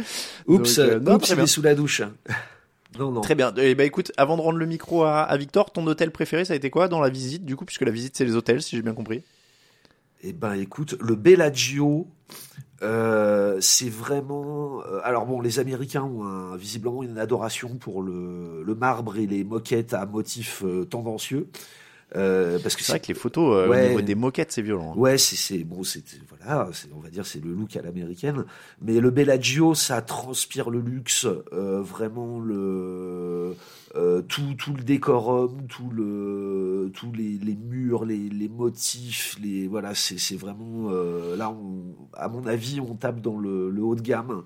oups 0.47 0.77
Donc, 0.79 0.89
euh, 0.89 1.01
non, 1.01 1.15
oups 1.17 1.31
il 1.31 1.41
est 1.41 1.47
sous 1.49 1.63
la 1.63 1.75
douche 1.75 2.03
non 2.99 3.11
non 3.13 3.21
Très 3.21 3.35
bien. 3.35 3.53
Eh 3.57 3.75
ben 3.75 3.85
écoute, 3.87 4.13
avant 4.17 4.37
de 4.37 4.43
rendre 4.43 4.59
le 4.59 4.67
micro 4.67 5.05
à, 5.05 5.21
à 5.23 5.37
Victor, 5.37 5.73
ton 5.73 5.87
hôtel 5.87 6.11
préféré, 6.11 6.45
ça 6.45 6.53
a 6.53 6.57
été 6.57 6.71
quoi 6.71 6.89
dans 6.89 7.01
la 7.01 7.09
visite 7.11 7.45
du 7.45 7.57
coup, 7.57 7.65
puisque 7.65 7.83
la 7.83 7.91
visite 7.91 8.17
c'est 8.17 8.25
les 8.25 8.37
hôtels, 8.37 8.63
si 8.63 8.77
j'ai 8.77 8.83
bien 8.83 8.95
compris? 8.95 9.23
Eh 10.25 10.33
ben, 10.33 10.55
écoute, 10.55 10.97
le 11.01 11.17
Bellagio, 11.17 12.07
euh, 12.83 13.59
c'est 13.61 13.89
vraiment. 13.91 14.81
euh, 14.87 15.01
alors 15.03 15.27
bon, 15.27 15.41
les 15.41 15.59
Américains 15.59 16.03
ont 16.05 16.25
un- 16.25 16.57
visiblement 16.57 17.03
une 17.03 17.19
adoration 17.19 17.77
pour 17.77 18.03
le, 18.03 18.63
le 18.65 18.75
marbre 18.75 19.17
et 19.17 19.27
les 19.27 19.43
moquettes 19.43 19.95
à 19.95 20.07
motifs 20.07 20.63
euh, 20.65 20.85
tendancieux, 20.85 21.49
euh, 22.17 22.59
parce 22.63 22.77
que 22.77 22.83
C'est 22.83 22.93
vrai 22.93 23.01
que 23.01 23.09
les 23.09 23.15
photos 23.15 23.55
euh, 23.57 23.69
Ouais. 23.69 23.87
au 23.87 23.89
niveau 23.91 24.01
des 24.03 24.15
moquettes, 24.15 24.53
c'est 24.53 24.63
violent. 24.63 24.93
hein. 24.95 24.99
Ouais, 24.99 25.17
c'est 25.19 25.65
bon, 25.65 25.83
c'est 25.83 26.03
voilà, 26.29 26.69
on 26.95 27.01
va 27.01 27.09
dire 27.11 27.25
c'est 27.27 27.43
le 27.43 27.53
look 27.53 27.77
à 27.77 27.83
l'américaine. 27.83 28.45
Mais 28.81 29.01
le 29.01 29.11
Bellagio, 29.11 29.75
ça 29.75 30.03
transpire 30.03 30.71
le 30.71 30.81
luxe, 30.81 31.27
euh, 31.53 31.81
vraiment 31.83 32.39
le 32.41 33.57
tout 34.29 34.55
tout 34.57 34.75
le 34.75 34.83
décorum, 34.83 35.67
tout 35.69 35.91
le 35.91 36.91
tous 36.95 37.13
les, 37.13 37.39
les 37.43 37.55
murs, 37.57 38.05
les, 38.05 38.29
les 38.29 38.49
motifs, 38.49 39.37
les 39.43 39.67
voilà, 39.69 39.95
c'est 39.95 40.37
vraiment 40.37 40.91
là, 41.37 41.51
on, 41.51 41.95
à 42.15 42.29
mon 42.29 42.47
avis, 42.47 42.81
on 42.81 42.95
tape 42.95 43.21
dans 43.21 43.39
le, 43.39 43.71
le 43.71 43.83
haut 43.83 43.95
de 43.95 44.01
gamme. 44.03 44.43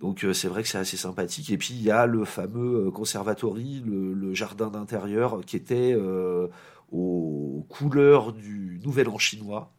Donc 0.00 0.24
euh, 0.24 0.32
c'est 0.32 0.48
vrai 0.48 0.64
que 0.64 0.68
c'est 0.68 0.78
assez 0.78 0.96
sympathique. 0.96 1.50
Et 1.50 1.56
puis 1.56 1.74
il 1.74 1.82
y 1.82 1.90
a 1.92 2.06
le 2.06 2.24
fameux 2.24 2.86
euh, 2.86 2.90
conservatory, 2.90 3.84
le, 3.86 4.12
le 4.14 4.34
jardin 4.34 4.68
d'intérieur 4.68 5.42
qui 5.46 5.54
était 5.54 5.94
euh, 5.96 6.48
aux 6.92 7.66
couleurs 7.68 8.32
du 8.32 8.80
Nouvel 8.84 9.08
An 9.08 9.18
chinois. 9.18 9.72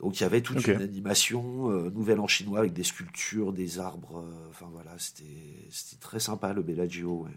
Donc 0.00 0.18
il 0.18 0.22
y 0.22 0.26
avait 0.26 0.40
toute 0.40 0.66
une 0.66 0.80
animation 0.80 1.70
euh, 1.70 1.90
Nouvel 1.90 2.18
An 2.20 2.26
chinois 2.26 2.60
avec 2.60 2.72
des 2.72 2.84
sculptures, 2.84 3.52
des 3.52 3.78
arbres. 3.78 4.24
euh, 4.24 4.48
Enfin 4.48 4.66
voilà, 4.72 4.92
c'était 4.98 5.68
très 6.00 6.18
sympa 6.18 6.52
le 6.52 6.62
Bellagio. 6.62 7.24
Ouais. 7.24 7.36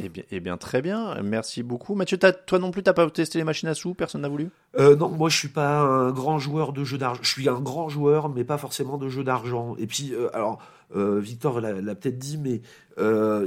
Eh 0.00 0.08
bien, 0.08 0.22
eh 0.30 0.38
bien, 0.38 0.56
très 0.56 0.80
bien. 0.80 1.20
Merci 1.22 1.64
beaucoup. 1.64 1.96
Mathieu, 1.96 2.18
toi 2.18 2.60
non 2.60 2.70
plus, 2.70 2.84
t'as 2.84 2.92
pas 2.92 3.10
testé 3.10 3.38
les 3.38 3.44
machines 3.44 3.68
à 3.68 3.74
sous? 3.74 3.94
Personne 3.94 4.20
n'a 4.20 4.28
voulu? 4.28 4.48
Euh, 4.78 4.94
non, 4.94 5.08
moi 5.08 5.28
je 5.28 5.36
suis 5.36 5.48
pas 5.48 5.80
un 5.80 6.12
grand 6.12 6.38
joueur 6.38 6.72
de 6.72 6.84
jeux 6.84 6.98
d'argent. 6.98 7.20
Je 7.24 7.28
suis 7.28 7.48
un 7.48 7.60
grand 7.60 7.88
joueur, 7.88 8.28
mais 8.28 8.44
pas 8.44 8.58
forcément 8.58 8.96
de 8.96 9.08
jeux 9.08 9.24
d'argent. 9.24 9.74
Et 9.76 9.88
puis, 9.88 10.14
euh, 10.14 10.30
alors, 10.36 10.60
euh, 10.94 11.18
Victor 11.18 11.60
l'a 11.60 11.94
peut-être 11.96 12.18
dit, 12.18 12.38
mais 12.38 12.62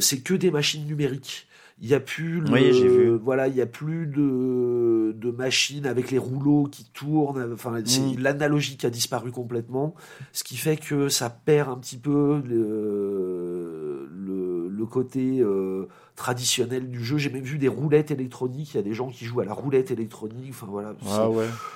c'est 0.02 0.20
que 0.20 0.34
des 0.34 0.52
machines 0.52 0.86
numériques. 0.86 1.48
Il 1.84 1.90
y 1.90 1.96
a 1.96 2.00
plus 2.00 2.42
le, 2.42 2.52
Oui, 2.52 2.74
j'ai 2.74 2.88
vu. 2.88 3.10
voilà, 3.18 3.48
il 3.48 3.56
y 3.56 3.62
a 3.62 3.66
plus 3.66 4.06
de, 4.06 5.14
de 5.18 5.32
machines 5.32 5.88
avec 5.88 6.12
les 6.12 6.20
rouleaux 6.20 6.68
qui 6.72 6.86
tournent. 6.94 7.52
Enfin, 7.54 7.80
c'est- 7.84 8.02
Mm. 8.02 8.20
l'analogique 8.22 8.86
a 8.86 8.92
disparu 8.92 9.32
complètement, 9.32 9.96
ce 10.32 10.44
qui 10.44 10.58
fait 10.58 10.78
que 10.78 11.10
ça 11.10 11.30
perd 11.32 11.70
un 11.70 11.78
petit 11.78 11.98
peu 11.98 12.42
le, 12.48 14.08
le, 14.14 14.70
le 14.70 14.86
côté 14.86 15.40
euh, 15.42 15.88
traditionnel 16.22 16.90
du 16.90 17.04
jeu. 17.04 17.18
J'ai 17.18 17.30
même 17.32 17.44
vu 17.44 17.58
des 17.58 17.68
roulettes 17.68 18.12
électroniques. 18.12 18.74
Il 18.74 18.78
y 18.78 18.80
a 18.80 18.84
des 18.84 18.94
gens 18.94 19.10
qui 19.10 19.26
jouent 19.26 19.42
à 19.42 19.46
la 19.46 19.54
roulette 19.54 19.90
électronique. 19.90 20.50
Enfin 20.52 20.68
voilà. 20.70 20.94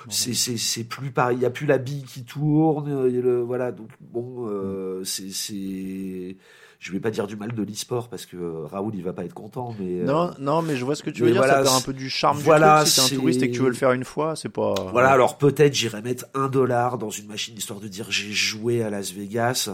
c'est- 0.08 0.30
ouais. 0.30 0.56
c'est 0.56 0.84
plus 0.84 1.10
pareil 1.10 1.36
il 1.38 1.42
y 1.42 1.46
a 1.46 1.50
plus 1.50 1.66
la 1.66 1.78
bille 1.78 2.04
qui 2.04 2.24
tourne 2.24 2.88
euh, 2.90 3.06
a 3.06 3.08
le 3.08 3.40
voilà 3.42 3.72
donc 3.72 3.88
bon 4.00 4.46
euh, 4.48 5.02
c'est 5.04 5.30
c'est 5.30 6.36
je 6.78 6.92
vais 6.92 7.00
pas 7.00 7.10
dire 7.10 7.26
du 7.26 7.36
mal 7.36 7.52
de 7.52 7.62
l'e-sport 7.62 8.08
parce 8.08 8.26
que 8.26 8.36
euh, 8.36 8.66
Raoul 8.66 8.94
il 8.94 9.02
va 9.02 9.12
pas 9.14 9.24
être 9.24 9.32
content 9.34 9.74
mais 9.80 10.00
euh, 10.00 10.04
Non, 10.04 10.30
non, 10.38 10.62
mais 10.62 10.76
je 10.76 10.84
vois 10.84 10.94
ce 10.94 11.02
que 11.02 11.08
tu 11.10 11.22
mais 11.22 11.28
veux 11.28 11.32
dire. 11.32 11.40
voilà, 11.42 11.56
ça 11.58 11.62
perd 11.62 11.74
un 11.76 11.80
peu 11.80 11.92
du 11.94 12.08
charme 12.10 12.38
voilà, 12.38 12.84
du 12.84 12.90
truc. 12.90 12.92
Si 12.92 12.94
t'es 13.00 13.08
c'est- 13.08 13.14
un 13.14 13.18
touriste 13.18 13.42
et 13.42 13.50
que 13.50 13.54
tu 13.56 13.62
veux 13.62 13.68
le 13.68 13.74
faire 13.74 13.92
une 13.92 14.04
fois, 14.04 14.36
c'est 14.36 14.50
pas. 14.50 14.74
voilà 14.92 15.08
alors 15.10 15.38
peut-être 15.38 15.74
j'irai 15.74 16.02
mettre 16.02 16.26
un 16.34 16.48
dollar 16.48 16.98
dans 16.98 17.10
une 17.10 17.26
machine 17.26 17.56
histoire 17.56 17.80
de 17.80 17.88
dire 17.88 18.06
j'ai 18.10 18.30
joué 18.32 18.82
à 18.82 18.90
Las 18.90 19.10
Vegas 19.12 19.70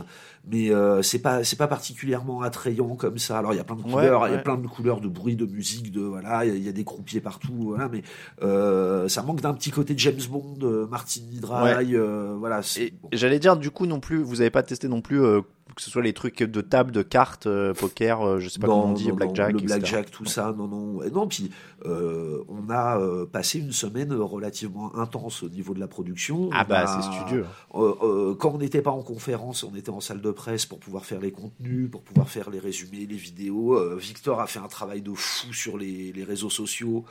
mais 0.49 0.71
euh, 0.71 1.03
c'est 1.03 1.19
pas 1.21 1.45
c'est 1.45 1.57
pas 1.59 1.69
particulièrement 1.69 2.43
attrayant 2.43 2.95
comme 2.97 3.19
ça 3.19 3.39
alors 3.39 3.53
il 3.53 3.57
y 3.57 3.61
a 3.61 3.65
plein 3.65 3.77
de 3.77 3.83
couleurs 3.83 4.27
il 4.29 4.33
y 4.33 4.37
a 4.37 4.39
plein 4.39 4.57
de 4.63 4.69
couleurs 4.69 5.01
de 5.01 5.09
bruit 5.09 5.37
de 5.37 5.45
musique 5.47 5.93
de 5.93 6.01
voilà 6.01 6.45
il 6.45 6.49
y 6.49 6.53
a- 6.53 6.57
il 6.57 6.63
y, 6.65 6.69
a 6.69 6.73
des 6.73 6.85
croupiers 6.85 7.21
partout 7.21 7.53
voilà 7.55 7.89
mais 7.89 8.03
euh, 8.43 9.09
ça 9.09 9.23
manque 9.23 9.41
d'un 9.41 9.55
petit 9.55 9.71
côté 9.71 9.95
de 9.95 9.99
James 9.99 10.15
Bond 10.31 10.55
euh, 10.63 10.87
Martini 10.87 11.41
Dry 11.41 11.95
euh, 11.97 12.35
voilà 12.39 12.63
bon. 13.03 13.09
j'allais 13.13 13.39
dire, 13.39 13.57
du 13.57 13.71
coup, 13.71 13.87
non 13.87 14.01
plus, 14.01 14.23
vous 14.23 14.41
avez 14.41 14.51
pas 14.51 14.63
testé 14.63 14.89
non 14.89 15.01
plus 15.01 15.23
euh, 15.23 15.41
que 15.75 15.81
ce 15.81 15.91
soit 15.91 16.03
les 16.03 16.13
trucs 16.13 16.43
de 16.43 16.61
table, 16.61 16.93
de 16.93 17.01
cartes, 17.03 17.47
euh, 17.47 17.73
poker, 17.73 18.21
euh, 18.21 18.39
je 18.41 18.49
sais 18.51 18.59
pas 18.59 18.67
comment 18.67 18.91
on 18.91 18.93
dit, 18.93 19.09
non, 19.09 19.15
blackjack, 19.15 19.53
le 19.53 19.59
etc. 19.61 19.67
blackjack, 19.79 20.11
tout 20.11 20.27
ça, 20.27 20.53
non, 20.57 20.69
non, 20.69 21.03
et 21.03 21.11
non. 21.11 21.27
Puis 21.27 21.51
euh, 21.87 22.43
on 22.49 22.69
a 22.69 22.99
euh, 23.01 23.25
passé 23.25 23.59
une 23.59 23.73
semaine 23.73 24.13
relativement 24.13 24.95
intense 24.97 25.43
au 25.43 25.49
niveau 25.49 25.73
de 25.73 25.81
la 25.81 25.89
production. 25.89 26.51
Ah 26.53 26.65
On 26.67 26.69
bah, 26.69 26.81
a- 26.85 26.87
c'est 27.03 27.11
studieux. 27.17 27.47
quand 27.73 28.51
on 28.55 28.59
n'était 28.59 28.83
pas 28.83 28.91
en 28.91 29.03
conférence, 29.03 29.65
on 29.65 29.75
était 29.75 29.91
en 29.91 30.01
salle 30.01 30.21
de 30.21 30.31
presse 30.31 30.67
pour 30.67 30.79
pouvoir 30.79 31.07
faire 31.07 31.21
les 31.21 31.33
contenus, 31.33 31.91
pour 31.91 32.03
pouvoir 32.03 32.29
faire 32.29 32.51
les 32.51 32.59
résumés, 32.59 33.07
les 33.07 33.17
vidéos. 33.17 33.97
Victor 33.97 34.41
a 34.41 34.47
fait 34.47 34.59
un 34.61 34.69
travail 34.69 35.01
de 35.01 35.15
fou 35.15 35.53
sur 35.55 35.79
les, 35.79 36.13
les 36.13 36.25
réseaux 36.25 36.51
sociaux. 36.51 37.05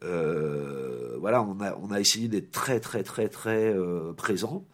Voilà, 0.00 1.42
on 1.42 1.60
a, 1.60 1.76
on 1.80 1.92
a 1.92 2.00
essayé 2.00 2.26
d'être 2.28 2.50
très, 2.50 2.80
très, 2.80 3.02
très, 3.04 3.28
très 3.28 3.74
présent. 4.16 4.64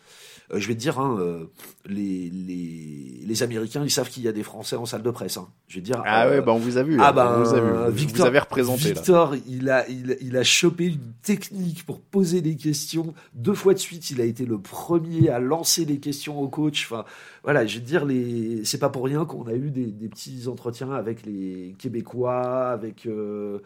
Euh, 0.53 0.59
je 0.59 0.69
vais 0.69 0.75
te 0.75 0.81
dire, 0.81 0.99
hein, 0.99 1.19
euh, 1.21 1.45
les, 1.87 2.31
les, 2.31 3.21
les 3.27 3.43
Américains, 3.43 3.85
ils 3.85 3.91
savent 3.91 4.09
qu'il 4.09 4.23
y 4.23 4.29
a 4.29 4.33
des 4.33 4.43
Français 4.43 4.77
en 4.77 4.87
salle 4.87 5.03
de 5.03 5.11
presse. 5.11 5.37
Hein. 5.37 5.49
Je 5.69 5.75
vais 5.77 5.81
te 5.83 5.87
dire. 5.87 6.03
Ah 6.07 6.25
euh, 6.27 6.31
ouais, 6.31 6.41
bah 6.43 6.53
on 6.53 6.59
vous 6.59 6.79
a 6.79 6.83
vu. 6.83 6.97
ah 7.01 7.13
bah, 7.13 7.37
on 7.39 7.43
vous 7.45 7.55
a 7.55 7.61
vu. 7.61 7.71
Vous- 7.71 7.93
Victor, 7.93 8.21
vous 8.25 8.27
avez 8.29 8.39
représenté 8.39 8.85
là. 8.89 8.95
Victor, 8.95 9.35
il 9.47 9.69
a, 9.69 9.87
il, 9.89 10.17
il 10.23 10.37
a 10.37 10.45
chopé 10.45 10.87
une 10.87 11.13
technique 11.23 11.85
pour 11.85 12.01
poser 12.01 12.41
des 12.41 12.57
questions. 12.57 13.13
Deux 13.35 13.55
fois 13.55 13.75
de 13.75 13.79
suite, 13.79 14.11
il 14.11 14.21
a 14.21 14.25
été 14.25 14.47
le 14.47 14.59
premier 14.59 15.29
à 15.29 15.39
lancer 15.39 15.85
les 15.85 15.99
questions 15.99 16.41
au 16.41 16.49
coach. 16.49 16.87
Enfin, 16.91 17.05
voilà, 17.45 17.67
je 17.67 17.79
veux 17.79 17.85
dire, 17.85 18.05
les, 18.07 18.65
c'est 18.65 18.79
pas 18.79 18.89
pour 18.89 19.05
rien 19.05 19.27
qu'on 19.27 19.47
a 19.49 19.55
eu 19.55 19.71
des, 19.71 19.87
des 19.87 20.09
petits 20.09 20.49
entretiens 20.49 20.93
avec 20.93 21.27
les 21.27 21.75
Québécois, 21.79 22.69
avec, 22.71 23.05
euh, 23.07 23.59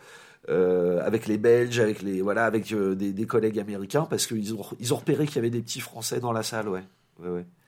euh, 0.49 1.01
avec 1.05 1.27
les 1.27 1.39
Belges, 1.39 1.79
avec 1.79 2.03
les, 2.03 2.21
voilà, 2.21 2.45
avec 2.47 2.73
euh, 2.73 2.95
des, 2.95 3.27
collègues 3.27 3.59
américains, 3.59 4.07
parce 4.09 4.27
qu'ils 4.27 4.55
ont, 4.55 4.65
ils 4.81 4.93
ont 4.93 4.97
repéré 4.97 5.27
qu'il 5.27 5.37
y 5.37 5.39
avait 5.39 5.51
des 5.51 5.63
petits 5.63 5.81
Français 5.81 6.21
dans 6.21 6.33
la 6.33 6.43
salle, 6.43 6.69
ouais. 6.69 6.83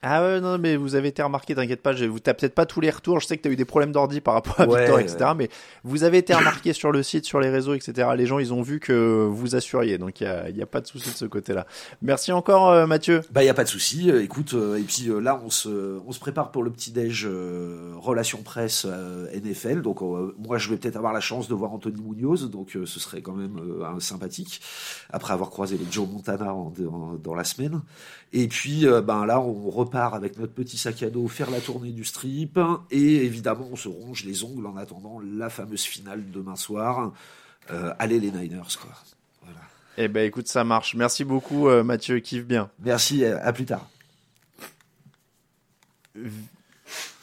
Ah 0.07 0.23
ouais, 0.23 0.39
non, 0.41 0.59
mais 0.59 0.77
vous 0.77 0.97
avez 0.97 1.09
été 1.09 1.23
remarqué, 1.23 1.55
t'inquiète 1.55 1.81
pas, 1.83 1.95
je- 1.95 2.05
vous 2.05 2.21
t'as 2.21 2.35
peut-être 2.35 2.55
pas 2.55 2.67
tous 2.67 2.81
les 2.83 2.91
retours, 2.91 3.21
je 3.21 3.27
sais 3.27 3.39
que 3.39 3.43
t'as 3.43 3.49
eu 3.51 3.57
des 3.57 3.65
problèmes 3.65 3.91
d'ordi 3.91 4.21
par 4.21 4.35
rapport 4.35 4.61
à 4.61 4.67
Ouais, 4.67 4.81
Victor, 4.81 4.97
ouais. 4.97 5.03
etc. 5.05 5.31
Mais 5.35 5.49
vous 5.83 6.05
avez 6.05 6.19
été 6.19 6.35
remarqué 6.35 6.75
sur 6.75 6.93
le 6.93 7.03
site, 7.03 7.25
sur 7.25 7.41
les 7.41 7.49
réseaux, 7.49 7.73
etc. 7.73 8.09
Les 8.15 8.27
gens, 8.27 8.39
ils 8.39 8.53
ont 8.53 8.61
vu 8.61 8.81
que 8.81 9.27
vous 9.31 9.57
assuriez, 9.57 9.97
donc 9.97 10.21
il 10.21 10.25
y 10.25 10.27
a, 10.27 10.51
il 10.51 10.57
y 10.57 10.63
a 10.63 10.67
pas 10.67 10.83
de 10.83 10.87
souci 10.87 11.09
de 11.11 11.15
ce 11.17 11.25
côté-là. 11.25 11.67
Merci 12.03 12.33
encore, 12.33 12.69
euh, 12.69 12.87
Mathieu. 12.87 13.23
Bah 13.33 13.43
y 13.43 13.49
a 13.49 13.55
pas 13.55 13.65
de 13.65 13.69
souci. 13.71 14.11
Euh, 14.11 14.23
écoute, 14.23 14.53
euh, 14.53 14.77
et 14.77 14.83
puis 14.83 15.09
euh, 15.09 15.21
là 15.21 15.41
on 15.43 15.49
se 15.49 15.99
on 16.07 16.13
se 16.13 16.21
prépare 16.21 16.51
pour 16.51 16.63
le 16.65 16.71
petit 16.71 16.91
déj 16.93 17.27
euh, 17.27 17.95
relation 17.97 18.43
presse 18.43 18.87
euh, 18.87 19.27
NFL. 19.35 19.81
Donc 19.81 20.03
euh, 20.03 20.35
moi 20.39 20.59
je 20.59 20.69
vais 20.69 20.77
peut-être 20.77 20.97
avoir 20.97 21.15
la 21.15 21.21
chance 21.21 21.49
de 21.49 21.55
voir 21.55 21.73
Anthony 21.73 22.03
Munoz, 22.03 22.51
donc 22.51 22.77
euh, 22.77 22.85
ce 22.85 23.01
serait 23.01 23.23
quand 23.23 23.33
même 23.35 23.57
euh, 23.59 23.85
un 23.87 24.01
sympathique. 24.01 24.61
Après 25.11 25.33
avoir 25.33 25.49
croisé 25.49 25.79
les 25.79 25.87
Joe 25.91 26.07
Montana 26.07 26.53
en- 26.53 26.73
en- 26.91 27.15
dans 27.23 27.35
la 27.35 27.45
semaine. 27.45 27.81
Et 28.35 28.49
puis 28.49 28.85
ben 29.07 29.25
là 29.27 29.41
on 29.41 29.71
repart 29.71 29.94
avec 29.95 30.39
notre 30.39 30.53
petit 30.53 30.77
sac 30.77 31.03
à 31.03 31.11
dos 31.11 31.29
faire 31.29 31.51
la 31.51 31.61
tournée 31.61 31.93
du 31.93 32.05
strip 32.05 32.59
et 32.91 33.25
évidemment 33.25 33.69
on 33.71 33.77
se 33.77 33.89
ronge 33.89 34.25
les 34.25 34.43
ongles 34.45 34.67
en 34.67 34.77
attendant 34.77 35.21
la 35.21 35.51
fameuse 35.51 35.83
finale 35.83 36.31
demain 36.31 36.57
soir. 36.57 37.13
Euh, 37.71 37.95
allez 37.99 38.21
les 38.21 38.31
Niners 38.31 38.77
quoi. 38.81 38.91
Voilà. 39.43 39.61
Eh 39.97 40.09
ben, 40.09 40.27
écoute, 40.27 40.49
ça 40.49 40.65
marche. 40.65 40.95
Merci 40.95 41.25
beaucoup, 41.25 41.69
euh, 41.69 41.85
Mathieu, 41.85 42.19
kiffe 42.19 42.45
bien. 42.45 42.71
Merci. 42.81 43.25
À, 43.25 43.53
plus 43.53 43.65
tard. 43.65 43.89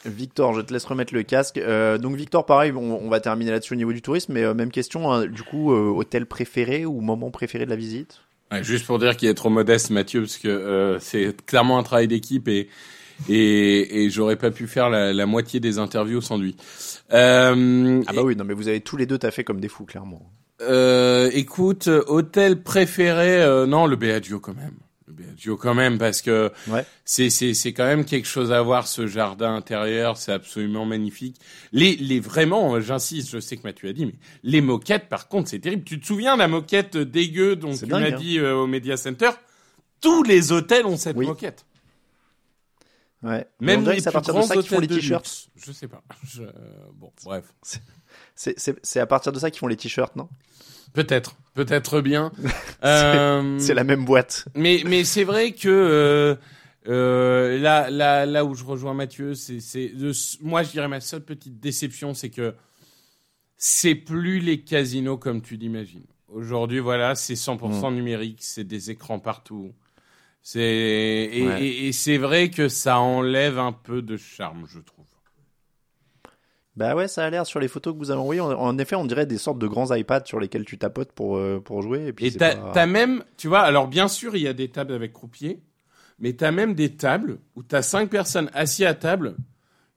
Victor, 0.04 0.54
je 0.54 0.62
te 0.62 0.72
laisse 0.72 0.84
remettre 0.84 1.14
le 1.14 1.22
casque. 1.22 1.58
Euh, 1.58 1.98
donc 1.98 2.16
Victor, 2.16 2.46
pareil, 2.46 2.72
on, 2.72 3.04
on 3.04 3.08
va 3.08 3.20
terminer 3.20 3.50
là-dessus 3.50 3.74
au 3.74 3.76
niveau 3.76 3.92
du 3.92 4.02
tourisme, 4.02 4.32
mais 4.32 4.54
même 4.54 4.70
question, 4.70 5.12
hein, 5.12 5.26
du 5.26 5.42
coup, 5.42 5.72
hôtel 5.72 6.26
préféré 6.26 6.86
ou 6.86 7.00
moment 7.00 7.30
préféré 7.30 7.66
de 7.66 7.70
la 7.70 7.76
visite? 7.76 8.20
Ouais, 8.52 8.62
juste 8.62 8.86
pour 8.86 8.98
dire 8.98 9.16
qu'il 9.16 9.28
est 9.28 9.34
trop 9.34 9.50
modeste, 9.50 9.90
Mathieu, 9.90 10.20
parce 10.20 10.36
que 10.38 10.48
euh, 10.48 10.98
c'est 11.00 11.44
clairement 11.46 11.78
un 11.78 11.82
travail 11.82 12.08
d'équipe 12.08 12.46
et 12.48 12.68
et, 13.28 14.04
et 14.04 14.10
j'aurais 14.10 14.36
pas 14.36 14.50
pu 14.50 14.66
faire 14.66 14.90
la, 14.90 15.12
la 15.12 15.26
moitié 15.26 15.60
des 15.60 15.78
interviews 15.78 16.20
sans 16.20 16.38
lui. 16.38 16.56
Euh, 17.12 18.02
Ah 18.06 18.12
bah 18.12 18.22
oui, 18.22 18.36
non 18.36 18.44
mais 18.44 18.54
vous 18.54 18.68
avez 18.68 18.80
tous 18.80 18.96
les 18.96 19.06
deux 19.06 19.18
taffé 19.18 19.44
comme 19.44 19.60
des 19.60 19.68
fous, 19.68 19.84
clairement. 19.84 20.30
Euh, 20.60 21.30
écoute, 21.32 21.88
hôtel 21.88 22.62
préféré, 22.62 23.42
euh, 23.42 23.66
non, 23.66 23.86
le 23.86 23.96
Bellagio 23.96 24.40
quand 24.40 24.54
même. 24.54 24.74
Le 25.08 25.12
Bellagio 25.14 25.56
quand 25.56 25.74
même, 25.74 25.98
parce 25.98 26.22
que 26.22 26.52
Ouais. 26.68 26.84
c'est 27.04 27.28
c'est 27.28 27.54
c'est 27.54 27.72
quand 27.72 27.84
même 27.86 28.04
quelque 28.04 28.26
chose 28.28 28.52
à 28.52 28.62
voir 28.62 28.86
ce 28.86 29.06
jardin 29.06 29.54
intérieur, 29.54 30.16
c'est 30.16 30.32
absolument 30.32 30.84
magnifique. 30.86 31.36
Les 31.72 31.96
les 31.96 32.20
vraiment, 32.20 32.74
euh, 32.76 32.80
j'insiste, 32.80 33.30
je 33.30 33.40
sais 33.40 33.56
que 33.56 33.62
Mathieu 33.64 33.88
a 33.88 33.92
dit, 33.92 34.06
mais 34.06 34.14
les 34.44 34.60
moquettes, 34.60 35.08
par 35.08 35.28
contre, 35.28 35.48
c'est 35.50 35.58
terrible. 35.58 35.82
Tu 35.84 35.98
te 36.00 36.06
souviens 36.06 36.34
de 36.34 36.38
la 36.40 36.48
moquette 36.48 36.96
dégueu 36.96 37.56
dont 37.56 37.74
tu 37.76 37.86
m'as 37.86 37.98
hein. 37.98 38.10
dit 38.12 38.38
euh, 38.38 38.54
au 38.54 38.66
Media 38.66 38.96
Center? 38.96 39.30
Tous 40.00 40.22
les 40.22 40.52
hôtels 40.52 40.86
ont 40.86 40.96
cette 40.96 41.16
Oui. 41.16 41.26
moquette. 41.26 41.64
Ouais. 43.22 43.46
Même 43.60 43.84
les 43.88 43.96
que 43.96 44.02
c'est 44.02 44.08
à 44.08 44.10
plus 44.10 44.14
partir 44.14 44.34
de 44.34 44.38
grands 44.38 44.46
ça 44.48 44.54
qu'ils 44.56 44.66
font 44.66 44.78
les 44.80 44.86
hôtels 44.86 44.98
t-shirts. 44.98 45.48
Je 45.56 45.72
sais 45.72 45.88
pas. 45.88 46.02
Je- 46.26 46.42
Bon, 46.94 47.12
bref. 47.24 47.44
C'est- 48.34 48.54
C'est 48.58 48.78
c'est 48.82 49.00
à 49.00 49.06
partir 49.06 49.32
de 49.32 49.38
ça 49.38 49.50
qu'ils 49.50 49.60
font 49.60 49.66
les 49.68 49.76
t-shirts, 49.76 50.16
non? 50.16 50.28
Peut-être, 50.92 51.36
peut-être 51.54 52.00
bien. 52.00 52.32
Euh, 52.84 53.58
C'est 53.60 53.74
la 53.74 53.84
même 53.84 54.04
boîte. 54.04 54.46
Mais 54.56 54.82
mais 54.84 55.04
c'est 55.04 55.22
vrai 55.24 55.52
que 55.52 55.68
euh, 55.68 56.34
euh, 56.88 57.58
là 57.60 57.90
là 57.90 58.26
là 58.26 58.44
où 58.44 58.54
je 58.56 58.64
rejoins 58.64 58.92
Mathieu, 58.92 59.34
c'est 59.34 59.60
c'est 59.60 59.92
moi 60.40 60.64
je 60.64 60.70
dirais 60.72 60.88
ma 60.88 61.00
seule 61.00 61.24
petite 61.24 61.60
déception, 61.60 62.12
c'est 62.12 62.30
que 62.30 62.54
c'est 63.56 63.94
plus 63.94 64.40
les 64.40 64.62
casinos 64.62 65.16
comme 65.16 65.40
tu 65.42 65.56
l'imagines. 65.56 66.06
Aujourd'hui, 66.28 66.80
voilà, 66.80 67.14
c'est 67.14 67.34
100% 67.34 67.94
numérique, 67.94 68.38
c'est 68.40 68.64
des 68.64 68.90
écrans 68.90 69.20
partout. 69.20 69.72
C'est 70.42 70.60
et, 70.60 71.46
Ouais. 71.46 71.64
et- 71.64 71.86
et 71.88 71.92
c'est 71.92 72.18
vrai 72.18 72.50
que 72.50 72.68
ça 72.68 72.98
enlève 72.98 73.58
un 73.58 73.72
peu 73.72 74.02
de 74.02 74.16
charme, 74.16 74.66
je 74.68 74.80
trouve. 74.80 75.04
Bah 76.74 76.94
ouais, 76.96 77.06
ça 77.06 77.24
a 77.26 77.30
l'air 77.30 77.44
sur 77.46 77.60
les 77.60 77.68
photos 77.68 77.92
que 77.92 77.98
vous 77.98 78.10
avez 78.10 78.20
envoyées. 78.20 78.40
En, 78.40 78.78
effet, 78.78 78.96
on 78.96 79.04
dirait 79.04 79.26
des 79.26 79.36
sortes 79.36 79.58
de 79.58 79.66
grands 79.66 79.94
iPads 79.94 80.24
sur 80.24 80.40
lesquels 80.40 80.64
tu 80.64 80.78
tapotes 80.78 81.12
pour, 81.12 81.36
euh, 81.36 81.60
pour 81.62 81.82
jouer. 81.82 82.06
Et 82.06 82.12
puis 82.14 82.26
Et 82.26 82.32
t'as 82.32 82.56
pas- 82.56 82.70
t'as 82.72 82.86
même, 82.86 83.22
tu 83.36 83.46
vois, 83.48 83.60
alors 83.60 83.88
bien 83.88 84.08
sûr, 84.08 84.36
il 84.36 84.42
y 84.42 84.48
a 84.48 84.54
des 84.54 84.68
tables 84.68 84.94
avec 84.94 85.12
croupier, 85.12 85.60
mais 86.18 86.32
t'as 86.32 86.50
même 86.50 86.74
des 86.74 86.96
tables 86.96 87.38
où 87.56 87.62
t'as 87.62 87.82
cinq 87.82 88.08
personnes 88.08 88.50
assises 88.54 88.86
à 88.86 88.94
table 88.94 89.36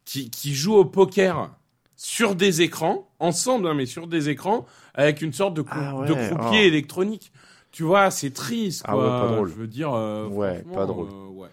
qui, 0.04 0.30
qui 0.30 0.54
jouent 0.54 0.76
au 0.76 0.86
poker 0.86 1.56
sur 1.96 2.36
des 2.36 2.62
écrans, 2.62 3.10
ensemble, 3.20 3.68
hein, 3.68 3.74
mais 3.74 3.86
sur 3.86 4.06
des 4.06 4.28
écrans, 4.28 4.66
avec 4.94 5.22
une 5.22 5.32
sorte 5.32 5.54
de, 5.54 5.64
Ah 5.70 5.96
ouais, 5.96 6.08
de 6.08 6.14
croupier 6.14 6.60
oh. 6.64 6.68
électronique. 6.68 7.32
Tu 7.76 7.84
vois, 7.84 8.10
c'est 8.10 8.32
triste, 8.32 8.84
Ah 8.86 8.94
quoi. 8.94 9.04
ouais, 9.12 9.20
pas 9.20 9.28
drôle. 9.28 9.50
Je 9.50 9.54
veux 9.56 9.68
dire, 9.68 9.94
euh, 9.94 10.30
Ouais, 10.30 10.62
franchement, 10.62 10.74
pas 10.74 10.86
drôle. 10.86 11.08
euh, 11.10 11.28
ouais. 11.28 11.50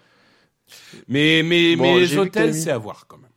Mais, 1.07 1.43
mais, 1.43 1.75
Bon, 1.75 1.83
mais 1.83 1.99
les 1.99 2.17
hôtels, 2.17 2.53
mis- 2.53 2.61
c'est 2.61 2.71
à 2.71 2.77
voir 2.77 3.07
quand 3.07 3.17
même. 3.17 3.29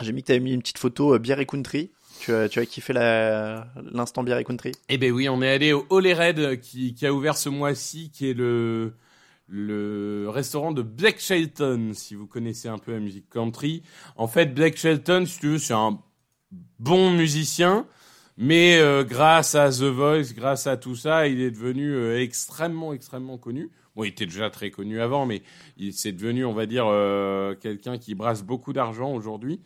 J'ai 0.00 0.12
mis 0.12 0.22
que 0.22 0.28
t'avais 0.28 0.40
mis 0.40 0.52
une 0.52 0.60
petite 0.60 0.78
photo 0.78 1.14
euh, 1.14 1.18
bière 1.18 1.40
et 1.40 1.46
country. 1.46 1.90
Tu 2.20 2.32
as, 2.32 2.48
tu 2.48 2.58
as 2.60 2.66
kiffé 2.66 2.92
la- 2.92 3.68
l'instant 3.92 4.22
bière 4.22 4.38
et 4.38 4.44
country? 4.44 4.72
Eh 4.88 4.98
ben 4.98 5.12
oui, 5.12 5.28
on 5.28 5.40
est 5.42 5.50
allé 5.50 5.72
au 5.72 5.86
Holy 5.90 6.12
Red 6.12 6.60
qui, 6.60 6.94
qui 6.94 7.06
a 7.06 7.12
ouvert 7.12 7.36
ce 7.36 7.48
mois-ci, 7.48 8.10
qui 8.10 8.30
est 8.30 8.34
le 8.34 8.94
le 9.46 10.26
restaurant 10.30 10.72
de 10.72 10.80
Blake 10.80 11.20
Shelton, 11.20 11.92
si 11.94 12.14
vous 12.14 12.26
connaissez 12.26 12.68
un 12.68 12.78
peu 12.78 12.92
la 12.92 13.00
musique 13.00 13.28
country. 13.28 13.82
En 14.16 14.26
fait, 14.26 14.46
Blake 14.54 14.78
Shelton, 14.78 15.26
si 15.26 15.38
tu 15.38 15.48
veux, 15.48 15.58
c'est 15.58 15.74
un 15.74 16.00
bon 16.78 17.10
musicien, 17.12 17.86
mais 18.36 18.78
euh, 18.78 19.04
grâce 19.04 19.54
à 19.54 19.70
The 19.70 19.82
Voice, 19.84 20.32
grâce 20.34 20.66
à 20.66 20.76
tout 20.76 20.96
ça, 20.96 21.28
il 21.28 21.40
est 21.40 21.50
devenu 21.50 21.92
euh, 21.94 22.20
extrêmement, 22.20 22.92
extrêmement 22.92 23.38
connu. 23.38 23.70
Bon, 23.94 24.04
il 24.04 24.08
était 24.08 24.26
déjà 24.26 24.50
très 24.50 24.70
connu 24.70 25.00
avant, 25.00 25.24
mais 25.24 25.42
il 25.76 25.92
s'est 25.92 26.12
devenu, 26.12 26.44
on 26.44 26.52
va 26.52 26.66
dire, 26.66 26.86
euh, 26.88 27.54
quelqu'un 27.54 27.96
qui 27.98 28.14
brasse 28.16 28.42
beaucoup 28.42 28.72
d'argent 28.72 29.12
aujourd'hui. 29.14 29.60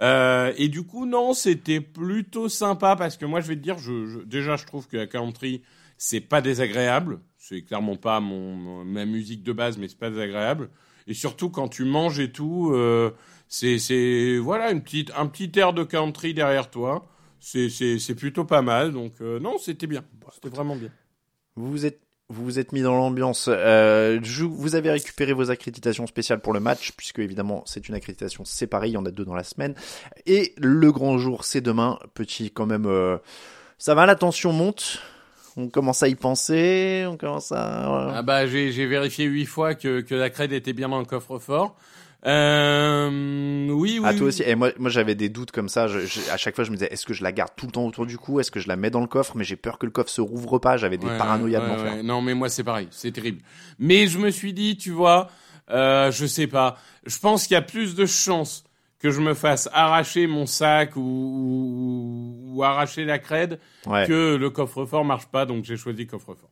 Euh, 0.00 0.52
et 0.56 0.68
du 0.68 0.84
coup, 0.84 1.06
non, 1.06 1.34
c'était 1.34 1.80
plutôt 1.80 2.48
sympa 2.48 2.96
parce 2.96 3.16
que 3.16 3.24
moi, 3.26 3.40
je 3.40 3.48
vais 3.48 3.56
te 3.56 3.60
dire, 3.62 3.78
je, 3.78 4.06
je- 4.06 4.18
déjà, 4.20 4.56
je 4.56 4.64
trouve 4.66 4.88
que 4.88 4.96
la 4.96 5.06
country, 5.06 5.62
c'est 5.98 6.20
pas 6.20 6.40
désagréable. 6.40 7.20
C'est 7.38 7.62
clairement 7.62 7.96
pas 7.96 8.20
mon, 8.20 8.84
ma 8.84 9.04
musique 9.04 9.42
de 9.42 9.52
base, 9.52 9.78
mais 9.78 9.88
c'est 9.88 9.98
pas 9.98 10.10
désagréable. 10.10 10.70
Et 11.06 11.14
surtout 11.14 11.50
quand 11.50 11.68
tu 11.68 11.84
manges 11.84 12.20
et 12.20 12.30
tout, 12.32 12.70
euh, 12.72 13.10
c'est 13.48 13.78
c'est 13.78 14.38
voilà 14.38 14.70
une 14.70 14.82
petite 14.82 15.12
un 15.16 15.26
petit 15.26 15.50
air 15.58 15.72
de 15.72 15.82
country 15.84 16.32
derrière 16.34 16.70
toi. 16.70 17.06
C'est 17.44 17.70
c'est 17.70 17.98
c'est 17.98 18.14
plutôt 18.14 18.44
pas 18.44 18.62
mal. 18.62 18.92
Donc 18.92 19.14
euh, 19.20 19.40
non, 19.40 19.58
c'était 19.58 19.88
bien. 19.88 20.04
C'était 20.32 20.48
vraiment 20.48 20.76
bien. 20.76 20.90
Vous 21.56 21.68
vous 21.68 21.84
êtes, 21.84 22.00
vous 22.28 22.44
vous 22.44 22.58
êtes 22.60 22.72
mis 22.72 22.82
dans 22.82 22.94
l'ambiance. 22.94 23.46
Euh, 23.48 24.20
vous 24.22 24.76
avez 24.76 24.92
récupéré 24.92 25.32
vos 25.32 25.50
accréditations 25.50 26.06
spéciales 26.06 26.40
pour 26.40 26.52
le 26.52 26.60
match, 26.60 26.92
puisque 26.96 27.18
évidemment 27.18 27.64
c'est 27.66 27.88
une 27.88 27.96
accréditation 27.96 28.44
séparée, 28.44 28.88
il 28.88 28.92
y 28.92 28.96
en 28.96 29.04
a 29.04 29.10
deux 29.10 29.24
dans 29.24 29.34
la 29.34 29.42
semaine. 29.42 29.74
Et 30.24 30.54
le 30.56 30.92
grand 30.92 31.18
jour, 31.18 31.44
c'est 31.44 31.60
demain. 31.60 31.98
Petit 32.14 32.52
quand 32.52 32.64
même, 32.66 32.86
euh, 32.86 33.18
ça 33.76 33.96
va, 33.96 34.06
la 34.06 34.14
tension 34.14 34.52
monte. 34.52 35.02
On 35.56 35.68
commence 35.68 36.02
à 36.02 36.08
y 36.08 36.14
penser, 36.14 37.04
on 37.06 37.16
commence 37.16 37.52
à... 37.52 38.16
Ah 38.16 38.22
bah 38.22 38.46
j'ai 38.46 38.72
j'ai 38.72 38.86
vérifié 38.86 39.26
huit 39.26 39.44
fois 39.44 39.74
que 39.74 40.00
que 40.00 40.14
la 40.14 40.30
crède 40.30 40.52
était 40.52 40.72
bien 40.72 40.88
dans 40.88 41.00
le 41.00 41.04
coffre-fort. 41.04 41.76
Euh, 42.24 43.68
oui 43.70 43.98
oui. 43.98 44.00
Ah, 44.04 44.14
toi 44.14 44.28
aussi. 44.28 44.42
Et 44.44 44.54
moi, 44.54 44.70
moi 44.78 44.90
j'avais 44.90 45.14
des 45.14 45.28
doutes 45.28 45.50
comme 45.50 45.68
ça. 45.68 45.88
Je, 45.88 46.00
je- 46.00 46.30
à 46.30 46.36
chaque 46.36 46.54
fois, 46.54 46.64
je 46.64 46.70
me 46.70 46.76
disais, 46.76 46.92
est-ce 46.92 47.04
que 47.06 47.14
je 47.14 47.22
la 47.22 47.32
garde 47.32 47.50
tout 47.56 47.66
le 47.66 47.72
temps 47.72 47.84
autour 47.86 48.06
du 48.06 48.18
cou? 48.18 48.40
Est-ce 48.40 48.50
que 48.50 48.60
je 48.60 48.68
la 48.68 48.76
mets 48.76 48.90
dans 48.90 49.00
le 49.00 49.06
coffre? 49.06 49.36
Mais 49.36 49.44
j'ai 49.44 49.56
peur 49.56 49.78
que 49.78 49.86
le 49.86 49.92
coffre 49.92 50.10
se 50.10 50.20
rouvre 50.20 50.58
pas. 50.58 50.76
J'avais 50.76 50.98
des 50.98 51.06
Ouais, 51.06 51.18
paranoïas 51.18 51.60
de 51.60 51.64
ouais, 51.64 51.70
l'enfer. 51.70 51.92
ouais. 51.94 52.02
Non, 52.02 52.22
mais 52.22 52.34
moi, 52.34 52.48
c'est 52.48 52.64
pareil. 52.64 52.88
C'est 52.90 53.12
terrible. 53.12 53.42
Mais 53.78 54.06
je 54.06 54.18
me 54.18 54.30
suis 54.30 54.52
dit, 54.52 54.76
tu 54.76 54.90
vois, 54.90 55.30
euh, 55.70 56.10
je 56.12 56.26
sais 56.26 56.46
pas. 56.46 56.76
Je 57.06 57.18
pense 57.18 57.46
qu'il 57.46 57.54
y 57.54 57.58
a 57.58 57.62
plus 57.62 57.94
de 57.96 58.06
chances 58.06 58.64
que 59.00 59.10
je 59.10 59.20
me 59.20 59.34
fasse 59.34 59.68
arracher 59.72 60.28
mon 60.28 60.46
sac 60.46 60.94
ou, 60.94 61.00
ou, 61.00 62.52
ou 62.56 62.62
arracher 62.62 63.04
la 63.04 63.18
crède 63.18 63.58
que 64.06 64.36
le 64.36 64.48
coffre-fort 64.50 65.04
marche 65.04 65.26
pas. 65.26 65.44
Donc, 65.44 65.64
j'ai 65.64 65.76
choisi 65.76 66.06
coffre-fort. 66.06 66.50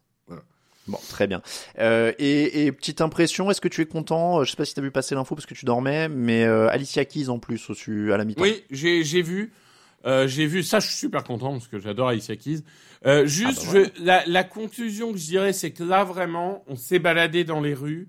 Bon, 0.89 0.99
très 1.09 1.27
bien. 1.27 1.41
Euh, 1.79 2.13
et, 2.19 2.65
et 2.65 2.73
petite 2.73 3.01
impression, 3.01 3.51
est-ce 3.51 3.61
que 3.61 3.69
tu 3.69 3.81
es 3.81 3.87
content? 3.87 4.43
Je 4.45 4.51
sais 4.51 4.57
pas 4.57 4.65
si 4.65 4.75
tu 4.75 4.81
as 4.81 4.83
vu 4.83 4.91
passer 4.91 5.15
l'info 5.15 5.35
parce 5.35 5.47
que 5.47 5.55
tu 5.55 5.65
dormais, 5.65 6.09
mais 6.09 6.45
euh, 6.45 6.69
Alicia 6.69 7.05
Keys 7.05 7.29
en 7.29 7.39
plus 7.39 7.71
au 7.71 7.75
à 8.13 8.17
la 8.17 8.25
mi-temps. 8.25 8.43
Oui, 8.43 8.65
j'ai 8.71 9.05
j'ai 9.05 9.23
vu. 9.23 9.53
Euh, 10.07 10.27
j'ai 10.27 10.47
vu 10.47 10.63
ça, 10.63 10.81
je 10.81 10.87
suis 10.87 10.97
super 10.97 11.23
content 11.25 11.53
parce 11.53 11.69
que 11.69 11.79
j'adore 11.79 12.09
Alicia 12.09 12.35
Keys. 12.35 12.63
Euh, 13.05 13.27
juste, 13.27 13.67
Ah 13.69 13.73
bah 13.73 13.81
je, 13.99 14.05
la, 14.05 14.25
la 14.27 14.45
conclusion 14.45 15.13
que 15.13 15.19
je 15.19 15.27
dirais, 15.27 15.53
c'est 15.53 15.73
que 15.73 15.85
là 15.85 16.05
vraiment, 16.05 16.65
on 16.67 16.77
s'est 16.77 16.99
baladé 16.99 17.45
dans 17.45 17.61
les 17.61 17.75
rues. 17.75 18.09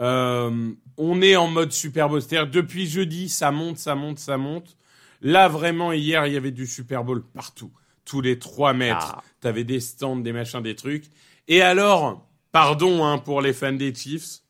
Euh, 0.00 0.70
on 0.96 1.20
est 1.20 1.36
en 1.36 1.48
mode 1.48 1.72
Super 1.72 2.08
Bowl. 2.08 2.22
C'est-à-dire 2.22 2.50
depuis 2.50 2.86
jeudi, 2.86 3.28
ça 3.28 3.50
monte, 3.50 3.76
ça 3.78 3.94
monte, 3.94 4.18
ça 4.18 4.38
monte. 4.38 4.76
Là 5.20 5.48
vraiment, 5.48 5.92
hier, 5.92 6.26
il 6.26 6.32
y 6.32 6.36
avait 6.36 6.50
du 6.50 6.66
Super 6.66 7.04
Bowl 7.04 7.22
partout, 7.34 7.72
tous 8.06 8.22
les 8.22 8.38
trois 8.38 8.72
mètres. 8.72 9.16
Ah. 9.18 9.22
T'avais 9.40 9.64
des 9.64 9.80
stands, 9.80 10.16
des 10.16 10.32
machins, 10.32 10.62
des 10.62 10.76
trucs. 10.76 11.04
Et 11.48 11.62
alors, 11.62 12.28
pardon 12.52 13.04
hein, 13.04 13.18
pour 13.18 13.40
les 13.40 13.54
fans 13.54 13.72
des 13.72 13.94
Chiefs, 13.94 14.42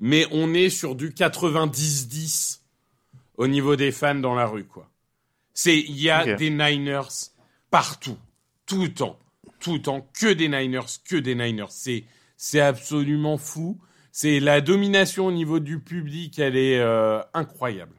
mais 0.00 0.26
on 0.32 0.52
est 0.52 0.70
sur 0.70 0.96
du 0.96 1.10
90-10 1.10 2.60
au 3.36 3.46
niveau 3.46 3.76
des 3.76 3.92
fans 3.92 4.16
dans 4.16 4.34
la 4.34 4.46
rue, 4.46 4.64
quoi. 4.64 4.90
C'est, 5.54 5.78
il 5.78 6.00
y 6.00 6.10
a 6.10 6.34
des 6.34 6.50
Niners 6.50 7.30
partout, 7.70 8.18
tout 8.66 8.82
le 8.82 8.92
temps, 8.92 9.18
tout 9.60 9.74
le 9.74 9.82
temps, 9.82 10.08
que 10.18 10.32
des 10.32 10.48
Niners, 10.48 10.86
que 11.04 11.16
des 11.16 11.34
Niners. 11.34 11.70
C'est, 11.70 12.04
c'est 12.36 12.60
absolument 12.60 13.38
fou. 13.38 13.78
C'est 14.10 14.40
la 14.40 14.60
domination 14.60 15.26
au 15.26 15.32
niveau 15.32 15.60
du 15.60 15.78
public, 15.78 16.38
elle 16.38 16.56
est 16.56 16.78
euh, 16.78 17.20
incroyable. 17.34 17.94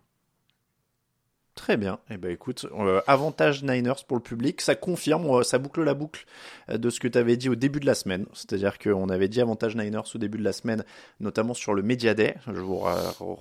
Très 1.64 1.78
bien. 1.78 1.98
Eh 2.10 2.18
ben 2.18 2.30
écoute, 2.30 2.66
euh, 2.78 3.00
avantage 3.08 3.64
Niners 3.64 4.04
pour 4.06 4.18
le 4.18 4.22
public, 4.22 4.60
ça 4.60 4.76
confirme, 4.76 5.26
euh, 5.28 5.44
ça 5.44 5.60
boucle 5.60 5.82
la 5.82 5.94
boucle 5.94 6.26
euh, 6.70 6.78
de 6.78 6.90
ce 6.90 7.00
que 7.00 7.08
tu 7.08 7.18
avais 7.18 7.38
dit 7.38 7.48
au 7.48 7.56
début 7.56 7.80
de 7.80 7.86
la 7.86 7.96
semaine. 7.96 8.26
C'est-à-dire 8.34 8.78
qu'on 8.78 9.08
avait 9.08 9.30
dit 9.30 9.40
avantage 9.40 9.78
Niners 9.78 10.02
au 10.14 10.18
début 10.18 10.38
de 10.38 10.44
la 10.44 10.52
semaine, 10.52 10.84
notamment 11.22 11.54
sur 11.54 11.74
le 11.74 11.82
Media 11.82 12.16
Day. 12.16 12.36
Je 12.48 12.60
vous 12.60 12.84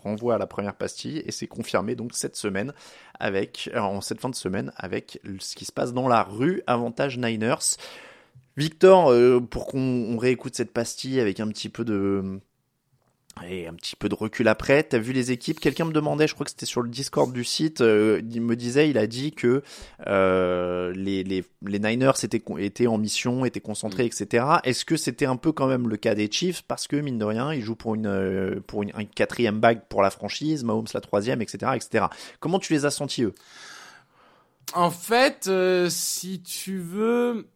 renvoie 0.04 0.36
à 0.36 0.38
la 0.38 0.46
première 0.46 0.76
pastille 0.76 1.20
et 1.26 1.32
c'est 1.32 1.48
confirmé 1.48 1.96
donc 1.96 2.12
cette 2.14 2.36
semaine 2.36 2.72
avec, 3.18 3.68
en 3.74 4.00
cette 4.00 4.20
fin 4.20 4.30
de 4.30 4.36
semaine 4.36 4.70
avec 4.76 5.20
ce 5.40 5.56
qui 5.56 5.64
se 5.64 5.72
passe 5.72 5.92
dans 5.92 6.06
la 6.06 6.22
rue, 6.22 6.62
avantage 6.68 7.18
Niners. 7.18 7.76
Victor, 8.56 9.12
pour 9.50 9.66
qu'on 9.66 9.80
on 9.80 10.16
réécoute 10.16 10.54
cette 10.54 10.72
pastille 10.72 11.18
avec 11.18 11.40
un 11.40 11.48
petit 11.48 11.68
peu 11.68 11.84
de 11.84 12.40
et 13.48 13.66
un 13.66 13.74
petit 13.74 13.96
peu 13.96 14.08
de 14.08 14.14
recul 14.14 14.46
après, 14.46 14.82
t'as 14.82 14.98
vu 14.98 15.12
les 15.12 15.32
équipes? 15.32 15.58
Quelqu'un 15.58 15.86
me 15.86 15.92
demandait, 15.92 16.28
je 16.28 16.34
crois 16.34 16.44
que 16.44 16.50
c'était 16.50 16.66
sur 16.66 16.82
le 16.82 16.88
Discord 16.88 17.32
du 17.32 17.44
site, 17.44 17.80
euh, 17.80 18.20
il 18.30 18.40
me 18.40 18.56
disait, 18.56 18.90
il 18.90 18.98
a 18.98 19.06
dit 19.06 19.32
que 19.32 19.62
euh, 20.06 20.92
les, 20.94 21.24
les, 21.24 21.44
les 21.62 21.78
Niners 21.78 22.12
étaient, 22.22 22.42
étaient 22.58 22.86
en 22.86 22.98
mission, 22.98 23.44
étaient 23.44 23.60
concentrés, 23.60 24.04
etc. 24.04 24.44
Est-ce 24.64 24.84
que 24.84 24.96
c'était 24.96 25.26
un 25.26 25.36
peu 25.36 25.52
quand 25.52 25.66
même 25.66 25.88
le 25.88 25.96
cas 25.96 26.14
des 26.14 26.30
Chiefs? 26.30 26.62
Parce 26.62 26.86
que, 26.86 26.96
mine 26.96 27.18
de 27.18 27.24
rien, 27.24 27.52
ils 27.52 27.62
jouent 27.62 27.74
pour 27.74 27.94
une, 27.94 28.06
euh, 28.06 28.60
pour 28.66 28.82
une, 28.82 28.92
un 28.94 29.04
quatrième 29.04 29.58
bague 29.60 29.82
pour 29.88 30.02
la 30.02 30.10
franchise, 30.10 30.62
Mahomes 30.62 30.86
la 30.92 31.00
troisième, 31.00 31.42
etc. 31.42 31.72
etc. 31.74 32.06
Comment 32.38 32.58
tu 32.58 32.72
les 32.72 32.84
as 32.84 32.90
sentis, 32.90 33.22
eux? 33.24 33.34
En 34.74 34.90
fait, 34.90 35.48
euh, 35.48 35.88
si 35.90 36.40
tu 36.42 36.78
veux, 36.78 37.48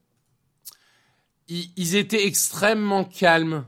ils, 1.48 1.70
ils 1.76 1.96
étaient 1.96 2.26
extrêmement 2.26 3.04
calmes. 3.04 3.64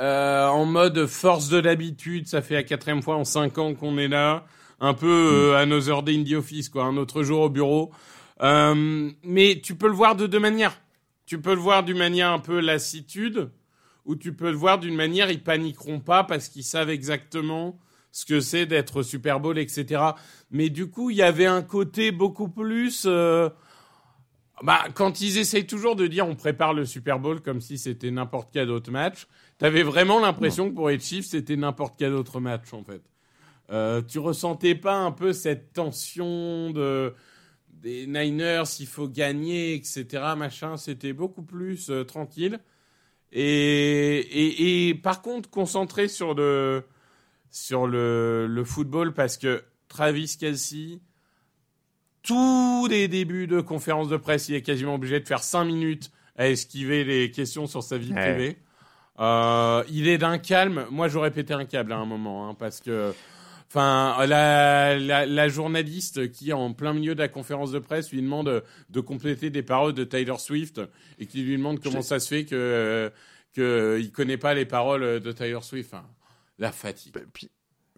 Euh, 0.00 0.46
en 0.46 0.64
mode 0.64 1.06
force 1.06 1.48
de 1.48 1.58
l'habitude, 1.58 2.26
ça 2.26 2.42
fait 2.42 2.54
la 2.54 2.62
quatrième 2.64 3.02
fois 3.02 3.16
en 3.16 3.24
cinq 3.24 3.58
ans 3.58 3.74
qu'on 3.74 3.96
est 3.96 4.08
là, 4.08 4.44
un 4.80 4.92
peu 4.92 5.06
euh, 5.06 5.56
another 5.56 6.02
day 6.02 6.16
in 6.16 6.24
the 6.24 6.32
office, 6.32 6.68
quoi, 6.68 6.84
un 6.84 6.96
autre 6.96 7.22
jour 7.22 7.42
au 7.42 7.48
bureau. 7.48 7.92
Euh, 8.42 9.10
mais 9.22 9.60
tu 9.62 9.76
peux 9.76 9.86
le 9.86 9.94
voir 9.94 10.16
de 10.16 10.26
deux 10.26 10.40
manières. 10.40 10.80
Tu 11.26 11.40
peux 11.40 11.54
le 11.54 11.60
voir 11.60 11.84
d'une 11.84 11.98
manière 11.98 12.30
un 12.32 12.40
peu 12.40 12.60
lassitude, 12.60 13.50
ou 14.04 14.16
tu 14.16 14.34
peux 14.34 14.50
le 14.50 14.56
voir 14.56 14.78
d'une 14.78 14.96
manière 14.96 15.30
ils 15.30 15.42
paniqueront 15.42 16.00
pas 16.00 16.24
parce 16.24 16.48
qu'ils 16.48 16.64
savent 16.64 16.90
exactement 16.90 17.78
ce 18.10 18.24
que 18.24 18.40
c'est 18.40 18.66
d'être 18.66 19.02
Super 19.02 19.40
Bowl, 19.40 19.58
etc. 19.58 20.02
Mais 20.50 20.70
du 20.70 20.88
coup, 20.88 21.10
il 21.10 21.16
y 21.16 21.22
avait 21.22 21.46
un 21.46 21.62
côté 21.62 22.10
beaucoup 22.12 22.48
plus. 22.48 23.04
Euh, 23.06 23.48
bah, 24.62 24.84
quand 24.94 25.20
ils 25.20 25.38
essayent 25.38 25.66
toujours 25.66 25.96
de 25.96 26.06
dire 26.06 26.26
on 26.28 26.36
prépare 26.36 26.74
le 26.74 26.84
Super 26.84 27.18
Bowl 27.18 27.40
comme 27.40 27.60
si 27.60 27.78
c'était 27.78 28.10
n'importe 28.10 28.50
quel 28.52 28.70
autre 28.70 28.90
match, 28.90 29.26
t'avais 29.58 29.82
vraiment 29.82 30.20
l'impression 30.20 30.70
que 30.70 30.74
pour 30.74 30.88
les 30.88 31.00
Chiefs 31.00 31.26
c'était 31.26 31.56
n'importe 31.56 31.94
quel 31.98 32.14
autre 32.14 32.40
match 32.40 32.72
en 32.72 32.84
fait. 32.84 33.02
Euh, 33.70 34.02
tu 34.02 34.18
ressentais 34.18 34.74
pas 34.74 34.96
un 34.96 35.10
peu 35.10 35.32
cette 35.32 35.72
tension 35.72 36.70
de 36.70 37.14
des 37.84 38.06
Niners, 38.06 38.62
il 38.80 38.86
faut 38.86 39.08
gagner, 39.08 39.74
etc. 39.74 40.06
Machin, 40.38 40.78
c'était 40.78 41.12
beaucoup 41.12 41.42
plus 41.42 41.90
euh, 41.90 42.02
tranquille. 42.02 42.58
Et, 43.30 44.16
et, 44.20 44.88
et, 44.88 44.94
par 44.94 45.20
contre, 45.20 45.50
concentré 45.50 46.08
sur 46.08 46.34
le 46.34 46.84
sur 47.50 47.86
le, 47.86 48.46
le 48.48 48.64
football 48.64 49.12
parce 49.12 49.36
que 49.36 49.62
Travis 49.88 50.36
Kelsey, 50.38 51.00
tous 52.24 52.86
les 52.88 53.06
débuts 53.06 53.46
de 53.46 53.60
conférence 53.60 54.08
de 54.08 54.16
presse, 54.16 54.48
il 54.48 54.56
est 54.56 54.62
quasiment 54.62 54.94
obligé 54.94 55.20
de 55.20 55.28
faire 55.28 55.42
5 55.42 55.64
minutes 55.64 56.10
à 56.36 56.48
esquiver 56.48 57.04
les 57.04 57.30
questions 57.30 57.66
sur 57.66 57.82
sa 57.82 57.98
vie 57.98 58.12
privée. 58.12 58.56
Euh, 59.20 59.84
il 59.90 60.08
est 60.08 60.18
d'un 60.18 60.38
calme. 60.38 60.86
Moi, 60.90 61.06
j'aurais 61.08 61.30
pété 61.30 61.54
un 61.54 61.66
câble 61.66 61.92
à 61.92 61.98
un 61.98 62.06
moment, 62.06 62.48
hein, 62.48 62.54
parce 62.54 62.80
que, 62.80 63.12
enfin, 63.68 64.16
la, 64.26 64.98
la, 64.98 65.26
la, 65.26 65.48
journaliste 65.48 66.32
qui, 66.32 66.52
en 66.52 66.72
plein 66.72 66.94
milieu 66.94 67.14
de 67.14 67.20
la 67.20 67.28
conférence 67.28 67.70
de 67.70 67.78
presse, 67.78 68.10
lui 68.10 68.22
demande 68.22 68.64
de 68.90 69.00
compléter 69.00 69.50
des 69.50 69.62
paroles 69.62 69.92
de 69.92 70.02
Taylor 70.02 70.40
Swift 70.40 70.80
et 71.18 71.26
qui 71.26 71.42
lui 71.42 71.56
demande 71.56 71.80
comment 71.80 72.02
ça 72.02 72.18
se 72.18 72.28
fait 72.28 72.44
que 72.44 73.12
que 73.54 73.98
il 74.00 74.10
connaît 74.10 74.36
pas 74.36 74.54
les 74.54 74.64
paroles 74.64 75.20
de 75.20 75.32
Taylor 75.32 75.62
Swift. 75.62 75.94
La 76.58 76.72
fatigue. 76.72 77.12
Bah, 77.14 77.20
puis, 77.32 77.50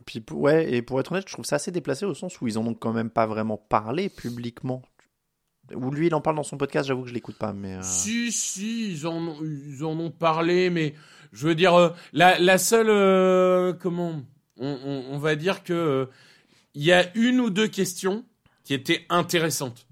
puis, 0.06 0.24
ouais, 0.30 0.72
et 0.72 0.82
pour 0.82 1.00
être 1.00 1.12
honnête, 1.12 1.28
je 1.28 1.32
trouve 1.32 1.44
ça 1.44 1.56
assez 1.56 1.72
déplacé 1.72 2.06
au 2.06 2.14
sens 2.14 2.40
où 2.40 2.46
ils 2.46 2.58
en 2.58 2.66
ont 2.66 2.74
quand 2.74 2.92
même 2.92 3.10
pas 3.10 3.26
vraiment 3.26 3.58
parlé 3.58 4.08
publiquement. 4.08 4.82
Ou 5.74 5.90
lui, 5.90 6.06
il 6.06 6.14
en 6.14 6.20
parle 6.20 6.36
dans 6.36 6.44
son 6.44 6.56
podcast, 6.56 6.86
j'avoue 6.86 7.02
que 7.02 7.08
je 7.08 7.14
l'écoute 7.14 7.36
pas, 7.36 7.52
mais... 7.52 7.74
Euh... 7.74 7.82
Si, 7.82 8.30
si, 8.30 8.92
ils 8.92 9.06
en, 9.06 9.16
ont, 9.16 9.36
ils 9.42 9.84
en 9.84 9.98
ont 9.98 10.12
parlé, 10.12 10.70
mais 10.70 10.94
je 11.32 11.48
veux 11.48 11.56
dire, 11.56 11.74
euh, 11.74 11.90
la, 12.12 12.38
la 12.38 12.56
seule... 12.56 12.88
Euh, 12.88 13.72
comment 13.72 14.22
on, 14.58 14.78
on, 14.84 15.04
on, 15.10 15.18
va 15.18 15.34
dire 15.34 15.64
que 15.64 16.08
il 16.74 16.84
y 16.84 16.92
a 16.92 17.10
une 17.16 17.40
ou 17.40 17.50
deux 17.50 17.66
questions 17.66 18.24
qui 18.62 18.74
étaient 18.74 19.06
intéressantes. 19.08 19.86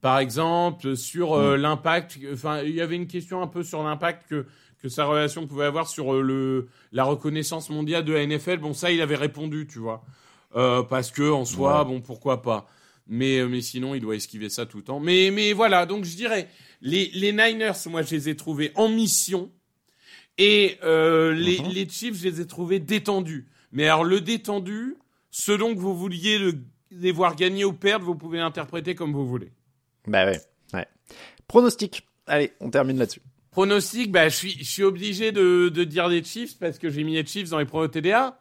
Par 0.00 0.18
exemple, 0.18 0.96
sur 0.96 1.34
euh, 1.34 1.56
mm. 1.56 1.60
l'impact, 1.60 2.18
enfin, 2.32 2.62
il 2.62 2.74
y 2.74 2.80
avait 2.80 2.96
une 2.96 3.06
question 3.06 3.40
un 3.40 3.46
peu 3.46 3.62
sur 3.62 3.82
l'impact 3.82 4.28
que 4.28 4.46
que 4.84 4.90
sa 4.90 5.06
relation 5.06 5.46
pouvait 5.46 5.64
avoir 5.64 5.88
sur 5.88 6.12
euh, 6.12 6.20
le 6.20 6.68
la 6.92 7.04
reconnaissance 7.04 7.70
mondiale 7.70 8.04
de 8.04 8.12
la 8.12 8.26
NFL. 8.26 8.58
Bon, 8.58 8.74
ça, 8.74 8.92
il 8.92 9.00
avait 9.00 9.16
répondu, 9.16 9.66
tu 9.66 9.78
vois, 9.78 10.04
euh, 10.56 10.82
parce 10.82 11.10
que 11.10 11.22
en 11.32 11.46
soi, 11.46 11.78
ouais. 11.78 11.84
bon, 11.86 12.02
pourquoi 12.02 12.42
pas. 12.42 12.68
Mais 13.06 13.38
euh, 13.38 13.48
mais 13.48 13.62
sinon, 13.62 13.94
il 13.94 14.02
doit 14.02 14.14
esquiver 14.14 14.50
ça 14.50 14.66
tout 14.66 14.76
le 14.76 14.84
temps. 14.84 15.00
Mais 15.00 15.30
mais 15.30 15.54
voilà, 15.54 15.86
donc 15.86 16.04
je 16.04 16.14
dirais 16.14 16.50
les 16.82 17.10
les 17.14 17.32
Niners, 17.32 17.72
moi, 17.86 18.02
je 18.02 18.14
les 18.14 18.28
ai 18.28 18.36
trouvés 18.36 18.72
en 18.74 18.90
mission 18.90 19.50
et 20.36 20.76
euh, 20.82 21.32
les 21.32 21.56
uh 21.56 21.62
-huh. 21.62 21.72
les 21.72 21.88
Chiefs, 21.88 22.18
je 22.18 22.28
les 22.28 22.42
ai 22.42 22.46
trouvés 22.46 22.78
détendus. 22.78 23.48
Mais 23.72 23.84
alors 23.84 24.04
le 24.04 24.20
détendu, 24.20 24.96
selon 25.30 25.74
que 25.74 25.80
vous 25.80 25.96
vouliez 25.96 26.38
le, 26.38 26.58
les 26.90 27.10
voir 27.10 27.36
gagner 27.36 27.64
ou 27.64 27.72
perdre, 27.72 28.04
vous 28.04 28.16
pouvez 28.16 28.36
l'interpréter 28.36 28.94
comme 28.94 29.14
vous 29.14 29.26
voulez. 29.26 29.50
Bah 30.06 30.26
ouais, 30.26 30.40
ouais. 30.74 30.86
Pronostic. 31.48 32.06
Allez, 32.26 32.52
on 32.60 32.68
termine 32.68 32.98
là-dessus. 32.98 33.22
Pronostic, 33.54 34.10
bah, 34.10 34.28
je 34.28 34.34
suis, 34.34 34.58
je 34.58 34.68
suis 34.68 34.82
obligé 34.82 35.30
de, 35.30 35.68
de 35.68 35.84
dire 35.84 36.08
les 36.08 36.24
Chiefs 36.24 36.58
parce 36.58 36.76
que 36.76 36.90
j'ai 36.90 37.04
mis 37.04 37.14
les 37.14 37.24
Chiefs 37.24 37.50
dans 37.50 37.60
les 37.60 37.64
pronos 37.64 37.88
TDA. 37.88 38.36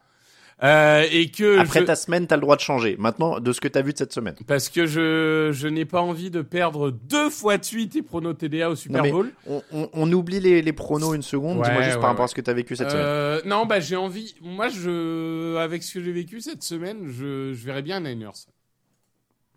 Euh, 0.64 1.06
et 1.12 1.30
que 1.30 1.60
après 1.60 1.82
je... 1.82 1.86
ta 1.86 1.96
semaine, 1.96 2.26
t'as 2.26 2.36
le 2.36 2.42
droit 2.42 2.56
de 2.56 2.62
changer. 2.62 2.96
Maintenant, 2.98 3.40
de 3.40 3.52
ce 3.52 3.62
que 3.62 3.68
t'as 3.68 3.84
vu 3.84 3.94
de 3.94 3.98
cette 4.00 4.12
semaine. 4.12 4.34
Parce 4.48 4.70
que 4.70 4.88
je 4.88 5.52
je 5.52 5.68
n'ai 5.68 5.86
pas 5.86 6.02
envie 6.02 6.32
de 6.32 6.42
perdre 6.42 6.90
deux 6.90 7.30
fois 7.30 7.60
de 7.60 7.64
suite 7.64 7.92
tes 7.92 8.02
pronos 8.02 8.34
TDA 8.34 8.72
au 8.72 8.76
Super 8.76 9.04
non, 9.04 9.12
Bowl. 9.12 9.32
On, 9.46 9.62
on, 9.72 9.90
on, 9.94 10.12
oublie 10.12 10.40
les, 10.40 10.64
les 10.64 10.74
pronos 10.74 11.14
une 11.14 11.22
seconde. 11.22 11.60
Ouais, 11.60 11.66
Dis-moi 11.66 11.84
juste 11.84 11.96
ouais, 11.96 12.02
par 12.02 12.10
rapport 12.10 12.26
à 12.26 12.28
ce 12.28 12.34
que 12.34 12.42
t'as 12.42 12.54
vécu 12.54 12.76
cette 12.76 12.88
euh, 12.88 13.38
semaine. 13.38 13.50
Non, 13.52 13.68
bah 13.68 13.80
j'ai 13.80 13.96
envie. 13.96 14.34
Moi, 14.42 14.70
je 14.70 15.58
avec 15.58 15.84
ce 15.84 15.94
que 15.94 16.04
j'ai 16.04 16.12
vécu 16.12 16.42
cette 16.42 16.64
semaine, 16.64 17.08
je 17.08 17.54
je 17.54 17.66
verrais 17.66 17.84
bien 17.84 18.00
Niners. 18.00 18.48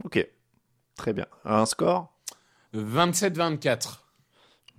Ok, 0.04 0.26
très 0.96 1.14
bien. 1.14 1.26
Un 1.46 1.64
score? 1.64 2.12
27-24. 2.74 4.05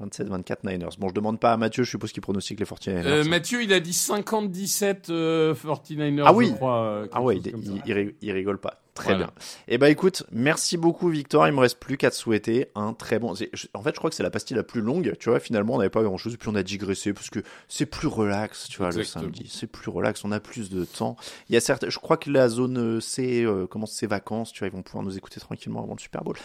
27-24 0.03 0.57
Niners. 0.63 0.89
Bon, 0.99 1.09
je 1.09 1.13
demande 1.13 1.39
pas 1.39 1.53
à 1.53 1.57
Mathieu, 1.57 1.83
je 1.83 1.89
suppose 1.89 2.11
qu'il 2.11 2.21
pronostique 2.21 2.59
les 2.59 2.65
49ers. 2.65 3.05
Euh, 3.05 3.23
Mathieu, 3.23 3.63
il 3.63 3.73
a 3.73 3.79
dit 3.79 3.91
50-17 3.91 5.09
euh, 5.09 5.53
49ers, 5.53 6.23
ah 6.25 6.33
oui. 6.33 6.49
je 6.49 6.53
crois. 6.53 6.83
Euh, 6.83 7.07
ah 7.11 7.21
ouais, 7.21 7.37
il, 7.37 7.81
il, 7.85 8.13
il, 8.21 8.31
rigole 8.31 8.59
pas. 8.59 8.81
Très 8.97 9.09
voilà. 9.09 9.25
bien. 9.25 9.33
Eh 9.67 9.77
ben 9.77 9.87
écoute, 9.87 10.23
merci 10.31 10.77
beaucoup 10.77 11.09
Victor. 11.09 11.47
Il 11.47 11.53
me 11.53 11.59
reste 11.59 11.79
plus 11.79 11.97
qu'à 11.97 12.09
te 12.09 12.15
souhaiter 12.15 12.67
un 12.75 12.93
très 12.93 13.19
bon. 13.19 13.31
En 13.31 13.35
fait, 13.83 13.91
je 13.93 13.97
crois 13.97 14.09
que 14.09 14.15
c'est 14.15 14.23
la 14.23 14.29
pastille 14.29 14.57
la 14.57 14.63
plus 14.63 14.81
longue. 14.81 15.13
Tu 15.19 15.29
vois, 15.29 15.39
finalement, 15.39 15.75
on 15.75 15.77
n'avait 15.77 15.89
pas 15.89 16.03
grand 16.03 16.17
chose 16.17 16.33
et 16.33 16.37
puis 16.37 16.49
on 16.49 16.55
a 16.55 16.63
digressé 16.63 17.13
parce 17.13 17.29
que 17.29 17.39
c'est 17.67 17.85
plus 17.85 18.07
relax. 18.07 18.67
Tu 18.69 18.77
vois, 18.77 18.87
Exactement. 18.87 19.25
le 19.25 19.33
samedi, 19.33 19.49
c'est 19.53 19.67
plus 19.67 19.91
relax. 19.91 20.23
On 20.25 20.31
a 20.31 20.39
plus 20.39 20.69
de 20.69 20.83
temps. 20.85 21.15
Il 21.49 21.53
y 21.53 21.57
a 21.57 21.61
certes, 21.61 21.89
je 21.89 21.99
crois 21.99 22.17
que 22.17 22.29
la 22.29 22.49
zone 22.49 22.99
C 23.01 23.43
euh, 23.43 23.67
commence 23.67 23.91
ses 23.91 24.07
vacances. 24.07 24.51
Tu 24.51 24.59
vois, 24.59 24.67
ils 24.67 24.73
vont 24.73 24.81
pouvoir 24.81 25.03
nous 25.03 25.17
écouter 25.17 25.39
tranquillement 25.39 25.83
avant 25.83 25.93
le 25.93 25.99
Super 25.99 26.23
Bowl. 26.23 26.35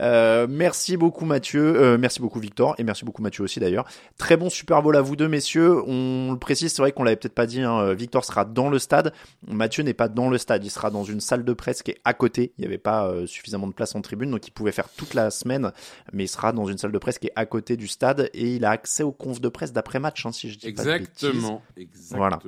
Euh, 0.00 0.46
merci 0.48 0.96
beaucoup 0.96 1.24
Mathieu. 1.24 1.80
Euh, 1.80 1.98
merci 1.98 2.20
beaucoup 2.20 2.40
Victor 2.40 2.74
et 2.78 2.84
merci 2.84 3.04
beaucoup 3.04 3.22
Mathieu 3.22 3.44
aussi 3.44 3.60
d'ailleurs. 3.60 3.86
Très 4.18 4.36
bon 4.36 4.50
Super 4.50 4.82
Bowl 4.82 4.96
à 4.96 5.00
vous 5.00 5.16
deux 5.16 5.28
messieurs. 5.28 5.82
On 5.86 6.32
le 6.32 6.38
précise, 6.38 6.72
c'est 6.72 6.82
vrai 6.82 6.92
qu'on 6.92 7.04
l'avait 7.04 7.16
peut-être 7.16 7.34
pas 7.34 7.46
dit. 7.46 7.62
Hein. 7.62 7.94
Victor 7.94 8.24
sera 8.24 8.44
dans 8.44 8.68
le 8.68 8.78
stade. 8.78 9.12
Mathieu 9.46 9.82
n'est 9.82 9.94
pas 9.94 10.08
dans 10.08 10.28
le 10.28 10.38
stade. 10.38 10.64
Il 10.64 10.70
sera 10.70 10.90
dans 10.90 11.04
une 11.04 11.20
salle 11.20 11.44
de 11.44 11.52
presse 11.52 11.82
qui 11.82 11.92
est 11.92 12.00
à 12.04 12.14
côté. 12.14 12.52
Il 12.58 12.62
n'y 12.62 12.66
avait 12.66 12.78
pas 12.78 13.06
euh, 13.06 13.26
suffisamment 13.26 13.66
de 13.66 13.72
place 13.72 13.94
en 13.94 14.02
tribune, 14.02 14.30
donc 14.30 14.46
il 14.46 14.50
pouvait 14.50 14.72
faire 14.72 14.88
toute 14.88 15.14
la 15.14 15.30
semaine, 15.30 15.72
mais 16.12 16.24
il 16.24 16.28
sera 16.28 16.52
dans 16.52 16.66
une 16.66 16.78
salle 16.78 16.92
de 16.92 16.98
presse 16.98 17.18
qui 17.18 17.28
est 17.28 17.32
à 17.36 17.46
côté 17.46 17.76
du 17.76 17.88
stade 17.88 18.30
et 18.34 18.56
il 18.56 18.64
a 18.64 18.70
accès 18.70 19.02
aux 19.02 19.12
confs 19.12 19.40
de 19.40 19.48
presse 19.48 19.72
d'après-match, 19.72 20.26
hein, 20.26 20.32
si 20.32 20.50
je 20.50 20.58
dis 20.58 20.66
exactement, 20.66 20.92
pas 20.92 21.00
de 21.00 21.84
bêtises. 21.84 22.12
Exactement. 22.12 22.18
Voilà. 22.18 22.38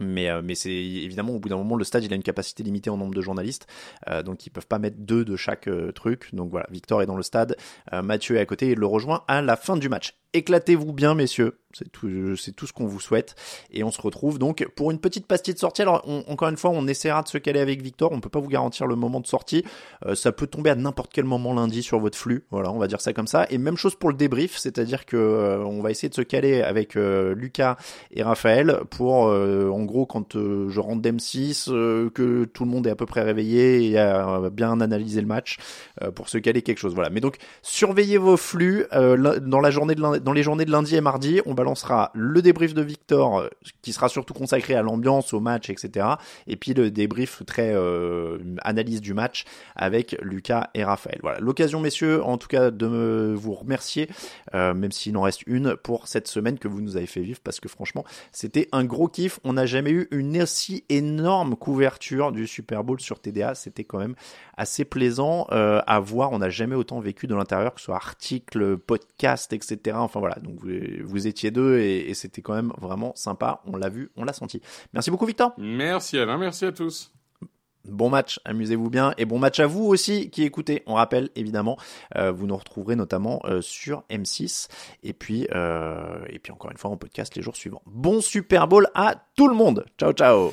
Mais, 0.00 0.28
euh, 0.28 0.42
mais 0.42 0.54
c'est 0.54 0.72
évidemment 0.72 1.32
au 1.34 1.38
bout 1.38 1.48
d'un 1.48 1.56
moment 1.56 1.76
le 1.76 1.84
stade 1.84 2.04
il 2.04 2.12
a 2.12 2.16
une 2.16 2.22
capacité 2.22 2.62
limitée 2.62 2.90
en 2.90 2.96
nombre 2.96 3.14
de 3.14 3.20
journalistes 3.20 3.66
euh, 4.08 4.22
donc 4.22 4.46
ils 4.46 4.50
peuvent 4.50 4.66
pas 4.66 4.78
mettre 4.78 4.96
deux 4.98 5.24
de 5.24 5.36
chaque 5.36 5.68
euh, 5.68 5.92
truc 5.92 6.34
donc 6.34 6.50
voilà 6.50 6.66
Victor 6.70 7.02
est 7.02 7.06
dans 7.06 7.16
le 7.16 7.22
stade 7.22 7.56
Mathieu 7.92 8.36
est 8.36 8.40
à 8.40 8.46
côté 8.46 8.68
et 8.68 8.72
il 8.72 8.78
le 8.78 8.86
rejoint 8.86 9.24
à 9.28 9.40
la 9.42 9.56
fin 9.56 9.76
du 9.76 9.88
match 9.88 10.16
éclatez-vous 10.36 10.92
bien 10.92 11.14
messieurs. 11.14 11.58
C'est 11.76 11.92
tout 11.92 12.36
c'est 12.36 12.52
tout 12.52 12.66
ce 12.66 12.72
qu'on 12.72 12.86
vous 12.86 13.00
souhaite. 13.00 13.34
Et 13.70 13.84
on 13.84 13.90
se 13.90 14.00
retrouve 14.00 14.38
donc 14.38 14.66
pour 14.76 14.90
une 14.90 14.98
petite 14.98 15.26
pastille 15.26 15.52
de 15.52 15.58
sortie. 15.58 15.82
Alors 15.82 16.08
encore 16.26 16.48
une 16.48 16.56
fois 16.56 16.70
on 16.70 16.86
essaiera 16.86 17.22
de 17.22 17.28
se 17.28 17.36
caler 17.36 17.60
avec 17.60 17.82
Victor. 17.82 18.12
On 18.12 18.20
peut 18.20 18.30
pas 18.30 18.40
vous 18.40 18.48
garantir 18.48 18.86
le 18.86 18.96
moment 18.96 19.20
de 19.20 19.26
sortie. 19.26 19.62
Euh, 20.06 20.14
ça 20.14 20.32
peut 20.32 20.46
tomber 20.46 20.70
à 20.70 20.74
n'importe 20.74 21.10
quel 21.12 21.26
moment 21.26 21.52
lundi 21.52 21.82
sur 21.82 21.98
votre 21.98 22.16
flux. 22.16 22.46
Voilà 22.50 22.70
on 22.70 22.78
va 22.78 22.86
dire 22.86 23.02
ça 23.02 23.12
comme 23.12 23.26
ça. 23.26 23.46
Et 23.50 23.58
même 23.58 23.76
chose 23.76 23.94
pour 23.94 24.08
le 24.08 24.16
débrief 24.16 24.56
c'est-à-dire 24.56 25.04
que 25.04 25.16
euh, 25.16 25.64
on 25.64 25.82
va 25.82 25.90
essayer 25.90 26.08
de 26.08 26.14
se 26.14 26.22
caler 26.22 26.62
avec 26.62 26.96
euh, 26.96 27.34
Lucas 27.34 27.76
et 28.10 28.22
Raphaël 28.22 28.80
pour 28.88 29.26
en 29.26 29.82
gros 29.84 30.06
quand 30.06 30.34
je 30.34 30.80
rentre 30.80 31.02
d'M6 31.02 31.66
que 32.10 32.44
tout 32.44 32.64
le 32.64 32.70
monde 32.70 32.86
est 32.86 32.90
à 32.90 32.96
peu 32.96 33.06
près 33.06 33.22
réveillé 33.22 33.90
et 33.90 33.98
a 33.98 34.48
bien 34.50 34.80
analysé 34.80 35.20
le 35.20 35.26
match 35.26 35.58
pour 36.14 36.28
se 36.28 36.38
caler 36.38 36.62
quelque 36.62 36.78
chose. 36.78 36.94
Voilà. 36.94 37.10
Mais 37.10 37.20
donc 37.20 37.36
surveillez 37.62 38.18
vos 38.18 38.36
flux 38.36 38.86
dans 38.92 39.60
la 39.60 39.70
journée 39.70 39.94
de 39.94 40.00
dans 40.26 40.32
les 40.32 40.42
journées 40.42 40.64
de 40.64 40.72
lundi 40.72 40.96
et 40.96 41.00
mardi, 41.00 41.40
on 41.46 41.54
balancera 41.54 42.10
le 42.12 42.42
débrief 42.42 42.74
de 42.74 42.82
Victor, 42.82 43.38
euh, 43.38 43.48
qui 43.80 43.92
sera 43.92 44.08
surtout 44.08 44.34
consacré 44.34 44.74
à 44.74 44.82
l'ambiance, 44.82 45.32
au 45.32 45.38
match, 45.38 45.70
etc. 45.70 46.04
Et 46.48 46.56
puis 46.56 46.74
le 46.74 46.90
débrief 46.90 47.44
très 47.46 47.72
euh, 47.72 48.38
analyse 48.62 49.00
du 49.00 49.14
match 49.14 49.44
avec 49.76 50.16
Lucas 50.22 50.68
et 50.74 50.82
Raphaël. 50.82 51.20
Voilà, 51.22 51.38
l'occasion, 51.38 51.78
messieurs, 51.78 52.24
en 52.24 52.38
tout 52.38 52.48
cas, 52.48 52.72
de 52.72 52.88
me 52.88 53.34
vous 53.34 53.54
remercier, 53.54 54.10
euh, 54.52 54.74
même 54.74 54.90
s'il 54.90 55.16
en 55.16 55.22
reste 55.22 55.42
une 55.46 55.76
pour 55.76 56.08
cette 56.08 56.26
semaine 56.26 56.58
que 56.58 56.66
vous 56.66 56.80
nous 56.80 56.96
avez 56.96 57.06
fait 57.06 57.20
vivre, 57.20 57.38
parce 57.44 57.60
que 57.60 57.68
franchement, 57.68 58.04
c'était 58.32 58.68
un 58.72 58.84
gros 58.84 59.06
kiff. 59.06 59.38
On 59.44 59.52
n'a 59.52 59.64
jamais 59.64 59.92
eu 59.92 60.08
une 60.10 60.42
aussi 60.42 60.82
énorme 60.88 61.54
couverture 61.54 62.32
du 62.32 62.48
Super 62.48 62.82
Bowl 62.82 63.00
sur 63.00 63.20
TDA. 63.20 63.54
C'était 63.54 63.84
quand 63.84 63.98
même 63.98 64.16
assez 64.56 64.84
plaisant 64.84 65.46
à 65.50 66.00
voir. 66.00 66.32
On 66.32 66.38
n'a 66.38 66.50
jamais 66.50 66.74
autant 66.74 66.98
vécu 66.98 67.28
de 67.28 67.34
l'intérieur, 67.36 67.74
que 67.74 67.80
ce 67.80 67.86
soit 67.86 67.96
article, 67.96 68.76
podcast, 68.76 69.52
etc. 69.52 69.96
Enfin 70.06 70.20
voilà, 70.20 70.36
donc 70.36 70.60
vous, 70.60 70.70
vous 71.04 71.26
étiez 71.26 71.50
deux 71.50 71.78
et, 71.78 72.08
et 72.10 72.14
c'était 72.14 72.42
quand 72.42 72.54
même 72.54 72.72
vraiment 72.80 73.12
sympa. 73.14 73.60
On 73.66 73.76
l'a 73.76 73.88
vu, 73.88 74.10
on 74.16 74.24
l'a 74.24 74.32
senti. 74.32 74.60
Merci 74.92 75.10
beaucoup 75.10 75.26
Victor. 75.26 75.52
Merci 75.58 76.18
Alain, 76.18 76.38
merci 76.38 76.64
à 76.64 76.72
tous. 76.72 77.12
Bon 77.88 78.08
match, 78.08 78.40
amusez-vous 78.44 78.90
bien 78.90 79.14
et 79.16 79.24
bon 79.24 79.38
match 79.38 79.60
à 79.60 79.66
vous 79.66 79.84
aussi 79.84 80.30
qui 80.30 80.42
écoutez. 80.42 80.82
On 80.86 80.94
rappelle 80.94 81.30
évidemment, 81.36 81.76
euh, 82.16 82.32
vous 82.32 82.46
nous 82.46 82.56
retrouverez 82.56 82.96
notamment 82.96 83.40
euh, 83.44 83.60
sur 83.60 84.02
M6 84.10 84.68
et 85.02 85.12
puis 85.12 85.46
euh, 85.54 86.18
et 86.28 86.38
puis 86.38 86.52
encore 86.52 86.70
une 86.70 86.78
fois 86.78 86.90
en 86.90 86.96
podcast 86.96 87.34
les 87.36 87.42
jours 87.42 87.56
suivants. 87.56 87.82
Bon 87.86 88.20
Super 88.20 88.66
Bowl 88.66 88.88
à 88.94 89.14
tout 89.36 89.48
le 89.48 89.54
monde. 89.54 89.86
Ciao 89.98 90.12
ciao. 90.12 90.52